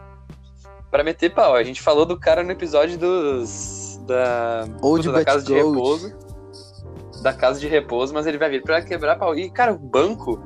pra 0.90 1.04
meter 1.04 1.32
pau. 1.32 1.54
A 1.54 1.62
gente 1.62 1.80
falou 1.80 2.04
do 2.04 2.18
cara 2.18 2.42
no 2.42 2.50
episódio 2.50 2.98
dos... 2.98 4.00
Da, 4.06 4.66
puta, 4.80 5.10
da 5.12 5.24
casa 5.24 5.44
de 5.44 5.52
gold. 5.52 5.68
repouso. 5.76 7.22
Da 7.22 7.32
casa 7.32 7.58
de 7.60 7.66
repouso, 7.68 8.12
mas 8.14 8.26
ele 8.26 8.38
vai 8.38 8.50
vir 8.50 8.62
pra 8.62 8.82
quebrar 8.82 9.16
pau. 9.16 9.36
E, 9.36 9.48
cara, 9.48 9.72
o 9.72 9.78
banco 9.78 10.40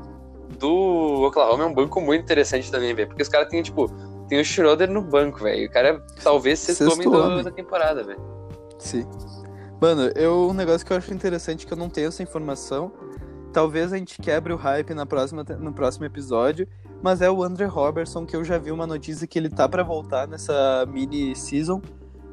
do 0.58 1.22
Oklahoma 1.26 1.64
é 1.64 1.66
um 1.66 1.74
banco 1.74 2.00
muito 2.00 2.22
interessante 2.22 2.70
também, 2.70 2.94
velho. 2.94 3.08
Porque 3.08 3.22
os 3.22 3.28
caras 3.28 3.48
têm, 3.48 3.62
tipo, 3.62 3.88
tem 4.28 4.40
o 4.40 4.44
Schroeder 4.44 4.90
no 4.90 5.02
banco, 5.02 5.40
velho. 5.40 5.68
O 5.68 5.70
cara 5.70 5.88
é 5.88 6.22
talvez 6.22 6.58
sexto 6.58 6.84
Sexto 6.84 7.08
homem 7.08 7.08
homem. 7.08 7.44
da 7.44 7.50
temporada, 7.50 8.02
velho. 8.02 8.20
Sim. 8.78 9.06
Mano, 9.80 10.10
eu, 10.14 10.48
um 10.50 10.52
negócio 10.52 10.86
que 10.86 10.92
eu 10.92 10.96
acho 10.96 11.12
interessante 11.12 11.66
que 11.66 11.72
eu 11.72 11.76
não 11.76 11.88
tenho 11.88 12.08
essa 12.08 12.22
informação. 12.22 12.92
Talvez 13.52 13.92
a 13.92 13.96
gente 13.96 14.20
quebre 14.20 14.52
o 14.52 14.56
hype 14.56 14.94
na 14.94 15.06
próxima, 15.06 15.42
no 15.58 15.72
próximo 15.72 16.04
episódio. 16.04 16.68
Mas 17.02 17.22
é 17.22 17.30
o 17.30 17.42
Andre 17.42 17.64
Robertson, 17.64 18.26
que 18.26 18.36
eu 18.36 18.44
já 18.44 18.58
vi 18.58 18.70
uma 18.70 18.86
notícia 18.86 19.26
que 19.26 19.38
ele 19.38 19.48
tá 19.48 19.68
pra 19.68 19.82
voltar 19.82 20.28
nessa 20.28 20.86
mini 20.86 21.34
season. 21.34 21.80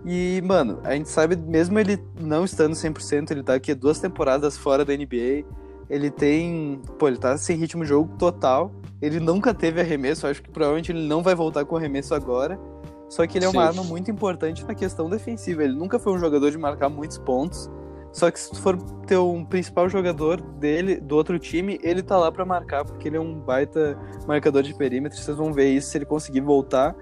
E, 0.06 0.42
mano, 0.46 0.80
a 0.84 0.94
gente 0.94 1.10
sabe, 1.10 1.36
mesmo 1.36 1.80
ele 1.80 2.02
não 2.20 2.46
estando 2.46 2.74
100%, 2.74 3.32
ele 3.32 3.44
tá 3.44 3.56
aqui 3.56 3.74
duas 3.74 4.00
temporadas 4.00 4.58
fora 4.58 4.86
da 4.86 4.94
NBA. 4.94 5.46
Ele 5.90 6.10
tem. 6.10 6.82
Pô, 6.98 7.08
ele 7.08 7.18
tá 7.18 7.38
sem 7.38 7.58
ritmo 7.58 7.84
de 7.84 7.90
jogo 7.90 8.16
total. 8.18 8.72
Ele 9.02 9.20
nunca 9.20 9.54
teve 9.54 9.80
arremesso, 9.80 10.28
acho 10.28 10.42
que 10.42 10.50
provavelmente 10.50 10.92
ele 10.92 11.08
não 11.08 11.22
vai 11.22 11.36
voltar 11.36 11.64
com 11.66 11.76
arremesso 11.76 12.14
agora. 12.14 12.60
Só 13.10 13.26
que 13.26 13.38
ele 13.38 13.46
é 13.46 13.48
uma 13.50 13.62
Sim. 13.62 13.68
arma 13.68 13.84
muito 13.84 14.12
importante 14.12 14.66
na 14.66 14.76
questão 14.76 15.10
defensiva. 15.10 15.64
Ele 15.64 15.74
nunca 15.74 15.98
foi 15.98 16.14
um 16.14 16.20
jogador 16.20 16.52
de 16.52 16.58
marcar 16.58 16.90
muitos 16.90 17.18
pontos. 17.18 17.70
Só 18.12 18.32
que 18.32 18.40
se 18.40 18.50
tu 18.50 18.60
for 18.60 18.76
ter 19.06 19.18
um 19.18 19.46
principal 19.46 19.88
jogador 19.88 20.42
dele, 20.42 21.00
do 21.00 21.16
outro 21.16 21.38
time, 21.38 21.80
ele 21.84 22.02
tá 22.02 22.18
lá 22.18 22.32
pra 22.32 22.44
marcar, 22.46 22.84
porque 22.84 23.08
ele 23.08 23.18
é 23.18 23.20
um 23.20 23.40
baita 23.40 23.98
marcador 24.28 24.64
de 24.64 24.74
perímetro. 24.74 25.18
Vocês 25.18 25.38
vão 25.38 25.54
ver 25.54 25.70
isso 25.70 25.90
se 25.90 25.98
ele 25.98 26.06
conseguir 26.06 26.42
voltar. 26.42 26.96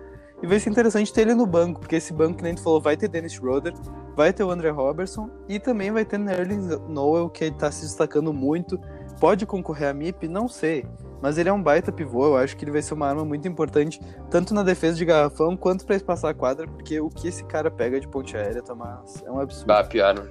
E 0.44 0.48
vai 0.48 0.60
ser 0.60 0.70
interessante 0.70 1.14
ter 1.14 1.22
ele 1.22 1.34
no 1.34 1.46
banco, 1.46 1.80
porque 1.80 1.96
esse 1.96 2.14
banco, 2.14 2.38
que 2.38 2.44
nem 2.44 2.54
tu 2.54 2.62
falou, 2.62 2.82
vai 2.82 2.98
ter 2.98 3.08
Dennis 3.08 3.34
Schroeder, 3.34 3.74
vai 4.16 4.32
ter 4.34 4.44
o 4.44 4.52
André 4.52 4.70
Robertson 4.70 5.30
e 5.48 5.60
também 5.60 5.92
vai 5.92 6.06
ter 6.06 6.18
Nerlens 6.18 6.68
Noel, 6.88 7.30
que 7.30 7.52
tá 7.52 7.72
se 7.72 7.82
destacando 7.82 8.34
muito. 8.34 8.80
Pode 9.20 9.46
concorrer 9.46 9.90
a 9.90 9.94
MIP? 9.94 10.28
Não 10.28 10.48
sei. 10.48 10.86
Mas 11.22 11.38
ele 11.38 11.50
é 11.50 11.54
um 11.54 11.62
baita 11.64 11.92
pivô, 11.92 12.26
eu 12.28 12.38
acho 12.38 12.56
que 12.58 12.64
ele 12.66 12.72
vai 12.72 12.82
ser 12.82 12.94
uma 12.94 13.08
arma 13.08 13.24
muito 13.26 13.48
importante, 13.48 14.00
tanto 14.30 14.54
na 14.54 14.62
defesa 14.64 14.96
de 14.98 15.06
garrafão 15.06 15.56
quanto 15.58 15.86
pra 15.86 15.96
espaçar 15.96 16.30
a 16.32 16.34
quadra, 16.34 16.68
porque 16.68 17.00
o 17.00 17.10
que 17.10 17.28
esse 17.30 17.44
cara 17.46 17.72
pega 17.72 18.00
de 18.00 18.08
ponte 18.08 18.36
aérea, 18.38 18.62
Tomás, 18.62 19.24
é 19.26 19.32
um 19.32 19.40
absurdo. 19.40 19.68
Bah, 19.68 19.84
pior. 19.84 20.14
mano. 20.16 20.30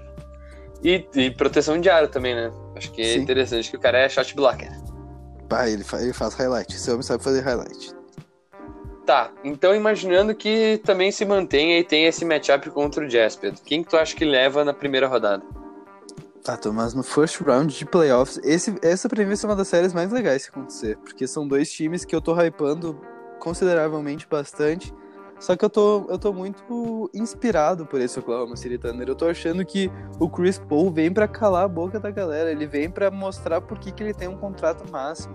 E, 0.83 1.09
e 1.14 1.31
proteção 1.31 1.81
de 1.81 1.88
aro 1.88 2.09
também, 2.09 2.35
né? 2.35 2.53
Acho 2.77 2.92
que 2.92 3.01
é 3.01 3.14
Sim. 3.14 3.20
interessante 3.20 3.70
que 3.70 3.77
o 3.77 3.81
cara 3.81 3.99
é 3.99 4.09
shot 4.09 4.37
blocker. 4.37 4.70
Pá, 5.49 5.68
ele, 5.68 5.83
fa- 5.83 6.01
ele 6.03 6.12
faz 6.12 6.35
highlight, 6.35 6.75
esse 6.77 6.90
homem 6.90 7.03
sabe 7.03 7.25
fazer 7.25 7.40
highlight. 7.40 7.94
Tá, 9.07 9.31
então 9.45 9.75
imaginando 9.75 10.35
que 10.35 10.81
também 10.83 11.12
se 11.12 11.27
mantenha 11.27 11.79
e 11.79 11.85
tenha 11.85 12.09
esse 12.09 12.25
matchup 12.25 12.71
contra 12.71 13.05
o 13.05 13.11
Jasper, 13.11 13.53
quem 13.62 13.83
que 13.83 13.90
tu 13.90 13.97
acha 13.99 14.17
que 14.17 14.25
leva 14.25 14.64
na 14.64 14.73
primeira 14.73 15.07
rodada? 15.07 15.45
Tá, 16.43 16.57
Thomas, 16.57 16.95
no 16.95 17.03
first 17.03 17.40
round 17.40 17.77
de 17.77 17.85
playoffs, 17.85 18.40
esse, 18.43 18.75
essa 18.83 19.09
vai 19.09 19.37
ser 19.37 19.47
uma 19.47 19.57
das 19.57 19.69
séries 19.69 19.93
mais 19.93 20.11
legais 20.11 20.47
que 20.47 20.51
acontecer, 20.51 20.97
porque 20.99 21.27
são 21.27 21.47
dois 21.47 21.71
times 21.71 22.05
que 22.05 22.17
eu 22.17 22.21
tô 22.21 22.35
hypando 22.35 22.99
consideravelmente 23.38 24.27
bastante, 24.27 24.93
só 25.38 25.55
que 25.55 25.64
eu 25.64 25.69
tô, 25.69 26.07
eu 26.09 26.19
tô 26.19 26.33
muito 26.33 27.11
inspirado 27.12 27.85
por 27.85 28.01
esse 28.01 28.19
Oklahoma 28.19 28.57
City 28.57 28.79
Thunder. 28.79 29.09
Eu 29.09 29.14
tô 29.14 29.27
achando 29.27 29.64
que 29.64 29.90
o 30.19 30.29
Chris 30.29 30.59
Paul 30.59 30.90
vem 30.90 31.12
para 31.12 31.29
calar 31.29 31.64
a 31.64 31.69
boca 31.69 32.01
da 32.01 32.11
galera, 32.11 32.51
ele 32.51 32.67
vem 32.67 32.88
para 32.88 33.11
mostrar 33.11 33.61
por 33.61 33.79
que, 33.79 33.93
que 33.93 34.03
ele 34.03 34.14
tem 34.14 34.29
um 34.29 34.38
contrato 34.38 34.90
máximo. 34.90 35.35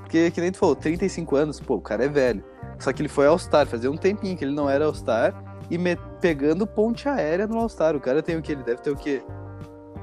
Porque, 0.00 0.30
que 0.30 0.40
nem 0.40 0.50
tu 0.50 0.58
falou, 0.58 0.74
35 0.74 1.36
anos, 1.36 1.60
pô, 1.60 1.76
o 1.76 1.80
cara 1.80 2.04
é 2.04 2.08
velho. 2.08 2.44
Só 2.78 2.92
que 2.92 3.02
ele 3.02 3.08
foi 3.08 3.26
All-Star, 3.26 3.66
fazia 3.66 3.90
um 3.90 3.96
tempinho 3.96 4.36
que 4.36 4.44
ele 4.44 4.54
não 4.54 4.68
era 4.68 4.84
All-Star 4.84 5.34
e 5.70 5.78
me... 5.78 5.96
pegando 6.20 6.66
ponte 6.66 7.08
aérea 7.08 7.46
no 7.46 7.58
All-Star. 7.58 7.96
O 7.96 8.00
cara 8.00 8.22
tem 8.22 8.36
o 8.36 8.42
que? 8.42 8.52
Ele 8.52 8.62
deve 8.62 8.82
ter 8.82 8.90
o 8.90 8.96
quê? 8.96 9.22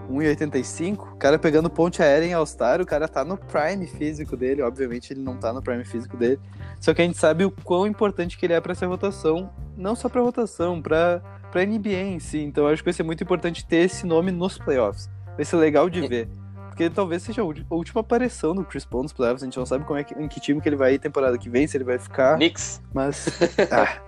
1,85? 0.09 1.13
O 1.13 1.15
cara 1.15 1.39
pegando 1.39 1.69
ponte 1.69 2.01
aérea 2.01 2.25
em 2.25 2.33
All-Star, 2.33 2.81
o 2.81 2.85
cara 2.85 3.07
tá 3.07 3.23
no 3.23 3.37
prime 3.37 3.87
físico 3.87 4.35
dele. 4.35 4.61
Obviamente 4.61 5.13
ele 5.13 5.21
não 5.21 5.37
tá 5.37 5.53
no 5.53 5.61
prime 5.61 5.85
físico 5.85 6.17
dele. 6.17 6.39
Só 6.79 6.93
que 6.93 7.01
a 7.01 7.05
gente 7.05 7.17
sabe 7.17 7.45
o 7.45 7.51
quão 7.51 7.87
importante 7.87 8.37
que 8.37 8.45
ele 8.45 8.53
é 8.53 8.61
para 8.61 8.73
essa 8.73 8.85
rotação. 8.85 9.49
Não 9.77 9.95
só 9.95 10.09
pra 10.09 10.21
rotação, 10.21 10.81
pra, 10.81 11.21
pra 11.51 11.65
NBA 11.65 11.89
em 11.89 12.19
si. 12.19 12.39
Então 12.39 12.65
eu 12.65 12.73
acho 12.73 12.81
que 12.81 12.87
vai 12.87 12.93
ser 12.93 13.03
muito 13.03 13.23
importante 13.23 13.65
ter 13.65 13.85
esse 13.85 14.05
nome 14.05 14.31
nos 14.31 14.57
playoffs. 14.57 15.09
Vai 15.35 15.45
ser 15.45 15.55
legal 15.55 15.89
de 15.89 16.07
ver. 16.07 16.27
Porque 16.71 16.89
talvez 16.89 17.21
seja 17.21 17.41
a 17.41 17.75
última 17.75 17.99
aparição 17.99 18.55
do 18.55 18.63
Chris 18.63 18.85
Paul 18.85 19.03
nos 19.03 19.11
playoffs. 19.11 19.43
A 19.43 19.45
gente 19.45 19.57
não 19.57 19.65
sabe 19.65 19.83
como 19.83 19.99
é 19.99 20.05
que, 20.05 20.13
em 20.17 20.25
que 20.29 20.39
time 20.39 20.61
que 20.61 20.69
ele 20.69 20.77
vai 20.77 20.93
ir 20.93 20.99
temporada 20.99 21.37
que 21.37 21.49
vem, 21.49 21.67
se 21.67 21.75
ele 21.75 21.83
vai 21.83 21.99
ficar. 21.99 22.37
Knicks. 22.37 22.81
Mas. 22.93 23.27
ah, 23.69 24.01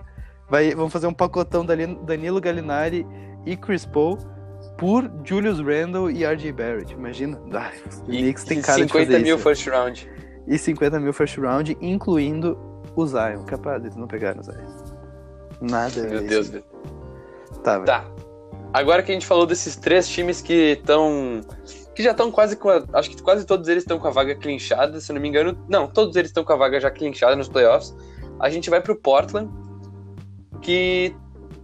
vai, 0.48 0.74
vamos 0.74 0.90
fazer 0.90 1.06
um 1.06 1.12
pacotão 1.12 1.64
da 1.64 1.74
Danilo 1.74 2.40
Gallinari 2.40 3.06
e 3.44 3.54
Chris 3.54 3.84
Paul 3.84 4.16
por 4.78 5.10
Julius 5.24 5.60
Randle 5.60 6.10
e 6.10 6.24
RJ 6.24 6.52
Barrett. 6.52 6.94
Imagina. 6.94 7.38
Ah, 7.52 7.70
o 8.00 8.06
Knicks 8.06 8.44
tem 8.44 8.62
cara 8.62 8.78
50 8.78 8.98
de 8.98 9.12
fazer 9.12 9.22
mil 9.22 9.36
isso. 9.36 9.44
first 9.44 9.66
round. 9.66 10.10
E 10.46 10.56
50 10.56 11.00
mil 11.00 11.12
first 11.12 11.36
round, 11.36 11.76
incluindo 11.82 12.58
o 12.96 13.06
Zion. 13.06 13.44
Capaz, 13.44 13.84
eles 13.84 13.96
não 13.96 14.06
pegaram 14.06 14.40
o 14.40 14.42
Zion. 14.42 14.54
Nada. 15.60 16.02
Meu 16.02 16.26
Deus. 16.26 16.48
Deus. 16.48 16.64
Tá, 17.62 17.74
velho. 17.74 17.84
Tá. 17.84 18.06
Agora 18.72 19.02
que 19.02 19.12
a 19.12 19.14
gente 19.14 19.26
falou 19.26 19.44
desses 19.44 19.76
três 19.76 20.08
times 20.08 20.40
que 20.40 20.78
estão 20.80 21.42
que 21.94 22.02
já 22.02 22.10
estão 22.10 22.30
quase 22.30 22.56
com 22.56 22.68
a, 22.68 22.82
acho 22.94 23.10
que 23.10 23.22
quase 23.22 23.44
todos 23.46 23.68
eles 23.68 23.84
estão 23.84 23.98
com 23.98 24.08
a 24.08 24.10
vaga 24.10 24.34
clinchada, 24.34 25.00
se 25.00 25.12
não 25.12 25.20
me 25.20 25.28
engano. 25.28 25.56
Não, 25.68 25.86
todos 25.86 26.16
eles 26.16 26.30
estão 26.30 26.44
com 26.44 26.52
a 26.52 26.56
vaga 26.56 26.80
já 26.80 26.90
clinchada 26.90 27.36
nos 27.36 27.48
playoffs. 27.48 27.94
A 28.40 28.50
gente 28.50 28.68
vai 28.68 28.80
pro 28.80 28.96
Portland, 28.96 29.50
que 30.60 31.14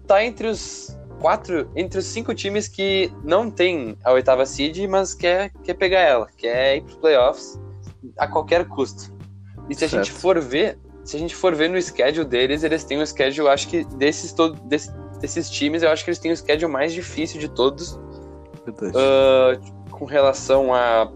tá 0.06 0.24
entre 0.24 0.46
os 0.46 0.96
quatro, 1.20 1.70
entre 1.76 1.98
os 1.98 2.06
cinco 2.06 2.34
times 2.34 2.68
que 2.68 3.12
não 3.24 3.50
tem 3.50 3.96
a 4.04 4.12
oitava 4.12 4.46
seed, 4.46 4.78
mas 4.88 5.14
quer, 5.14 5.50
quer 5.64 5.74
pegar 5.74 6.00
ela, 6.00 6.28
quer 6.36 6.76
ir 6.76 6.82
pros 6.82 6.96
playoffs 6.96 7.60
a 8.18 8.26
qualquer 8.26 8.66
custo. 8.66 9.12
E 9.68 9.74
se 9.74 9.80
certo. 9.80 9.94
a 9.94 10.02
gente 10.02 10.12
for 10.12 10.40
ver, 10.40 10.78
se 11.04 11.16
a 11.16 11.18
gente 11.18 11.34
for 11.34 11.54
ver 11.54 11.68
no 11.68 11.80
schedule 11.80 12.26
deles, 12.26 12.62
eles 12.62 12.84
têm 12.84 13.00
um 13.00 13.06
schedule, 13.06 13.48
acho 13.48 13.68
que 13.68 13.84
desses, 13.96 14.34
desse, 14.64 14.90
desses 15.20 15.50
times, 15.50 15.82
eu 15.82 15.90
acho 15.90 16.04
que 16.04 16.10
eles 16.10 16.18
têm 16.18 16.32
o 16.32 16.36
schedule 16.36 16.72
mais 16.72 16.92
difícil 16.92 17.38
de 17.38 17.48
todos. 17.48 17.92
Uh, 18.66 19.79
com 20.00 20.06
relação 20.06 20.74
a. 20.74 21.12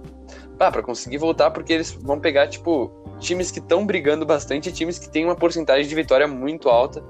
Ah, 0.61 0.71
para 0.71 0.83
conseguir 0.83 1.19
voltar, 1.19 1.51
porque 1.51 1.73
eles 1.73 1.91
vão 1.91 2.21
pegar, 2.21 2.47
tipo, 2.47 2.93
times 3.19 3.51
que 3.51 3.59
estão 3.59 3.85
brigando 3.85 4.25
bastante, 4.25 4.71
times 4.71 4.99
que 4.99 5.09
têm 5.09 5.25
uma 5.25 5.35
porcentagem 5.35 5.89
de 5.89 5.95
vitória 5.95 6.29
muito 6.29 6.69
alta. 6.69 7.03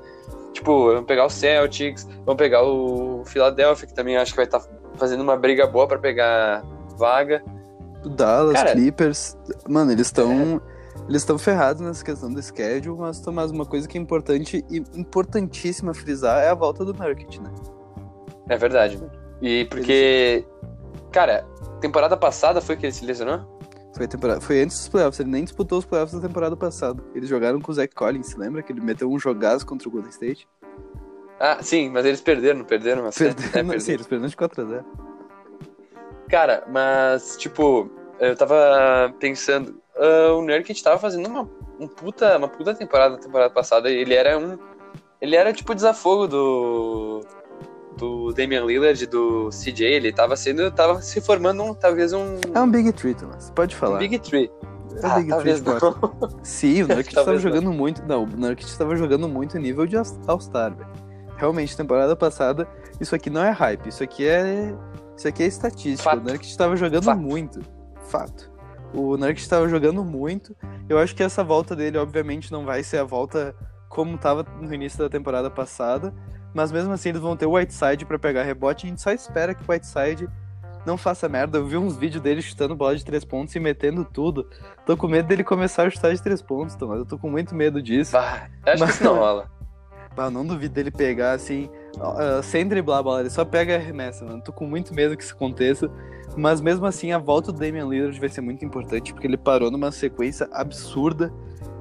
Tipo, 0.55 0.93
vão 0.93 1.05
pegar 1.05 1.27
o 1.27 1.31
Celtics, 1.31 2.09
vão 2.25 2.37
pegar 2.37 2.63
o 2.63 3.23
Philadelphia, 3.27 3.87
que 3.87 3.93
também 3.93 4.17
acho 4.17 4.33
que 4.33 4.37
vai 4.37 4.47
estar 4.47 4.61
tá 4.61 4.69
fazendo 4.95 5.21
uma 5.21 5.37
briga 5.37 5.67
boa 5.67 5.87
para 5.87 5.99
pegar 5.99 6.65
vaga. 6.97 7.45
O 8.05 8.09
Dallas, 8.09 8.55
Cara, 8.55 8.73
Clippers, 8.73 9.37
mano, 9.69 9.93
eles 9.93 10.07
estão 10.07 10.63
é... 10.65 11.09
eles 11.09 11.23
estão 11.23 11.37
ferrados 11.39 11.83
nessa 11.83 12.05
questão 12.05 12.33
do 12.33 12.41
schedule, 12.41 12.97
mas 12.99 13.21
Tomás, 13.21 13.51
uma 13.51 13.67
coisa 13.67 13.89
que 13.89 13.99
é 13.99 14.01
importante 14.01 14.65
e 14.71 14.77
importantíssima 14.95 15.93
frisar 15.93 16.43
é 16.43 16.49
a 16.49 16.55
volta 16.55 16.85
do 16.85 16.95
Nurkic, 16.95 17.41
né? 17.43 17.51
É 18.49 18.57
verdade, 18.57 19.03
E 19.43 19.65
porque, 19.65 20.47
cara, 21.11 21.45
temporada 21.85 22.17
passada 22.17 22.63
foi 22.63 22.77
que 22.77 22.87
ele 22.87 22.93
se 22.93 23.05
lesionou? 23.05 23.59
Foi, 23.95 24.09
temporada, 24.09 24.41
foi 24.41 24.63
antes 24.63 24.79
dos 24.79 24.89
playoffs, 24.89 25.21
ele 25.21 25.31
nem 25.31 25.45
disputou 25.45 25.79
os 25.79 25.85
playoffs 25.85 26.19
da 26.19 26.27
temporada 26.27 26.57
passada. 26.57 27.03
Eles 27.15 27.29
jogaram 27.29 27.61
com 27.61 27.71
o 27.71 27.75
Zach 27.75 27.95
Collins, 27.95 28.35
lembra 28.35 28.63
que 28.63 28.73
ele 28.73 28.81
meteu 28.81 29.11
um 29.11 29.19
jogaço 29.19 29.67
contra 29.67 29.87
o 29.89 29.93
Golden 29.93 30.11
State? 30.11 30.49
Ah, 31.39 31.59
sim, 31.61 31.91
mas 31.91 32.07
eles 32.07 32.21
perderam, 32.21 32.65
perderam, 32.65 33.03
mas 33.03 33.17
perderam, 33.17 33.49
é, 33.49 33.53
perderam. 33.53 33.81
Sim, 33.81 33.93
eles 33.93 34.07
perderam 34.07 34.31
de 34.31 34.37
4x0. 34.37 34.85
Cara, 36.29 36.65
mas, 36.69 37.37
tipo, 37.37 37.91
eu 38.19 38.35
tava 38.35 39.15
pensando, 39.21 39.81
uh, 39.97 40.39
o 40.39 40.43
Nurkic 40.43 40.83
tava 40.83 40.99
fazendo 40.99 41.29
uma, 41.29 41.49
um 41.79 41.87
puta, 41.87 42.37
uma 42.39 42.49
puta 42.49 42.75
temporada 42.75 43.17
na 43.17 43.21
temporada 43.21 43.53
passada, 43.53 43.91
e 43.91 43.97
ele 43.97 44.15
era 44.15 44.39
um. 44.39 44.59
Ele 45.21 45.37
era 45.37 45.53
tipo 45.53 45.75
desafogo 45.75 46.27
do 46.27 47.14
Damian 48.35 48.65
Lillard 48.65 49.07
do 49.07 49.49
CJ, 49.51 49.87
ele 49.87 50.13
tava 50.13 50.37
sendo, 50.37 50.71
tava 50.71 51.01
se 51.01 51.21
formando 51.21 51.63
um, 51.63 51.75
talvez 51.75 52.13
um... 52.13 52.39
É 52.55 52.61
um 52.61 52.71
Big 52.71 52.93
Tree, 52.93 53.15
Thomas, 53.15 53.51
pode 53.51 53.75
falar. 53.75 53.97
Um 53.97 53.99
Big 53.99 54.19
Tree. 54.19 54.51
É 55.03 55.07
ah, 55.07 55.19
Big 55.19 55.29
Tree 55.39 55.55
Sim, 56.43 56.83
o 56.83 56.89
Nurkic 56.89 57.15
tava 57.15 57.39
jogando 57.39 57.73
muito, 57.73 58.05
não, 58.07 58.25
o 58.25 58.27
Nurkic 58.27 58.77
tava 58.77 58.97
jogando 58.97 59.29
muito 59.29 59.59
nível 59.59 59.87
de 59.87 59.97
All-Star, 59.97 60.75
velho. 60.75 60.91
Realmente, 61.37 61.77
temporada 61.77 62.15
passada, 62.15 62.69
isso 63.01 63.15
aqui 63.15 63.29
não 63.29 63.43
é 63.43 63.51
hype, 63.51 63.89
isso 63.89 64.05
aqui 64.05 64.27
é, 64.27 64.75
isso 65.17 65.27
aqui 65.27 65.43
é 65.43 65.47
estatística. 65.47 66.11
Fato. 66.11 66.21
O 66.21 66.25
Nurkic 66.25 66.57
tava 66.57 66.77
jogando 66.77 67.05
Fato. 67.05 67.21
muito, 67.21 67.61
fato. 68.07 68.53
O 68.93 69.17
Nurkic 69.17 69.41
estava 69.41 69.69
jogando 69.69 70.05
muito. 70.05 70.57
Eu 70.89 70.99
acho 70.99 71.15
que 71.17 71.23
essa 71.23 71.43
volta 71.43 71.75
dele, 71.75 71.99
obviamente, 71.99 72.53
não 72.53 72.65
vai 72.65 72.85
ser 72.85 72.99
a 72.99 73.05
volta 73.05 73.55
como 73.89 74.15
estava 74.15 74.45
no 74.61 74.73
início 74.73 74.99
da 74.99 75.09
temporada 75.09 75.51
passada, 75.51 76.15
mas 76.55 76.71
mesmo 76.71 76.93
assim 76.93 77.11
eles 77.11 77.21
vão 77.21 77.37
ter 77.37 77.47
o 77.47 77.57
Whiteside 77.57 78.07
para 78.07 78.19
pegar 78.19 78.45
rebote. 78.45 78.87
A 78.87 78.89
gente 78.89 79.03
só 79.03 79.11
espera 79.11 79.55
que 79.55 79.63
o 79.63 79.73
Whiteside 79.73 80.29
não 80.87 80.97
faça 80.97 81.29
merda. 81.29 81.59
Eu 81.59 81.67
vi 81.67 81.77
uns 81.77 81.97
vídeos 81.97 82.23
dele 82.23 82.41
chutando 82.41 82.77
bola 82.77 82.97
de 82.97 83.05
três 83.05 83.25
pontos 83.25 83.55
e 83.55 83.61
metendo 83.61 84.05
tudo. 84.05 84.49
Tô 84.87 84.97
com 84.97 85.09
medo 85.09 85.27
dele 85.27 85.43
começar 85.43 85.87
a 85.87 85.91
chutar 85.91 86.15
de 86.15 86.23
três 86.23 86.41
pontos, 86.41 86.75
Tomás. 86.77 87.01
Eu 87.01 87.07
tô 87.07 87.19
com 87.19 87.31
muito 87.31 87.55
medo 87.55 87.83
disso. 87.83 88.13
Bah, 88.13 88.49
acho 88.65 88.81
mas... 88.81 88.83
que 88.83 88.91
isso 88.97 89.05
não 89.05 89.17
rola. 89.17 89.53
Bah, 90.17 90.31
não 90.31 90.47
duvido 90.47 90.73
dele 90.73 90.93
pegar 90.93 91.33
assim, 91.33 91.69
uh, 91.97 92.41
sem 92.41 92.69
driblar 92.69 93.01
a 93.01 93.03
bola. 93.03 93.21
Ele 93.21 93.31
só 93.31 93.45
pega 93.45 93.73
e 93.73 93.75
arremessa, 93.75 94.25
mano. 94.25 94.41
Tô 94.41 94.53
com 94.53 94.65
muito 94.65 94.95
medo 94.95 95.17
que 95.17 95.25
isso 95.25 95.35
aconteça. 95.35 95.91
Mas 96.37 96.61
mesmo 96.61 96.87
assim, 96.87 97.11
a 97.11 97.19
volta 97.19 97.51
do 97.51 97.59
Damian 97.59 97.89
Lillard 97.89 98.21
vai 98.21 98.29
ser 98.29 98.41
muito 98.41 98.65
importante, 98.65 99.13
porque 99.13 99.27
ele 99.27 99.37
parou 99.37 99.73
numa 99.73 99.91
sequência 99.91 100.49
absurda. 100.53 101.33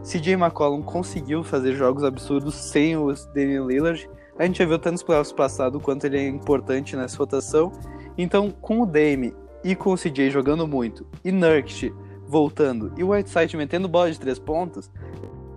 CJ 0.04 0.34
McCollum 0.34 0.82
conseguiu 0.82 1.44
fazer 1.44 1.76
jogos 1.76 2.04
absurdos 2.04 2.56
sem 2.56 2.98
o 2.98 3.14
Damian 3.36 3.66
Lillard. 3.66 4.10
A 4.38 4.46
gente 4.46 4.60
já 4.60 4.66
viu 4.66 4.80
tanto 4.80 4.94
nos 4.94 5.04
playoffs 5.04 5.32
passados 5.32 5.82
quanto 5.82 6.06
ele 6.06 6.18
é 6.18 6.28
importante 6.28 6.96
nessa 6.96 7.18
rotação. 7.18 7.72
Então, 8.18 8.50
com 8.50 8.82
o 8.82 8.86
Dame 8.86 9.34
e 9.64 9.76
com 9.76 9.94
o 9.94 9.98
CJ 9.98 10.30
jogando 10.30 10.68
muito, 10.68 11.06
e 11.24 11.32
Nurkic 11.32 11.94
voltando, 12.28 12.92
e 12.98 13.04
o 13.04 13.12
Whiteside 13.12 13.56
metendo 13.56 13.88
bola 13.88 14.12
de 14.12 14.20
três 14.20 14.40
pontos, 14.40 14.90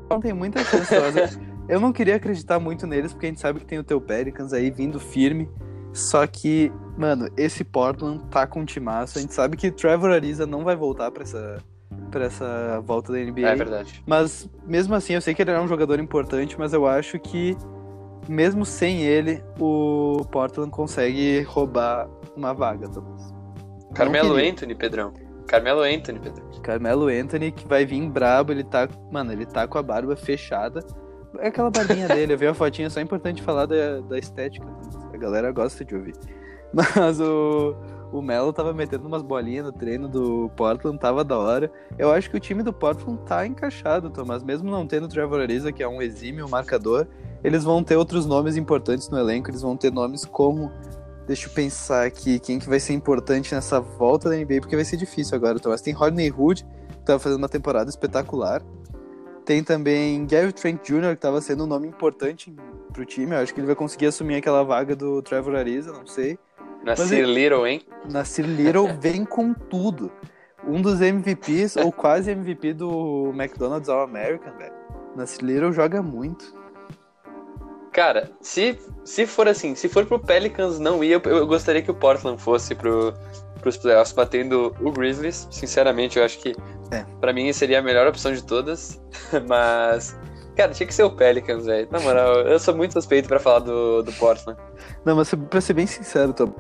não 0.09 0.21
tem 0.21 0.33
muita 0.33 0.63
chance. 0.65 0.95
eu 1.69 1.81
não 1.81 1.93
queria 1.93 2.17
acreditar 2.17 2.59
muito 2.61 2.87
neles, 2.87 3.13
porque 3.13 3.27
a 3.27 3.29
gente 3.29 3.41
sabe 3.41 3.61
que 3.61 3.67
tem 3.67 3.79
o 3.79 3.85
teu 3.85 4.01
Pelicans 4.01 4.53
aí 4.53 4.71
vindo 4.71 5.01
firme. 5.01 5.49
Só 5.93 6.27
que, 6.27 6.71
mano, 6.97 7.29
esse 7.37 7.65
Portland 7.65 8.23
tá 8.31 8.47
com 8.47 8.61
um 8.61 8.65
timaço. 8.65 9.19
A 9.19 9.21
gente 9.21 9.33
sabe 9.33 9.57
que 9.57 9.71
Trevor 9.71 10.11
Ariza 10.11 10.47
não 10.47 10.63
vai 10.63 10.77
voltar 10.77 11.11
pra 11.11 11.23
essa, 11.23 11.59
pra 12.11 12.27
essa 12.27 12.83
volta 12.85 13.13
da 13.13 13.19
NBA. 13.19 13.49
É 13.49 13.55
verdade. 13.55 14.05
Mas, 14.07 14.49
mesmo 14.67 14.95
assim, 14.95 15.15
eu 15.15 15.21
sei 15.23 15.35
que 15.35 15.41
ele 15.41 15.51
é 15.51 15.61
um 15.61 15.67
jogador 15.67 15.99
importante, 15.99 16.57
mas 16.59 16.75
eu 16.75 16.87
acho 16.87 17.19
que 17.19 17.57
mesmo 18.29 18.65
sem 18.65 19.03
ele, 19.03 19.43
o 19.59 20.25
Portland 20.31 20.71
consegue 20.71 21.43
roubar 21.43 22.09
uma 22.37 22.53
vaga, 22.53 22.89
Thomas. 22.89 23.35
Carmelo 23.95 24.37
Anthony, 24.37 24.75
Pedrão. 24.75 25.13
Carmelo 25.47 25.83
Anthony, 25.83 26.19
Pedrão. 26.19 26.51
Carmelo 26.63 27.09
Anthony 27.09 27.53
que 27.53 27.67
vai 27.67 27.87
vir 27.87 28.09
brabo, 28.11 28.53
ele 28.53 28.65
tá, 28.65 28.89
mano, 29.11 29.33
ele 29.33 29.47
tá 29.47 29.67
com 29.67 29.79
a 29.79 29.83
barba 29.83 30.17
fechada. 30.17 30.85
É 31.39 31.49
aquela 31.49 31.71
barbinha 31.71 32.09
dele, 32.09 32.35
eu 32.35 32.39
vi 32.39 32.47
a 32.47 32.55
fotinha, 32.55 32.91
só 32.91 33.01
é 33.01 33.03
importante 33.03 33.43
falar 33.43 33.67
da, 33.67 34.01
da 34.01 34.19
estética. 34.19 34.67
A 35.13 35.17
galera 35.17 35.53
gosta 35.53 35.85
de 35.85 35.95
ouvir. 35.95 36.15
Mas 36.75 37.21
o, 37.21 37.77
o 38.13 38.21
Melo 38.21 38.53
tava 38.53 38.73
metendo 38.73 39.07
umas 39.07 39.23
bolinhas 39.23 39.65
no 39.65 39.73
treino 39.73 40.09
do 40.09 40.51
Portland, 40.57 40.99
tava 40.99 41.25
da 41.25 41.39
hora. 41.39 41.71
Eu 41.99 42.11
acho 42.13 42.31
que 42.31 42.37
o 42.37 42.41
time 42.41 42.63
do 42.63 42.73
Portland 42.73 43.21
tá 43.25 43.47
encaixado, 43.47 44.11
Thomas. 44.11 44.43
Mesmo 44.43 44.71
não 44.71 44.87
tendo 44.87 45.05
o 45.05 45.09
Trevor 45.09 45.41
Ariza, 45.41 45.73
que 45.73 45.83
é 45.83 45.89
um 45.89 46.03
exímio 46.03 46.49
marcador, 46.49 47.07
eles 47.43 47.65
vão 47.65 47.83
ter 47.83 47.97
outros 47.97 48.27
nomes 48.27 48.57
importantes 48.57 49.09
no 49.09 49.19
elenco, 49.19 49.51
eles 49.51 49.63
vão 49.63 49.77
ter 49.77 49.93
nomes 49.93 50.25
como. 50.25 50.71
Deixa 51.27 51.49
eu 51.49 51.53
pensar 51.53 52.07
aqui, 52.07 52.39
quem 52.39 52.59
que 52.59 52.69
vai 52.69 52.79
ser 52.79 52.93
importante 52.93 53.53
nessa 53.53 53.81
volta 53.81 54.29
da 54.29 54.37
NBA, 54.37 54.61
porque 54.61 54.77
vai 54.77 54.85
ser 54.85 54.97
difícil 54.97 55.37
agora, 55.37 55.59
Thomas. 55.59 55.81
Tem 55.81 55.93
Rodney 55.93 56.31
Hood, 56.31 56.65
que 56.89 57.05
tava 57.05 57.19
fazendo 57.19 57.39
uma 57.39 57.49
temporada 57.49 57.91
espetacular. 57.91 58.63
Tem 59.45 59.63
também 59.63 60.25
Gary 60.27 60.53
Trent 60.53 60.85
Jr., 60.85 61.11
que 61.11 61.17
tava 61.17 61.41
sendo 61.41 61.65
um 61.65 61.67
nome 61.67 61.89
importante 61.89 62.55
pro 62.93 63.05
time. 63.05 63.33
Eu 63.33 63.39
acho 63.39 63.53
que 63.53 63.61
ele 63.61 63.67
vai 63.67 63.77
conseguir 63.77 64.07
assumir 64.07 64.37
aquela 64.37 64.63
vaga 64.63 64.95
do 64.95 65.21
Trevor 65.21 65.57
Ariza, 65.57 65.93
não 65.93 66.07
sei. 66.07 66.39
Nasir 66.85 67.19
ele... 67.19 67.35
Little, 67.35 67.67
hein? 67.67 67.83
Nasir 68.09 68.47
Little 68.47 68.89
vem 69.01 69.25
com 69.25 69.53
tudo. 69.53 70.11
Um 70.67 70.81
dos 70.81 71.01
MVPs, 71.01 71.77
ou 71.77 71.93
quase 71.93 72.31
MVP 72.31 72.75
do 72.75 73.33
McDonald's 73.35 73.89
All 73.89 74.03
American, 74.03 74.57
velho. 74.57 74.75
Nasir 75.15 75.43
Little 75.43 75.73
joga 75.73 76.03
muito. 76.03 76.55
Cara, 77.97 78.31
se, 78.43 78.79
se 79.07 79.27
for 79.27 79.49
assim, 79.49 79.75
se 79.75 79.89
for 79.89 80.05
pro 80.05 80.19
Pelicans 80.19 80.79
não 80.79 81.03
ir, 81.03 81.13
eu, 81.13 81.23
eu 81.25 81.47
gostaria 81.47 81.81
que 81.81 81.91
o 81.91 81.95
Portland 81.95 82.39
fosse 82.39 82.75
pro, 82.75 83.15
pros 83.63 83.79
playoffs 83.79 84.13
batendo 84.13 84.77
o 84.83 84.93
Grizzlies. 84.93 85.49
Sinceramente, 85.51 86.19
eu 86.19 86.25
acho 86.27 86.39
que 86.39 86.55
é. 86.91 87.07
para 87.23 87.33
mim 87.33 87.51
seria 87.55 87.79
a 87.79 87.83
melhor 87.83 88.07
opção 88.07 88.35
de 88.35 88.45
todas. 88.45 89.03
Mas, 89.49 90.15
cara, 90.55 90.73
tinha 90.73 90.87
que 90.87 90.93
ser 90.93 91.05
o 91.05 91.11
Pelicans, 91.11 91.65
velho. 91.65 91.89
Na 91.91 91.99
moral, 92.01 92.41
eu 92.41 92.59
sou 92.59 92.77
muito 92.77 92.93
suspeito 92.93 93.29
para 93.29 93.41
falar 93.41 93.61
do, 93.61 94.03
do 94.03 94.13
Portland. 94.13 94.61
Não, 95.03 95.17
mas 95.17 95.33
pra 95.49 95.63
ser 95.63 95.73
bem 95.73 95.87
sincero, 95.87 96.35
Tom, 96.35 96.53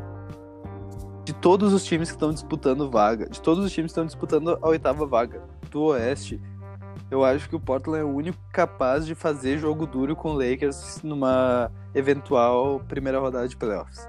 de 1.22 1.34
todos 1.34 1.74
os 1.74 1.84
times 1.84 2.08
que 2.08 2.16
estão 2.16 2.32
disputando 2.32 2.90
vaga, 2.90 3.28
de 3.28 3.42
todos 3.42 3.62
os 3.62 3.70
times 3.70 3.90
que 3.90 3.92
estão 3.92 4.06
disputando 4.06 4.58
a 4.62 4.68
oitava 4.70 5.04
vaga 5.04 5.42
do 5.70 5.82
Oeste, 5.82 6.40
eu 7.10 7.24
acho 7.24 7.48
que 7.48 7.56
o 7.56 7.60
Portland 7.60 8.00
é 8.00 8.04
o 8.04 8.14
único 8.14 8.38
capaz 8.52 9.06
de 9.06 9.14
fazer 9.14 9.58
jogo 9.58 9.86
duro 9.86 10.16
com 10.16 10.30
o 10.30 10.34
Lakers 10.34 11.00
numa 11.02 11.70
eventual 11.94 12.80
primeira 12.88 13.18
rodada 13.18 13.46
de 13.46 13.56
playoffs. 13.56 14.08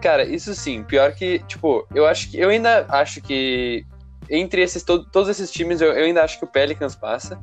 Cara, 0.00 0.24
isso 0.24 0.54
sim. 0.54 0.82
Pior 0.82 1.12
que, 1.12 1.40
tipo, 1.40 1.86
eu 1.94 2.06
acho 2.06 2.30
que. 2.30 2.38
Eu 2.38 2.48
ainda 2.48 2.86
acho 2.88 3.20
que. 3.20 3.84
Entre 4.30 4.62
esses, 4.62 4.82
to, 4.82 5.04
todos 5.10 5.28
esses 5.28 5.50
times, 5.50 5.80
eu, 5.80 5.92
eu, 5.92 6.04
ainda 6.04 6.22
acho 6.22 6.38
que 6.38 6.44
o 6.44 6.48
Pelicans 6.48 6.96
passa. 6.96 7.38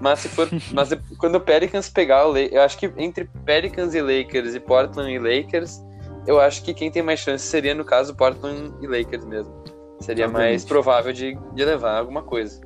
Mas 0.00 0.20
se 0.20 0.28
for. 0.28 0.48
mas 0.72 0.90
quando 1.18 1.36
o 1.36 1.40
Pelicans 1.40 1.88
pegar 1.88 2.26
o 2.26 2.32
Lakers. 2.32 2.52
Eu 2.52 2.62
acho 2.62 2.78
que 2.78 2.92
entre 2.96 3.30
Pelicans 3.44 3.94
e 3.94 4.00
Lakers 4.00 4.54
e 4.54 4.60
Portland 4.60 5.12
e 5.12 5.18
Lakers, 5.18 5.80
eu 6.26 6.40
acho 6.40 6.64
que 6.64 6.74
quem 6.74 6.90
tem 6.90 7.02
mais 7.02 7.20
chance 7.20 7.44
seria, 7.46 7.74
no 7.74 7.84
caso, 7.84 8.14
Portland 8.16 8.74
e 8.80 8.86
Lakers 8.86 9.24
mesmo. 9.24 9.54
Seria 10.00 10.26
Obviamente. 10.26 10.50
mais 10.50 10.64
provável 10.64 11.12
de, 11.12 11.38
de 11.54 11.64
levar 11.64 11.98
alguma 11.98 12.22
coisa. 12.22 12.60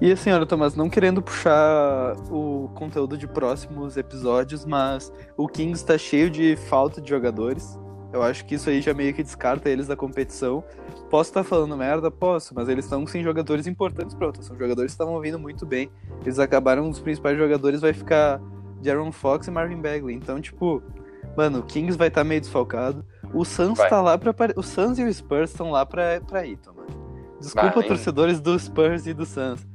E 0.00 0.12
assim, 0.12 0.30
olha, 0.30 0.46
Tomás, 0.46 0.76
não 0.76 0.88
querendo 0.88 1.20
puxar 1.20 2.14
o 2.30 2.70
conteúdo 2.74 3.18
de 3.18 3.26
próximos 3.26 3.96
episódios, 3.96 4.64
mas 4.64 5.12
o 5.36 5.48
Kings 5.48 5.82
está 5.82 5.98
cheio 5.98 6.30
de 6.30 6.54
falta 6.54 7.00
de 7.00 7.08
jogadores. 7.08 7.76
Eu 8.12 8.22
acho 8.22 8.44
que 8.44 8.54
isso 8.54 8.70
aí 8.70 8.80
já 8.80 8.94
meio 8.94 9.12
que 9.12 9.24
descarta 9.24 9.68
eles 9.68 9.88
da 9.88 9.96
competição. 9.96 10.62
Posso 11.10 11.30
estar 11.30 11.42
tá 11.42 11.48
falando 11.48 11.76
merda? 11.76 12.10
Posso, 12.12 12.54
mas 12.54 12.68
eles 12.68 12.84
estão 12.84 13.04
sem 13.06 13.24
jogadores 13.24 13.66
importantes 13.66 14.14
para. 14.14 14.32
São 14.40 14.56
jogadores 14.56 14.92
que 14.92 14.94
estavam 14.94 15.20
vindo 15.20 15.38
muito 15.38 15.66
bem. 15.66 15.90
Eles 16.22 16.38
acabaram, 16.38 16.88
os 16.88 17.00
principais 17.00 17.36
jogadores 17.36 17.80
vai 17.80 17.92
ficar 17.92 18.40
Jaron 18.82 19.10
Fox 19.10 19.48
e 19.48 19.50
Marvin 19.50 19.80
Bagley. 19.80 20.14
Então, 20.14 20.40
tipo, 20.40 20.80
mano, 21.36 21.58
o 21.58 21.62
Kings 21.64 21.98
vai 21.98 22.06
estar 22.08 22.20
tá 22.20 22.24
meio 22.24 22.40
desfalcado. 22.40 23.04
O 23.34 23.44
Suns 23.44 23.76
vai. 23.76 23.90
tá 23.90 24.00
lá 24.00 24.16
para 24.16 24.32
O 24.56 24.62
Suns 24.62 24.98
e 24.98 25.02
o 25.02 25.12
Spurs 25.12 25.50
estão 25.50 25.72
lá 25.72 25.84
pra, 25.84 26.20
pra 26.20 26.46
ir, 26.46 26.56
Tomás. 26.56 26.88
Desculpa, 27.40 27.80
vai, 27.80 27.88
torcedores 27.88 28.40
do 28.40 28.58
Spurs 28.58 29.06
e 29.06 29.12
do 29.12 29.26
Suns. 29.26 29.66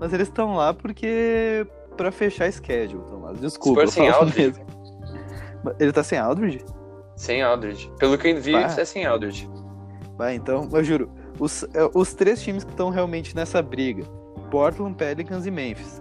Mas 0.00 0.12
eles 0.12 0.28
estão 0.28 0.54
lá 0.54 0.72
porque. 0.72 1.66
pra 1.96 2.10
fechar 2.10 2.50
schedule, 2.52 3.04
Tomás. 3.04 3.40
Desculpa. 3.40 3.80
Spurs 3.80 3.94
sem 3.94 4.08
Aldridge? 4.08 4.62
Ele 5.78 5.92
tá 5.92 6.02
sem 6.02 6.18
Aldridge? 6.18 6.64
Sem 7.16 7.42
Aldridge. 7.42 7.90
Pelo 7.98 8.16
que 8.16 8.28
eu 8.28 8.40
vi, 8.40 8.54
é 8.54 8.84
sem 8.84 9.04
Aldridge. 9.04 9.50
Vai, 10.16 10.34
então, 10.34 10.68
eu 10.72 10.84
juro. 10.84 11.10
Os, 11.38 11.64
é, 11.74 11.88
os 11.94 12.14
três 12.14 12.42
times 12.42 12.64
que 12.64 12.70
estão 12.70 12.90
realmente 12.90 13.34
nessa 13.34 13.60
briga: 13.60 14.04
Portland, 14.50 14.94
Pelicans 14.94 15.46
e 15.46 15.50
Memphis. 15.50 16.00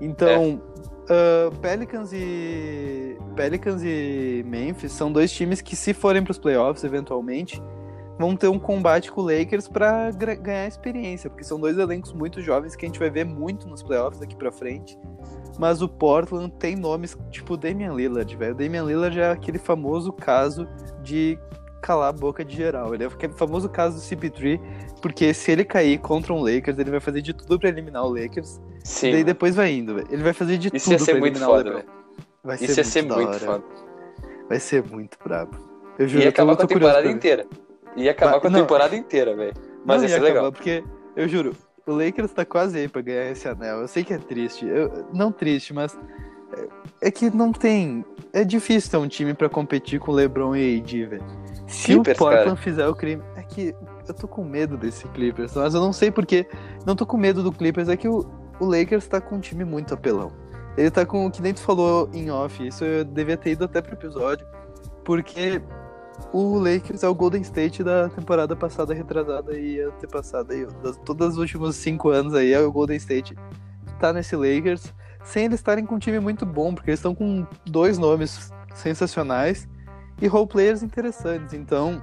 Então, 0.00 0.60
é. 1.08 1.48
uh, 1.48 1.56
Pelicans 1.60 2.12
e. 2.12 3.16
Pelicans 3.34 3.82
e 3.82 4.44
Memphis 4.46 4.92
são 4.92 5.10
dois 5.12 5.32
times 5.32 5.60
que, 5.60 5.74
se 5.74 5.92
forem 5.92 6.22
para 6.22 6.32
os 6.32 6.38
playoffs 6.38 6.84
eventualmente, 6.84 7.62
vão 8.18 8.36
ter 8.36 8.48
um 8.48 8.58
combate 8.58 9.12
com 9.12 9.22
o 9.22 9.24
Lakers 9.24 9.68
para 9.68 10.10
ganhar 10.10 10.66
experiência, 10.66 11.30
porque 11.30 11.44
são 11.44 11.60
dois 11.60 11.78
elencos 11.78 12.12
muito 12.12 12.42
jovens 12.42 12.74
que 12.74 12.84
a 12.84 12.88
gente 12.88 12.98
vai 12.98 13.08
ver 13.08 13.24
muito 13.24 13.68
nos 13.68 13.82
playoffs 13.82 14.18
daqui 14.18 14.34
para 14.34 14.50
frente. 14.50 14.98
Mas 15.58 15.80
o 15.80 15.88
Portland 15.88 16.52
tem 16.58 16.76
nomes 16.76 17.16
tipo 17.30 17.56
Damian 17.56 17.92
Lillard, 17.92 18.36
velho. 18.36 18.54
Damian 18.54 18.84
Lillard 18.84 19.18
é 19.18 19.30
aquele 19.30 19.58
famoso 19.58 20.12
caso 20.12 20.68
de 21.02 21.38
calar 21.80 22.08
a 22.08 22.12
boca 22.12 22.44
de 22.44 22.56
geral. 22.56 22.94
Ele 22.94 23.04
é 23.04 23.06
aquele 23.06 23.32
famoso 23.32 23.68
caso 23.68 23.96
do 23.96 24.02
CP3, 24.02 24.60
porque 25.00 25.32
se 25.32 25.52
ele 25.52 25.64
cair 25.64 25.98
contra 25.98 26.32
um 26.32 26.40
Lakers, 26.40 26.78
ele 26.78 26.90
vai 26.90 27.00
fazer 27.00 27.22
de 27.22 27.32
tudo 27.32 27.58
para 27.58 27.68
eliminar 27.68 28.04
o 28.04 28.08
Lakers. 28.08 28.60
Sim. 28.84 29.08
E 29.08 29.12
daí 29.12 29.24
depois 29.24 29.54
vai 29.54 29.72
indo, 29.72 29.94
velho. 29.94 30.08
Ele 30.10 30.22
vai 30.22 30.32
fazer 30.32 30.58
de 30.58 30.70
Isso 30.72 30.90
tudo 30.90 31.04
pra 31.04 31.14
eliminar 31.14 31.48
foda, 31.48 31.70
o 31.70 31.74
LeBron. 31.74 31.92
Vai 32.44 32.56
Isso 32.56 32.74
ser 32.74 32.80
ia 32.80 32.84
ser 32.84 33.02
muito 33.02 33.38
foda. 33.38 33.64
Vai 34.48 34.60
ser 34.60 34.84
muito 34.84 35.18
brabo. 35.22 35.56
Eu 35.98 36.08
juro, 36.08 36.22
ia 36.22 36.28
acabar 36.28 36.56
com 36.56 36.62
a 36.62 36.66
temporada 36.66 37.10
inteira. 37.10 37.46
Ia 37.98 38.12
acabar 38.12 38.32
Mas, 38.32 38.40
com 38.40 38.46
a 38.46 38.50
não, 38.50 38.60
temporada 38.60 38.96
inteira, 38.96 39.34
velho. 39.34 39.54
Mas 39.84 40.02
ia 40.02 40.08
ser 40.08 40.14
acabar, 40.16 40.28
legal. 40.28 40.52
Porque, 40.52 40.84
eu 41.16 41.28
juro, 41.28 41.54
o 41.86 41.92
Lakers 41.92 42.32
tá 42.32 42.44
quase 42.44 42.78
aí 42.78 42.88
pra 42.88 43.02
ganhar 43.02 43.30
esse 43.30 43.48
anel. 43.48 43.80
Eu 43.80 43.88
sei 43.88 44.04
que 44.04 44.12
é 44.12 44.18
triste. 44.18 44.66
Eu, 44.66 45.06
não 45.12 45.32
triste, 45.32 45.72
mas. 45.72 45.98
É, 47.00 47.08
é 47.08 47.10
que 47.10 47.30
não 47.30 47.52
tem. 47.52 48.04
É 48.32 48.44
difícil 48.44 48.90
ter 48.90 48.96
um 48.98 49.08
time 49.08 49.34
para 49.34 49.48
competir 49.48 49.98
com 49.98 50.12
LeBron 50.12 50.54
e 50.54 50.78
AD, 50.78 51.06
velho. 51.06 51.24
Se 51.66 51.86
Clippers, 51.86 52.16
o 52.16 52.18
Portland 52.18 52.44
cara. 52.44 52.56
fizer 52.56 52.88
o 52.88 52.94
crime. 52.94 53.22
É 53.36 53.42
que 53.42 53.74
eu 54.06 54.14
tô 54.14 54.28
com 54.28 54.44
medo 54.44 54.76
desse 54.76 55.06
Clippers, 55.08 55.54
mas 55.54 55.74
eu 55.74 55.80
não 55.80 55.92
sei 55.92 56.10
porque. 56.10 56.46
Não 56.86 56.94
tô 56.94 57.06
com 57.06 57.16
medo 57.16 57.42
do 57.42 57.52
Clippers, 57.52 57.88
é 57.88 57.96
que 57.96 58.08
o, 58.08 58.26
o 58.60 58.66
Lakers 58.66 59.06
tá 59.06 59.20
com 59.20 59.36
um 59.36 59.40
time 59.40 59.64
muito 59.64 59.94
apelão. 59.94 60.30
Ele 60.76 60.90
tá 60.90 61.04
com 61.04 61.26
o 61.26 61.30
que 61.30 61.42
nem 61.42 61.52
tu 61.52 61.60
falou 61.60 62.08
em 62.12 62.30
off, 62.30 62.64
isso 62.64 62.84
eu 62.84 63.04
devia 63.04 63.36
ter 63.36 63.50
ido 63.50 63.64
até 63.64 63.82
pro 63.82 63.94
episódio. 63.94 64.46
Porque 65.04 65.60
o 66.32 66.58
Lakers 66.58 67.02
é 67.02 67.08
o 67.08 67.14
Golden 67.14 67.42
State 67.42 67.82
da 67.82 68.08
temporada 68.08 68.54
passada, 68.54 68.92
retrasada 68.94 69.58
e 69.58 69.80
antepassada. 69.80 70.54
E 70.54 70.66
das, 70.82 70.96
todos 70.98 71.28
os 71.28 71.38
últimos 71.38 71.76
cinco 71.76 72.10
anos 72.10 72.34
aí 72.34 72.52
é 72.52 72.60
o 72.60 72.70
Golden 72.70 72.96
State. 72.96 73.36
Tá 73.98 74.12
nesse 74.12 74.36
Lakers, 74.36 74.94
sem 75.24 75.46
eles 75.46 75.58
estarem 75.58 75.84
com 75.84 75.96
um 75.96 75.98
time 75.98 76.20
muito 76.20 76.46
bom, 76.46 76.74
porque 76.74 76.90
eles 76.90 77.00
estão 77.00 77.14
com 77.14 77.46
dois 77.66 77.98
nomes 77.98 78.52
sensacionais 78.74 79.68
e 80.20 80.26
role 80.26 80.46
players 80.46 80.82
interessantes. 80.82 81.52
Então, 81.52 82.00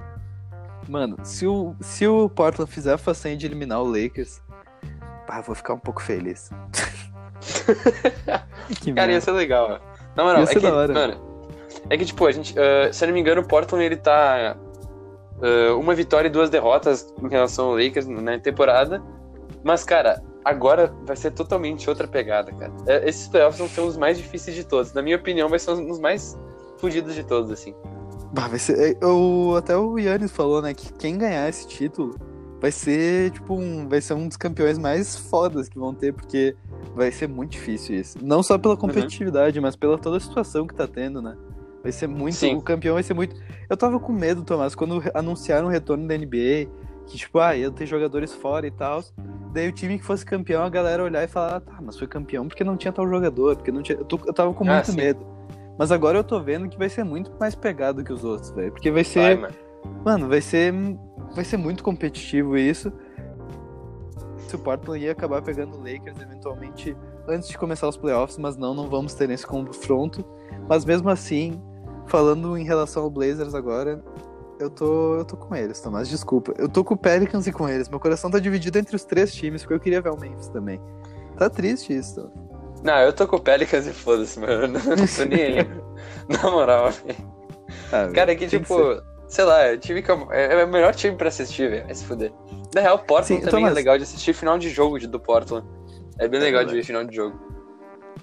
mano, 0.88 1.16
se 1.22 1.46
o, 1.46 1.74
se 1.80 2.06
o 2.06 2.28
Portland 2.28 2.70
fizer 2.70 2.94
a 2.94 2.98
façanha 2.98 3.36
de 3.36 3.46
eliminar 3.46 3.80
o 3.80 3.86
Lakers, 3.86 4.42
pá, 5.26 5.40
vou 5.40 5.54
ficar 5.54 5.74
um 5.74 5.78
pouco 5.78 6.02
feliz. 6.02 6.50
Cara, 8.94 9.12
ia 9.12 9.20
ser 9.20 9.32
legal. 9.32 9.80
Na 10.14 10.24
moral, 10.24 10.40
ia 10.40 10.46
ser 10.46 10.58
é 10.58 10.60
que, 10.60 10.66
hora. 10.66 10.92
mano, 10.92 11.35
é 11.88 11.96
que, 11.96 12.04
tipo, 12.04 12.26
a 12.26 12.32
gente, 12.32 12.52
uh, 12.52 12.92
se 12.92 13.04
eu 13.04 13.06
não 13.08 13.14
me 13.14 13.20
engano, 13.20 13.42
o 13.42 13.46
Portland 13.46 13.84
ele 13.84 13.96
tá 13.96 14.56
uh, 15.38 15.78
uma 15.78 15.94
vitória 15.94 16.28
e 16.28 16.30
duas 16.30 16.50
derrotas 16.50 17.12
em 17.22 17.28
relação 17.28 17.66
ao 17.66 17.76
Lakers 17.76 18.06
na 18.06 18.38
temporada. 18.38 19.02
Mas, 19.62 19.84
cara, 19.84 20.22
agora 20.44 20.92
vai 21.04 21.16
ser 21.16 21.32
totalmente 21.32 21.88
outra 21.88 22.06
pegada, 22.06 22.52
cara. 22.52 22.72
É, 22.86 23.08
esses 23.08 23.28
playoffs 23.28 23.58
vão 23.58 23.68
ser 23.68 23.80
os 23.80 23.96
mais 23.96 24.16
difíceis 24.16 24.56
de 24.56 24.64
todos. 24.64 24.92
Na 24.92 25.02
minha 25.02 25.16
opinião, 25.16 25.48
vai 25.48 25.58
ser 25.58 25.72
os 25.72 25.98
mais 25.98 26.38
fudidos 26.78 27.14
de 27.14 27.24
todos, 27.24 27.50
assim. 27.50 27.74
Bah, 28.32 28.48
vai 28.48 28.58
ser. 28.58 28.96
Eu, 29.00 29.52
é, 29.54 29.58
até 29.58 29.76
o 29.76 29.98
Yannis 29.98 30.30
falou, 30.30 30.62
né, 30.62 30.74
que 30.74 30.92
quem 30.92 31.18
ganhar 31.18 31.48
esse 31.48 31.66
título 31.66 32.16
vai 32.60 32.70
ser, 32.72 33.30
tipo, 33.30 33.54
um, 33.54 33.88
vai 33.88 34.00
ser 34.00 34.14
um 34.14 34.28
dos 34.28 34.36
campeões 34.36 34.78
mais 34.78 35.16
fodas 35.16 35.68
que 35.68 35.78
vão 35.78 35.94
ter, 35.94 36.12
porque 36.12 36.56
vai 36.94 37.10
ser 37.12 37.28
muito 37.28 37.52
difícil 37.52 37.96
isso. 37.96 38.18
Não 38.22 38.42
só 38.42 38.56
pela 38.58 38.74
uhum. 38.74 38.80
competitividade, 38.80 39.58
uhum. 39.58 39.62
mas 39.62 39.76
pela 39.76 39.98
toda 39.98 40.16
a 40.16 40.20
situação 40.20 40.66
que 40.66 40.74
tá 40.74 40.86
tendo, 40.86 41.20
né? 41.20 41.36
Vai 41.86 41.92
ser 41.92 42.08
muito. 42.08 42.34
Sim. 42.34 42.56
O 42.56 42.60
campeão 42.60 42.94
vai 42.94 43.02
ser 43.04 43.14
muito. 43.14 43.36
Eu 43.70 43.76
tava 43.76 44.00
com 44.00 44.12
medo, 44.12 44.42
Tomás, 44.42 44.74
quando 44.74 45.00
anunciaram 45.14 45.68
o 45.68 45.70
retorno 45.70 46.04
da 46.08 46.18
NBA, 46.18 46.68
que 47.06 47.16
tipo, 47.16 47.38
ah, 47.38 47.56
ia 47.56 47.70
ter 47.70 47.86
jogadores 47.86 48.34
fora 48.34 48.66
e 48.66 48.72
tal. 48.72 49.04
Daí 49.52 49.68
o 49.68 49.72
time 49.72 49.96
que 49.96 50.04
fosse 50.04 50.26
campeão, 50.26 50.64
a 50.64 50.68
galera 50.68 51.04
olhar 51.04 51.22
e 51.22 51.28
falar, 51.28 51.54
ah, 51.54 51.60
tá, 51.60 51.78
mas 51.80 51.96
foi 51.96 52.08
campeão 52.08 52.48
porque 52.48 52.64
não 52.64 52.76
tinha 52.76 52.92
tal 52.92 53.08
jogador, 53.08 53.54
porque 53.54 53.70
não 53.70 53.82
tinha. 53.82 53.98
Eu, 53.98 54.04
tô, 54.04 54.18
eu 54.26 54.32
tava 54.32 54.52
com 54.52 54.64
ah, 54.68 54.74
muito 54.74 54.90
sim. 54.90 54.96
medo. 54.96 55.24
Mas 55.78 55.92
agora 55.92 56.18
eu 56.18 56.24
tô 56.24 56.40
vendo 56.40 56.68
que 56.68 56.76
vai 56.76 56.88
ser 56.88 57.04
muito 57.04 57.30
mais 57.38 57.54
pegado 57.54 58.02
que 58.02 58.12
os 58.12 58.24
outros, 58.24 58.50
velho. 58.50 58.72
Porque 58.72 58.90
vai 58.90 59.04
ser. 59.04 59.38
Vai, 59.38 59.52
mano, 60.04 60.28
vai 60.28 60.40
ser. 60.40 60.74
Vai 61.36 61.44
ser 61.44 61.56
muito 61.56 61.84
competitivo 61.84 62.56
isso. 62.56 62.92
Se 64.48 64.56
o 64.56 64.58
Portland 64.58 65.04
ia 65.04 65.12
acabar 65.12 65.40
pegando 65.40 65.76
o 65.76 65.78
Lakers 65.78 66.20
eventualmente 66.20 66.96
antes 67.28 67.48
de 67.48 67.56
começar 67.56 67.88
os 67.88 67.96
playoffs, 67.96 68.38
mas 68.38 68.56
não, 68.56 68.74
não 68.74 68.88
vamos 68.88 69.14
ter 69.14 69.30
esse 69.30 69.46
confronto. 69.46 70.24
Mas 70.68 70.84
mesmo 70.84 71.08
assim, 71.08 71.62
Falando 72.06 72.56
em 72.56 72.64
relação 72.64 73.02
ao 73.02 73.10
Blazers 73.10 73.54
agora, 73.54 74.02
eu 74.58 74.70
tô, 74.70 75.16
eu 75.16 75.24
tô 75.24 75.36
com 75.36 75.54
eles, 75.54 75.80
Tomás, 75.80 76.08
desculpa. 76.08 76.54
Eu 76.56 76.68
tô 76.68 76.84
com 76.84 76.94
o 76.94 76.96
Pelicans 76.96 77.46
e 77.46 77.52
com 77.52 77.68
eles. 77.68 77.88
Meu 77.88 78.00
coração 78.00 78.30
tá 78.30 78.38
dividido 78.38 78.78
entre 78.78 78.94
os 78.94 79.04
três 79.04 79.34
times, 79.34 79.62
porque 79.62 79.74
eu 79.74 79.80
queria 79.80 80.00
ver 80.00 80.10
o 80.10 80.18
Memphis 80.18 80.48
também. 80.48 80.80
Tá 81.36 81.50
triste 81.50 81.96
isso. 81.96 82.30
Não, 82.82 82.98
eu 83.00 83.12
tô 83.12 83.26
com 83.26 83.36
o 83.36 83.40
Pelicans 83.40 83.86
e 83.86 83.92
foda-se, 83.92 84.38
mano. 84.38 84.68
Não 84.68 85.06
tô 85.06 85.24
nem 85.28 85.42
aí. 85.42 85.68
Na 86.28 86.50
moral, 86.50 86.90
ah, 87.92 88.08
Cara, 88.14 88.32
é 88.32 88.34
que 88.34 88.46
tipo, 88.46 89.02
sei 89.28 89.44
lá, 89.44 89.62
é, 89.62 89.76
time 89.76 90.02
que 90.02 90.10
eu, 90.10 90.32
é, 90.32 90.60
é 90.60 90.64
o 90.64 90.68
melhor 90.68 90.94
time 90.94 91.16
pra 91.16 91.28
assistir, 91.28 91.70
velho. 91.70 91.84
Vai 91.84 91.94
se 91.94 92.04
fuder. 92.04 92.32
Na 92.74 92.80
real, 92.80 92.98
Portland 92.98 93.42
Sim, 93.42 93.50
também 93.50 93.66
é 93.66 93.70
legal 93.70 93.96
de 93.96 94.04
assistir 94.04 94.32
final 94.32 94.58
de 94.58 94.68
jogo 94.68 94.98
do 95.06 95.20
Portland. 95.20 95.66
É 96.18 96.28
bem 96.28 96.40
é 96.40 96.44
legal 96.44 96.60
verdade. 96.60 96.70
de 96.70 96.76
ver 96.76 96.84
final 96.84 97.04
de 97.04 97.14
jogo. 97.14 97.38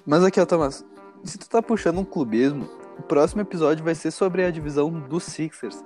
Mas 0.06 0.24
aqui, 0.24 0.40
ó, 0.40 0.46
Thomas, 0.46 0.84
se 1.22 1.38
tu 1.38 1.48
tá 1.48 1.62
puxando 1.62 1.98
um 1.98 2.04
clubismo, 2.04 2.68
o 2.98 3.02
próximo 3.02 3.42
episódio 3.42 3.84
vai 3.84 3.94
ser 3.94 4.10
sobre 4.10 4.44
a 4.44 4.50
divisão 4.50 4.90
dos 4.90 5.24
Sixers. 5.24 5.84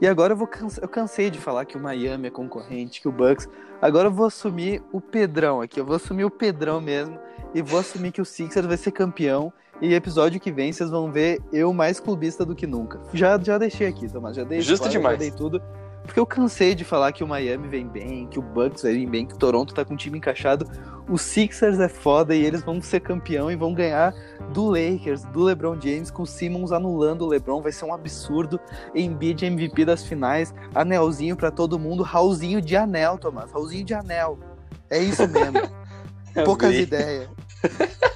E 0.00 0.06
agora 0.06 0.32
eu 0.32 0.36
vou 0.36 0.46
canse... 0.46 0.80
eu 0.80 0.88
cansei 0.88 1.30
de 1.30 1.38
falar 1.38 1.64
que 1.64 1.76
o 1.76 1.80
Miami 1.80 2.28
é 2.28 2.30
concorrente, 2.30 3.00
que 3.00 3.08
o 3.08 3.12
Bucks. 3.12 3.48
Agora 3.82 4.08
eu 4.08 4.12
vou 4.12 4.26
assumir 4.26 4.82
o 4.92 5.00
Pedrão 5.00 5.60
aqui, 5.60 5.80
eu 5.80 5.84
vou 5.84 5.96
assumir 5.96 6.24
o 6.24 6.30
Pedrão 6.30 6.80
mesmo 6.80 7.18
e 7.54 7.62
vou 7.62 7.80
assumir 7.80 8.12
que 8.12 8.20
o 8.20 8.24
Sixers 8.24 8.66
vai 8.66 8.76
ser 8.76 8.92
campeão. 8.92 9.52
E 9.80 9.94
episódio 9.94 10.40
que 10.40 10.50
vem 10.50 10.72
vocês 10.72 10.90
vão 10.90 11.10
ver 11.10 11.40
eu 11.52 11.72
mais 11.72 12.00
clubista 12.00 12.44
do 12.44 12.54
que 12.54 12.66
nunca. 12.66 13.00
Já, 13.12 13.38
já 13.38 13.58
deixei 13.58 13.86
aqui, 13.86 14.10
Tomás, 14.10 14.36
já 14.36 14.42
dei 14.42 14.60
Justo 14.60 14.88
demais. 14.88 15.14
já 15.14 15.18
dei 15.20 15.30
tudo. 15.30 15.62
Porque 16.08 16.18
eu 16.18 16.24
cansei 16.24 16.74
de 16.74 16.84
falar 16.84 17.12
que 17.12 17.22
o 17.22 17.28
Miami 17.28 17.68
vem 17.68 17.86
bem, 17.86 18.26
que 18.28 18.38
o 18.38 18.42
Bucks 18.42 18.82
vai 18.82 18.94
vir 18.94 19.06
bem, 19.06 19.26
que 19.26 19.34
o 19.34 19.36
Toronto 19.36 19.74
tá 19.74 19.84
com 19.84 19.92
o 19.92 19.96
time 19.96 20.16
encaixado. 20.16 20.66
O 21.06 21.18
Sixers 21.18 21.78
é 21.78 21.88
foda 21.88 22.34
e 22.34 22.42
eles 22.42 22.62
vão 22.62 22.80
ser 22.80 23.00
campeão 23.00 23.50
e 23.50 23.56
vão 23.56 23.74
ganhar 23.74 24.14
do 24.54 24.70
Lakers, 24.70 25.24
do 25.26 25.42
LeBron 25.42 25.78
James, 25.78 26.10
com 26.10 26.22
o 26.22 26.26
Simmons 26.26 26.72
anulando 26.72 27.26
o 27.26 27.28
LeBron. 27.28 27.60
Vai 27.60 27.72
ser 27.72 27.84
um 27.84 27.92
absurdo. 27.92 28.58
Embiid 28.94 29.44
MVP 29.44 29.84
das 29.84 30.02
finais, 30.02 30.54
anelzinho 30.74 31.36
para 31.36 31.50
todo 31.50 31.78
mundo, 31.78 32.02
Raulzinho 32.02 32.62
de 32.62 32.74
anel, 32.74 33.18
Tomás. 33.18 33.52
Raulzinho 33.52 33.84
de 33.84 33.92
anel. 33.92 34.38
É 34.88 34.98
isso 34.98 35.28
mesmo. 35.28 35.60
Poucas 36.42 36.74
ideias. 36.74 37.28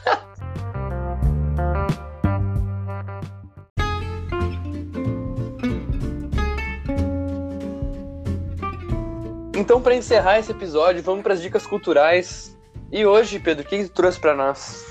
Então, 9.63 9.81
para 9.81 9.95
encerrar 9.95 10.41
esse 10.41 10.51
episódio, 10.51 11.01
vamos 11.05 11.23
para 11.23 11.35
as 11.35 11.41
dicas 11.41 11.65
culturais. 11.65 12.59
E 12.91 13.07
hoje, 13.07 13.39
Pedro, 13.39 13.65
o 13.65 13.69
que, 13.69 13.85
tu 13.85 13.93
trouxe 13.93 14.19
para 14.19 14.35
nós? 14.35 14.85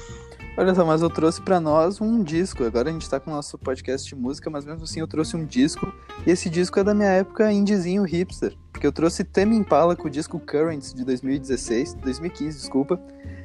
Olha 0.57 0.74
só, 0.74 0.86
mas 0.86 1.01
eu 1.01 1.09
trouxe 1.09 1.41
para 1.41 1.59
nós 1.59 1.99
um 1.99 2.24
disco. 2.24 2.63
Agora 2.63 2.89
a 2.89 2.93
gente 2.93 3.09
tá 3.09 3.19
com 3.19 3.32
o 3.32 3.34
nosso 3.34 3.57
podcast 3.57 4.07
de 4.07 4.15
música, 4.15 4.49
mas 4.49 4.63
mesmo 4.63 4.84
assim 4.84 5.01
eu 5.01 5.07
trouxe 5.09 5.36
um 5.36 5.43
disco. 5.43 5.93
E 6.26 6.32
esse 6.32 6.49
disco 6.49 6.80
é 6.80 6.86
da 6.86 6.93
minha 6.93 7.09
época 7.09 7.51
indizinho 7.51 8.03
hipster. 8.03 8.55
Porque 8.72 8.88
eu 8.88 8.93
trouxe 8.93 9.26
Tame 9.26 9.57
Impala 9.57 9.93
com 9.93 10.07
o 10.07 10.09
disco 10.09 10.39
Currents 10.39 10.93
de 10.93 11.03
2016, 11.03 11.95
2015, 11.95 12.57
desculpa. 12.57 12.97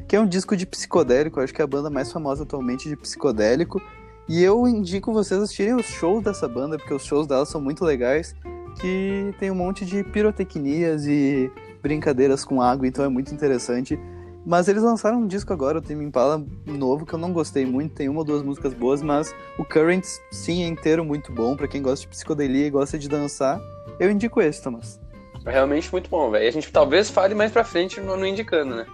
Que 0.07 0.15
é 0.15 0.21
um 0.21 0.29
disco 0.29 0.57
de 0.57 0.65
psicodélico, 0.65 1.41
acho 1.41 1.53
que 1.53 1.61
é 1.61 1.65
a 1.65 1.67
banda 1.67 1.91
mais 1.91 2.13
famosa 2.13 2.45
atualmente 2.45 2.89
de 2.89 2.95
psicodélico. 2.95 3.83
E 4.29 4.45
eu 4.45 4.65
indico 4.69 5.13
vocês 5.13 5.43
assistirem 5.43 5.75
os 5.75 5.87
shows 5.87 6.23
dessa 6.23 6.47
banda, 6.47 6.79
porque 6.79 6.95
os 6.95 7.05
shows 7.05 7.27
dela 7.27 7.45
são 7.45 7.61
muito 7.61 7.85
legais 7.85 8.33
que 8.81 9.35
tem 9.39 9.51
um 9.51 9.55
monte 9.55 9.85
de 9.85 10.05
pirotecnias 10.05 11.07
e 11.07 11.51
brincadeiras 11.83 12.45
com 12.45 12.61
água, 12.61 12.87
então 12.87 13.05
é 13.05 13.09
muito 13.09 13.33
interessante. 13.33 13.99
Mas 14.45 14.69
eles 14.69 14.83
lançaram 14.83 15.19
um 15.19 15.27
disco 15.27 15.53
agora, 15.53 15.79
o 15.79 15.83
Tame 15.83 16.05
Impala 16.05 16.45
novo, 16.65 17.05
que 17.05 17.13
eu 17.13 17.19
não 17.19 17.33
gostei 17.33 17.67
muito, 17.67 17.95
tem 17.95 18.09
uma 18.09 18.21
ou 18.21 18.25
duas 18.25 18.43
músicas 18.43 18.73
boas, 18.73 19.03
mas 19.03 19.35
o 19.59 19.65
Currents, 19.65 20.21
sim, 20.31 20.63
é 20.63 20.69
inteiro 20.69 21.05
muito 21.05 21.33
bom, 21.33 21.57
para 21.57 21.67
quem 21.67 21.83
gosta 21.83 22.03
de 22.03 22.09
psicodelia 22.09 22.67
e 22.67 22.71
gosta 22.71 22.97
de 22.97 23.09
dançar, 23.09 23.61
eu 23.99 24.09
indico 24.09 24.41
esse, 24.41 24.63
Thomas. 24.63 25.01
É 25.45 25.51
realmente 25.51 25.91
muito 25.91 26.09
bom, 26.09 26.31
velho. 26.31 26.47
A 26.47 26.51
gente 26.51 26.71
talvez 26.71 27.11
fale 27.11 27.35
mais 27.35 27.51
pra 27.51 27.65
frente 27.65 28.01
no, 28.01 28.17
no 28.17 28.27
Indicando, 28.27 28.77
né? 28.77 28.87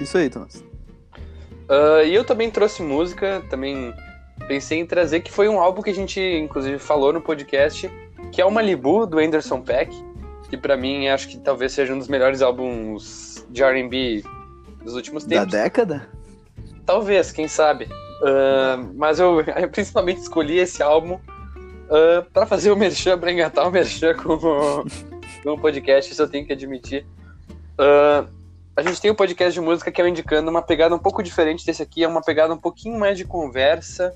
Isso 0.00 0.16
aí, 0.16 0.30
Thomas. 0.30 0.64
Uh, 1.68 2.04
e 2.06 2.14
eu 2.14 2.24
também 2.24 2.50
trouxe 2.50 2.82
música, 2.82 3.42
também 3.48 3.92
pensei 4.46 4.78
em 4.78 4.86
trazer, 4.86 5.20
que 5.20 5.32
foi 5.32 5.48
um 5.48 5.58
álbum 5.58 5.82
que 5.82 5.90
a 5.90 5.94
gente, 5.94 6.20
inclusive, 6.20 6.78
falou 6.78 7.12
no 7.12 7.20
podcast, 7.20 7.90
que 8.32 8.40
é 8.40 8.44
o 8.44 8.50
Malibu, 8.50 9.06
do 9.06 9.18
Anderson 9.18 9.60
Peck, 9.60 9.94
que 10.48 10.56
para 10.56 10.76
mim 10.76 11.08
acho 11.08 11.28
que 11.28 11.38
talvez 11.38 11.72
seja 11.72 11.94
um 11.94 11.98
dos 11.98 12.08
melhores 12.08 12.42
álbuns 12.42 13.46
de 13.50 13.62
R&B 13.62 14.22
dos 14.82 14.94
últimos 14.94 15.24
tempos. 15.24 15.52
Da 15.52 15.62
década? 15.62 16.08
Talvez, 16.84 17.32
quem 17.32 17.48
sabe. 17.48 17.86
Uh, 18.20 18.92
mas 18.94 19.18
eu, 19.18 19.40
eu, 19.56 19.68
principalmente 19.68 20.20
escolhi 20.20 20.58
esse 20.58 20.82
álbum 20.82 21.14
uh, 21.14 21.20
ah, 21.90 22.26
para 22.32 22.46
fazer 22.46 22.70
o 22.70 22.76
merchan, 22.76 23.18
para 23.18 23.32
engatar 23.32 23.66
o 23.66 23.70
merchan 23.70 24.14
com, 24.14 24.38
com 25.42 25.50
o 25.50 25.58
podcast, 25.58 26.12
isso 26.12 26.22
eu 26.22 26.28
tenho 26.28 26.46
que 26.46 26.52
admitir. 26.52 27.06
Uh, 27.78 28.28
a 28.76 28.82
gente 28.82 29.00
tem 29.00 29.10
um 29.10 29.14
podcast 29.14 29.52
de 29.52 29.60
música 29.60 29.90
que 29.90 30.02
é 30.02 30.08
indicando 30.08 30.50
uma 30.50 30.62
pegada 30.62 30.94
um 30.94 30.98
pouco 30.98 31.22
diferente 31.22 31.64
desse 31.64 31.82
aqui, 31.82 32.02
é 32.02 32.08
uma 32.08 32.22
pegada 32.22 32.52
um 32.52 32.58
pouquinho 32.58 32.98
mais 32.98 33.16
de 33.16 33.24
conversa, 33.24 34.14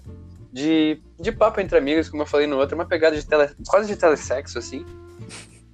de, 0.53 1.01
de 1.19 1.33
papo 1.33 1.61
entre 1.61 1.77
amigos, 1.77 2.09
como 2.09 2.23
eu 2.23 2.27
falei 2.27 2.47
no 2.47 2.57
outro, 2.57 2.75
uma 2.75 2.87
pegada 2.87 3.17
de 3.17 3.27
tele, 3.27 3.51
quase 3.67 3.89
de 3.89 3.97
telesexo, 3.97 4.59
assim. 4.59 4.85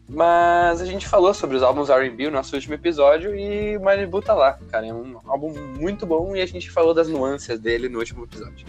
Mas 0.08 0.80
a 0.80 0.84
gente 0.84 1.08
falou 1.08 1.32
sobre 1.32 1.56
os 1.56 1.62
álbuns 1.62 1.88
R&B 1.88 2.26
no 2.26 2.32
nosso 2.32 2.54
último 2.54 2.74
episódio 2.74 3.34
e 3.34 3.76
o 3.76 3.82
Malibu 3.82 4.20
tá 4.20 4.34
lá, 4.34 4.58
cara. 4.70 4.86
É 4.86 4.92
um 4.92 5.18
álbum 5.26 5.52
muito 5.78 6.04
bom 6.04 6.36
e 6.36 6.42
a 6.42 6.46
gente 6.46 6.70
falou 6.70 6.92
das 6.92 7.08
nuances 7.08 7.58
dele 7.58 7.88
no 7.88 7.98
último 7.98 8.24
episódio. 8.24 8.66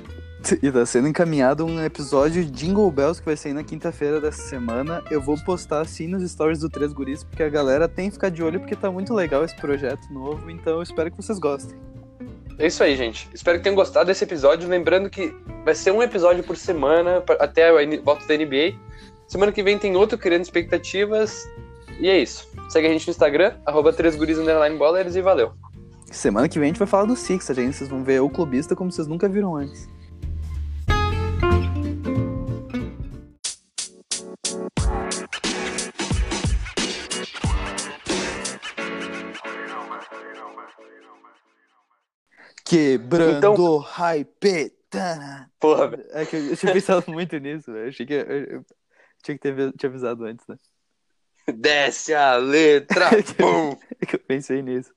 E 0.62 0.72
tá 0.72 0.86
sendo 0.86 1.08
encaminhado 1.08 1.66
um 1.66 1.84
episódio 1.84 2.46
Jingle 2.46 2.90
Bells 2.92 3.20
que 3.20 3.26
vai 3.26 3.36
sair 3.36 3.54
na 3.54 3.64
quinta-feira 3.64 4.22
dessa 4.22 4.44
semana. 4.44 5.04
Eu 5.10 5.20
vou 5.20 5.36
postar 5.44 5.82
assim 5.82 6.08
nos 6.08 6.30
stories 6.30 6.60
do 6.60 6.70
Três 6.70 6.94
Guris, 6.94 7.24
porque 7.24 7.42
a 7.42 7.50
galera 7.50 7.88
tem 7.88 8.10
que 8.10 8.14
ficar 8.14 8.30
de 8.30 8.44
olho 8.44 8.60
porque 8.60 8.76
tá 8.76 8.92
muito 8.92 9.14
legal 9.14 9.44
esse 9.44 9.56
projeto 9.56 10.08
novo, 10.14 10.50
então 10.52 10.74
eu 10.74 10.84
espero 10.84 11.10
que 11.10 11.18
vocês 11.18 11.40
gostem. 11.40 11.76
É 12.58 12.68
isso 12.68 12.84
aí, 12.84 12.96
gente. 12.96 13.30
Espero 13.34 13.58
que 13.58 13.64
tenham 13.64 13.76
gostado 13.76 14.08
desse 14.08 14.24
episódio. 14.24 14.68
Lembrando 14.70 15.10
que 15.10 15.36
vai 15.66 15.76
ser 15.76 15.92
um 15.92 16.02
episódio 16.02 16.44
por 16.44 16.56
semana 16.56 17.24
até 17.40 17.70
a 17.70 18.02
volta 18.02 18.26
da 18.26 18.38
NBA. 18.38 18.78
Semana 19.28 19.52
que 19.52 19.62
vem 19.62 19.78
tem 19.78 19.96
outro 19.96 20.18
Criando 20.18 20.44
Expectativas. 20.44 21.46
E 22.00 22.08
é 22.08 22.18
isso. 22.18 22.50
Segue 22.70 22.88
a 22.88 22.92
gente 22.92 23.08
no 23.08 23.12
Instagram, 23.12 23.56
arroba 23.66 23.92
3guris 23.92 25.16
e 25.16 25.22
valeu. 25.22 25.52
Semana 26.12 26.48
que 26.48 26.58
vem 26.58 26.68
a 26.68 26.70
gente 26.70 26.80
vai 26.80 26.88
falar 26.88 27.06
do 27.06 27.16
Sixer, 27.16 27.56
gente. 27.56 27.76
Vocês 27.76 27.90
vão 27.90 28.04
ver 28.04 28.22
o 28.22 28.30
clubista 28.30 28.76
como 28.76 28.92
vocês 28.92 29.08
nunca 29.08 29.28
viram 29.28 29.56
antes. 29.56 29.90
Quebrando 42.66 43.54
então... 43.54 43.78
hype. 43.78 44.74
Porra, 45.60 45.88
velho. 45.90 46.06
É 46.12 46.26
que 46.26 46.36
eu, 46.36 46.46
eu 46.48 46.58
tinha 46.58 46.74
pensado 46.74 47.12
muito 47.12 47.38
nisso, 47.38 47.72
velho. 47.72 47.90
Achei 47.90 48.06
que 48.06 48.14
eu, 48.14 48.26
eu, 48.26 48.66
tinha 49.24 49.38
que 49.38 49.42
ter 49.42 49.74
te 49.74 49.86
avisado 49.86 50.26
antes, 50.26 50.46
né? 50.48 50.58
Desce 51.48 52.14
a 52.14 52.36
letra, 52.38 53.10
é 54.02 54.06
que 54.06 54.16
eu 54.16 54.20
pensei 54.20 54.64
nisso. 54.64 54.92